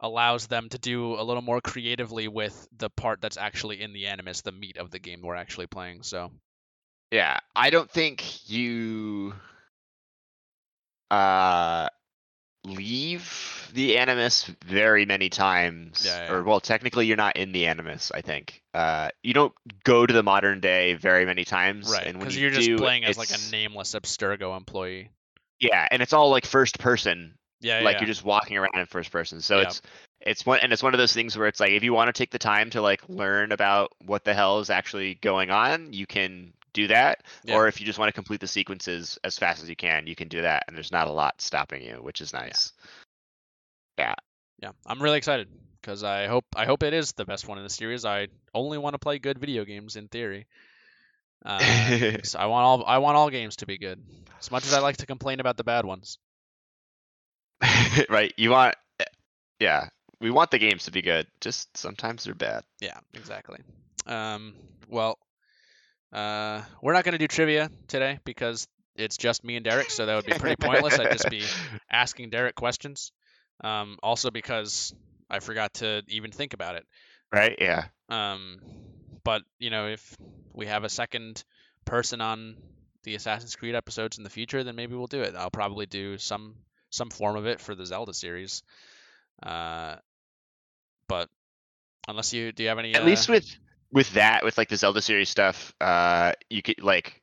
allows 0.00 0.46
them 0.46 0.68
to 0.70 0.78
do 0.78 1.14
a 1.14 1.22
little 1.22 1.42
more 1.42 1.60
creatively 1.60 2.26
with 2.26 2.68
the 2.76 2.88
part 2.88 3.20
that's 3.20 3.36
actually 3.36 3.82
in 3.82 3.92
the 3.92 4.06
animus, 4.06 4.40
the 4.40 4.52
meat 4.52 4.78
of 4.78 4.90
the 4.90 4.98
game 4.98 5.20
we're 5.22 5.34
actually 5.34 5.66
playing. 5.66 6.02
So 6.02 6.30
Yeah, 7.10 7.38
I 7.54 7.70
don't 7.70 7.90
think 7.90 8.48
you 8.48 9.34
uh 11.10 11.88
leave 12.64 13.70
the 13.74 13.96
animus 13.98 14.44
very 14.66 15.06
many 15.06 15.28
times 15.30 16.02
Yeah, 16.04 16.24
yeah. 16.26 16.32
or 16.32 16.42
well 16.42 16.60
technically 16.60 17.06
you're 17.06 17.16
not 17.16 17.36
in 17.36 17.52
the 17.52 17.66
animus 17.66 18.12
i 18.14 18.20
think 18.20 18.62
uh 18.74 19.08
you 19.22 19.32
don't 19.32 19.54
go 19.84 20.04
to 20.04 20.12
the 20.12 20.22
modern 20.22 20.60
day 20.60 20.94
very 20.94 21.24
many 21.24 21.44
times 21.44 21.90
right, 21.90 22.06
and 22.06 22.18
when 22.18 22.24
because 22.24 22.36
you 22.36 22.42
you're 22.42 22.50
just 22.50 22.66
do, 22.68 22.76
playing 22.78 23.04
as 23.04 23.16
like 23.16 23.30
a 23.30 23.38
nameless 23.50 23.94
Abstergo 23.94 24.56
employee. 24.56 25.10
yeah 25.58 25.88
and 25.90 26.02
it's 26.02 26.12
all 26.12 26.30
like 26.30 26.44
first 26.44 26.78
person 26.78 27.34
Yeah, 27.60 27.80
like 27.80 27.94
yeah. 27.94 28.00
you're 28.00 28.06
just 28.08 28.24
walking 28.24 28.58
around 28.58 28.76
in 28.76 28.84
first 28.86 29.10
person 29.10 29.40
so 29.40 29.60
it's 29.60 29.80
it's 30.20 30.44
one 30.44 30.58
and 30.60 30.70
it's 30.72 30.82
one 30.82 30.92
of 30.92 30.98
those 30.98 31.14
things 31.14 31.38
where 31.38 31.48
it's 31.48 31.60
like 31.60 31.70
if 31.70 31.82
you 31.82 31.94
want 31.94 32.08
to 32.08 32.12
take 32.12 32.30
the 32.30 32.38
time 32.38 32.68
to 32.70 32.82
like 32.82 33.00
learn 33.08 33.52
about 33.52 33.90
what 34.04 34.24
the 34.24 34.34
hell 34.34 34.58
is 34.58 34.68
actually 34.68 35.14
going 35.14 35.50
on 35.50 35.94
you 35.94 36.06
can 36.06 36.52
do 36.72 36.86
that 36.88 37.22
Yeah. 37.44 37.56
or 37.56 37.68
if 37.68 37.80
you 37.80 37.86
just 37.86 37.98
want 37.98 38.08
to 38.08 38.12
complete 38.12 38.40
the 38.40 38.46
sequences 38.46 39.18
as 39.24 39.38
fast 39.38 39.62
as 39.62 39.68
you 39.68 39.76
can 39.76 40.06
you 40.06 40.14
can 40.14 40.28
do 40.28 40.42
that 40.42 40.64
and 40.66 40.76
there's 40.76 40.92
not 40.92 41.08
a 41.08 41.12
lot 41.12 41.40
stopping 41.40 41.82
you 41.82 41.94
which 42.02 42.20
is 42.20 42.32
nice 42.32 42.72
yeah, 43.98 44.14
Yeah. 44.62 44.72
I'm 44.86 45.02
really 45.02 45.18
excited 45.18 45.48
because 45.80 46.04
I 46.04 46.26
hope 46.26 46.44
I 46.56 46.64
hope 46.64 46.82
it 46.82 46.94
is 46.94 47.12
the 47.12 47.24
best 47.24 47.46
one 47.46 47.58
in 47.58 47.64
the 47.64 47.70
series. 47.70 48.04
I 48.04 48.28
only 48.54 48.78
want 48.78 48.94
to 48.94 48.98
play 48.98 49.18
good 49.18 49.38
video 49.38 49.64
games 49.64 49.96
in 49.96 50.08
theory. 50.08 50.46
Uh, 51.44 51.58
so 52.22 52.38
I 52.38 52.46
want 52.46 52.64
all 52.64 52.84
I 52.86 52.98
want 52.98 53.16
all 53.16 53.30
games 53.30 53.56
to 53.56 53.66
be 53.66 53.78
good. 53.78 54.02
As 54.38 54.50
much 54.50 54.64
as 54.64 54.72
I 54.72 54.80
like 54.80 54.98
to 54.98 55.06
complain 55.06 55.40
about 55.40 55.56
the 55.56 55.64
bad 55.64 55.84
ones. 55.84 56.18
right? 58.08 58.32
You 58.38 58.50
want, 58.50 58.74
eh, 58.98 59.04
yeah, 59.58 59.88
we 60.18 60.30
want 60.30 60.50
the 60.50 60.58
games 60.58 60.84
to 60.84 60.90
be 60.90 61.02
good. 61.02 61.26
Just 61.42 61.76
sometimes 61.76 62.24
they're 62.24 62.34
bad. 62.34 62.64
Yeah, 62.80 62.98
exactly. 63.12 63.58
Um, 64.06 64.54
well, 64.88 65.18
uh, 66.12 66.62
we're 66.82 66.92
not 66.92 67.04
going 67.04 67.12
to 67.12 67.18
do 67.18 67.28
trivia 67.28 67.70
today 67.88 68.18
because 68.24 68.66
it's 68.96 69.16
just 69.16 69.44
me 69.44 69.56
and 69.56 69.64
Derek, 69.64 69.90
so 69.90 70.06
that 70.06 70.16
would 70.16 70.26
be 70.26 70.32
pretty 70.32 70.56
pointless. 70.56 70.98
I'd 70.98 71.12
just 71.12 71.30
be 71.30 71.44
asking 71.90 72.30
Derek 72.30 72.54
questions. 72.54 73.12
Um, 73.62 73.98
also 74.02 74.30
because 74.30 74.94
I 75.28 75.40
forgot 75.40 75.74
to 75.74 76.02
even 76.08 76.32
think 76.32 76.54
about 76.54 76.76
it. 76.76 76.86
Right? 77.32 77.56
Yeah. 77.60 77.84
Um, 78.08 78.58
but 79.22 79.42
you 79.58 79.70
know, 79.70 79.86
if 79.86 80.16
we 80.52 80.66
have 80.66 80.84
a 80.84 80.88
second 80.88 81.44
person 81.84 82.20
on 82.20 82.56
the 83.04 83.14
Assassin's 83.14 83.56
Creed 83.56 83.74
episodes 83.74 84.18
in 84.18 84.24
the 84.24 84.30
future, 84.30 84.64
then 84.64 84.76
maybe 84.76 84.94
we'll 84.94 85.06
do 85.06 85.22
it. 85.22 85.34
I'll 85.36 85.50
probably 85.50 85.86
do 85.86 86.18
some 86.18 86.56
some 86.90 87.10
form 87.10 87.36
of 87.36 87.46
it 87.46 87.60
for 87.60 87.74
the 87.74 87.86
Zelda 87.86 88.12
series. 88.12 88.62
Uh, 89.42 89.96
but 91.06 91.28
unless 92.08 92.32
you 92.32 92.52
do 92.52 92.64
you 92.64 92.68
have 92.68 92.78
any 92.78 92.94
At 92.94 93.02
uh, 93.02 93.06
least 93.06 93.28
with 93.28 93.46
with 93.92 94.12
that, 94.14 94.44
with 94.44 94.56
like 94.58 94.68
the 94.68 94.76
Zelda 94.76 95.02
series 95.02 95.28
stuff, 95.28 95.74
uh, 95.80 96.32
you 96.48 96.62
could 96.62 96.82
like 96.82 97.20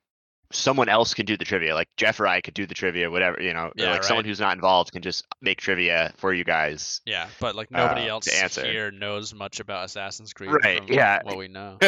someone 0.51 0.87
else 0.89 1.13
can 1.13 1.25
do 1.25 1.35
the 1.37 1.45
trivia. 1.45 1.75
Like 1.75 1.89
Jeff 1.97 2.19
or 2.19 2.27
I 2.27 2.41
could 2.41 2.53
do 2.53 2.65
the 2.65 2.73
trivia, 2.73 3.09
whatever 3.09 3.41
you 3.41 3.53
know. 3.53 3.71
Yeah, 3.75 3.91
like 3.91 4.03
someone 4.03 4.25
who's 4.25 4.39
not 4.39 4.55
involved 4.55 4.91
can 4.91 5.01
just 5.01 5.25
make 5.41 5.59
trivia 5.59 6.13
for 6.17 6.33
you 6.33 6.43
guys. 6.43 7.01
yeah, 7.05 7.27
but 7.39 7.55
like 7.55 7.71
nobody 7.71 8.09
uh, 8.09 8.13
else 8.13 8.27
here 8.55 8.91
knows 8.91 9.33
much 9.33 9.59
about 9.59 9.85
Assassin's 9.85 10.33
Creed 10.33 10.51
Right, 10.51 10.79
from 10.79 10.93
yeah. 10.93 11.19
what 11.23 11.37
we 11.37 11.47
know. 11.47 11.77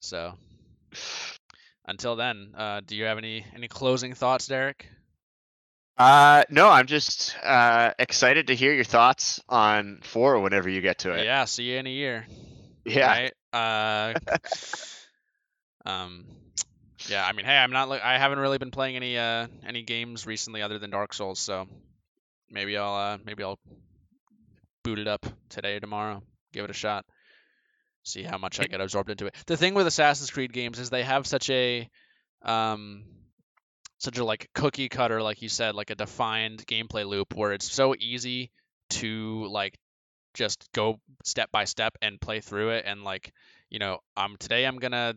So 0.00 0.34
until 1.84 2.14
then, 2.16 2.52
uh, 2.56 2.80
do 2.86 2.96
you 2.96 3.04
have 3.04 3.18
any 3.18 3.44
any 3.54 3.66
closing 3.68 4.14
thoughts, 4.14 4.46
Derek? 4.46 4.88
uh, 5.96 6.44
no, 6.50 6.68
I'm 6.68 6.86
just 6.86 7.36
uh 7.42 7.92
excited 7.98 8.46
to 8.46 8.54
hear 8.54 8.72
your 8.72 8.84
thoughts 8.84 9.40
on 9.48 9.98
four 10.02 10.38
whenever 10.38 10.68
you 10.68 10.80
get 10.80 10.98
to 11.00 11.12
it. 11.14 11.24
Yeah, 11.24 11.44
see 11.46 11.64
you 11.64 11.78
in 11.78 11.86
a 11.88 11.90
year. 11.90 12.26
Yeah. 12.88 13.08
Right? 13.08 13.32
Uh, 13.52 14.14
um, 15.86 16.24
yeah. 17.08 17.26
I 17.26 17.32
mean, 17.32 17.46
hey, 17.46 17.56
I'm 17.56 17.70
not. 17.70 17.90
I 17.90 18.18
haven't 18.18 18.38
really 18.38 18.58
been 18.58 18.70
playing 18.70 18.96
any 18.96 19.16
uh 19.18 19.46
any 19.66 19.82
games 19.82 20.26
recently 20.26 20.62
other 20.62 20.78
than 20.78 20.90
Dark 20.90 21.14
Souls, 21.14 21.38
so 21.38 21.66
maybe 22.50 22.76
I'll 22.76 22.94
uh 22.94 23.18
maybe 23.24 23.42
I'll 23.42 23.58
boot 24.84 24.98
it 24.98 25.08
up 25.08 25.26
today 25.48 25.76
or 25.76 25.80
tomorrow. 25.80 26.22
Give 26.52 26.64
it 26.64 26.70
a 26.70 26.74
shot. 26.74 27.04
See 28.04 28.22
how 28.22 28.38
much 28.38 28.58
I 28.58 28.64
get 28.64 28.80
absorbed 28.80 29.10
into 29.10 29.26
it. 29.26 29.34
The 29.46 29.56
thing 29.56 29.74
with 29.74 29.86
Assassin's 29.86 30.30
Creed 30.30 30.52
games 30.52 30.78
is 30.78 30.88
they 30.88 31.02
have 31.02 31.26
such 31.26 31.50
a 31.50 31.88
um 32.42 33.04
such 33.98 34.18
a 34.18 34.24
like 34.24 34.48
cookie 34.54 34.88
cutter, 34.88 35.22
like 35.22 35.42
you 35.42 35.48
said, 35.48 35.74
like 35.74 35.90
a 35.90 35.94
defined 35.94 36.64
gameplay 36.66 37.06
loop 37.06 37.34
where 37.34 37.52
it's 37.52 37.70
so 37.70 37.94
easy 37.98 38.50
to 38.90 39.46
like 39.46 39.76
just 40.34 40.68
go 40.72 41.00
step 41.24 41.50
by 41.52 41.64
step 41.64 41.96
and 42.02 42.20
play 42.20 42.40
through 42.40 42.70
it 42.70 42.84
and 42.86 43.04
like 43.04 43.32
you 43.70 43.78
know 43.78 43.98
um 44.16 44.36
today 44.38 44.64
i'm 44.64 44.78
gonna 44.78 45.14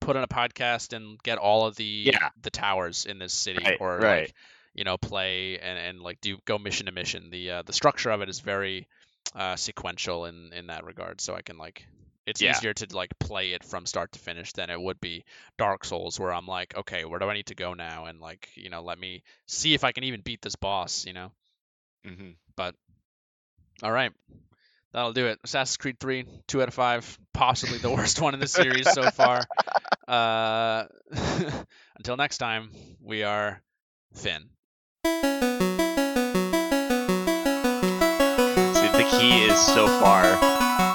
put 0.00 0.16
on 0.16 0.22
a 0.24 0.28
podcast 0.28 0.92
and 0.94 1.20
get 1.22 1.38
all 1.38 1.66
of 1.66 1.76
the 1.76 2.12
Yeah. 2.12 2.30
the 2.42 2.50
towers 2.50 3.06
in 3.06 3.18
this 3.18 3.32
city 3.32 3.72
Right, 3.72 3.78
or 3.78 4.02
right. 4.02 4.30
like 4.30 4.32
you 4.74 4.84
know 4.84 4.96
play 4.96 5.58
and, 5.58 5.78
and 5.78 6.00
like 6.00 6.20
do 6.20 6.36
go 6.44 6.58
mission 6.58 6.86
to 6.86 6.92
mission 6.92 7.30
the 7.30 7.50
uh, 7.50 7.62
the 7.62 7.72
structure 7.72 8.10
of 8.10 8.20
it 8.20 8.28
is 8.28 8.40
very 8.40 8.86
uh, 9.34 9.56
sequential 9.56 10.26
in 10.26 10.52
in 10.52 10.66
that 10.68 10.84
regard 10.84 11.20
so 11.20 11.34
i 11.34 11.42
can 11.42 11.58
like 11.58 11.86
it's 12.26 12.40
Yeah. 12.40 12.60
easier 12.60 12.72
to 12.72 12.86
like 12.94 13.10
play 13.18 13.52
it 13.52 13.62
from 13.64 13.86
start 13.86 14.12
to 14.12 14.18
finish 14.18 14.52
than 14.52 14.70
it 14.70 14.80
would 14.80 15.00
be 15.00 15.24
dark 15.58 15.84
souls 15.84 16.18
where 16.18 16.32
i'm 16.32 16.46
like 16.46 16.76
okay 16.76 17.04
where 17.04 17.18
do 17.18 17.28
i 17.28 17.34
need 17.34 17.46
to 17.46 17.54
go 17.54 17.74
now 17.74 18.06
and 18.06 18.20
like 18.20 18.48
you 18.54 18.70
know 18.70 18.82
let 18.82 18.98
me 18.98 19.22
see 19.46 19.74
if 19.74 19.84
i 19.84 19.92
can 19.92 20.04
even 20.04 20.20
beat 20.20 20.40
this 20.42 20.56
boss 20.56 21.04
you 21.06 21.12
know 21.12 21.30
hmm 22.04 22.32
But 22.56 22.74
all 23.82 23.92
right. 23.92 24.12
That'll 24.94 25.12
do 25.12 25.26
it. 25.26 25.40
Assassin's 25.42 25.76
Creed 25.76 25.98
3, 25.98 26.24
2 26.46 26.62
out 26.62 26.68
of 26.68 26.74
5. 26.74 27.18
Possibly 27.32 27.78
the 27.78 27.90
worst 27.90 28.20
one 28.20 28.32
in 28.32 28.38
the 28.38 28.46
series 28.46 28.88
so 28.88 29.02
far. 29.10 29.40
Uh, 30.06 30.84
until 31.96 32.16
next 32.16 32.38
time, 32.38 32.70
we 33.02 33.24
are 33.24 33.60
Finn. 34.14 34.50
See, 35.04 35.10
the 38.92 39.08
key 39.10 39.42
is 39.42 39.58
so 39.66 39.88
far 39.88 40.93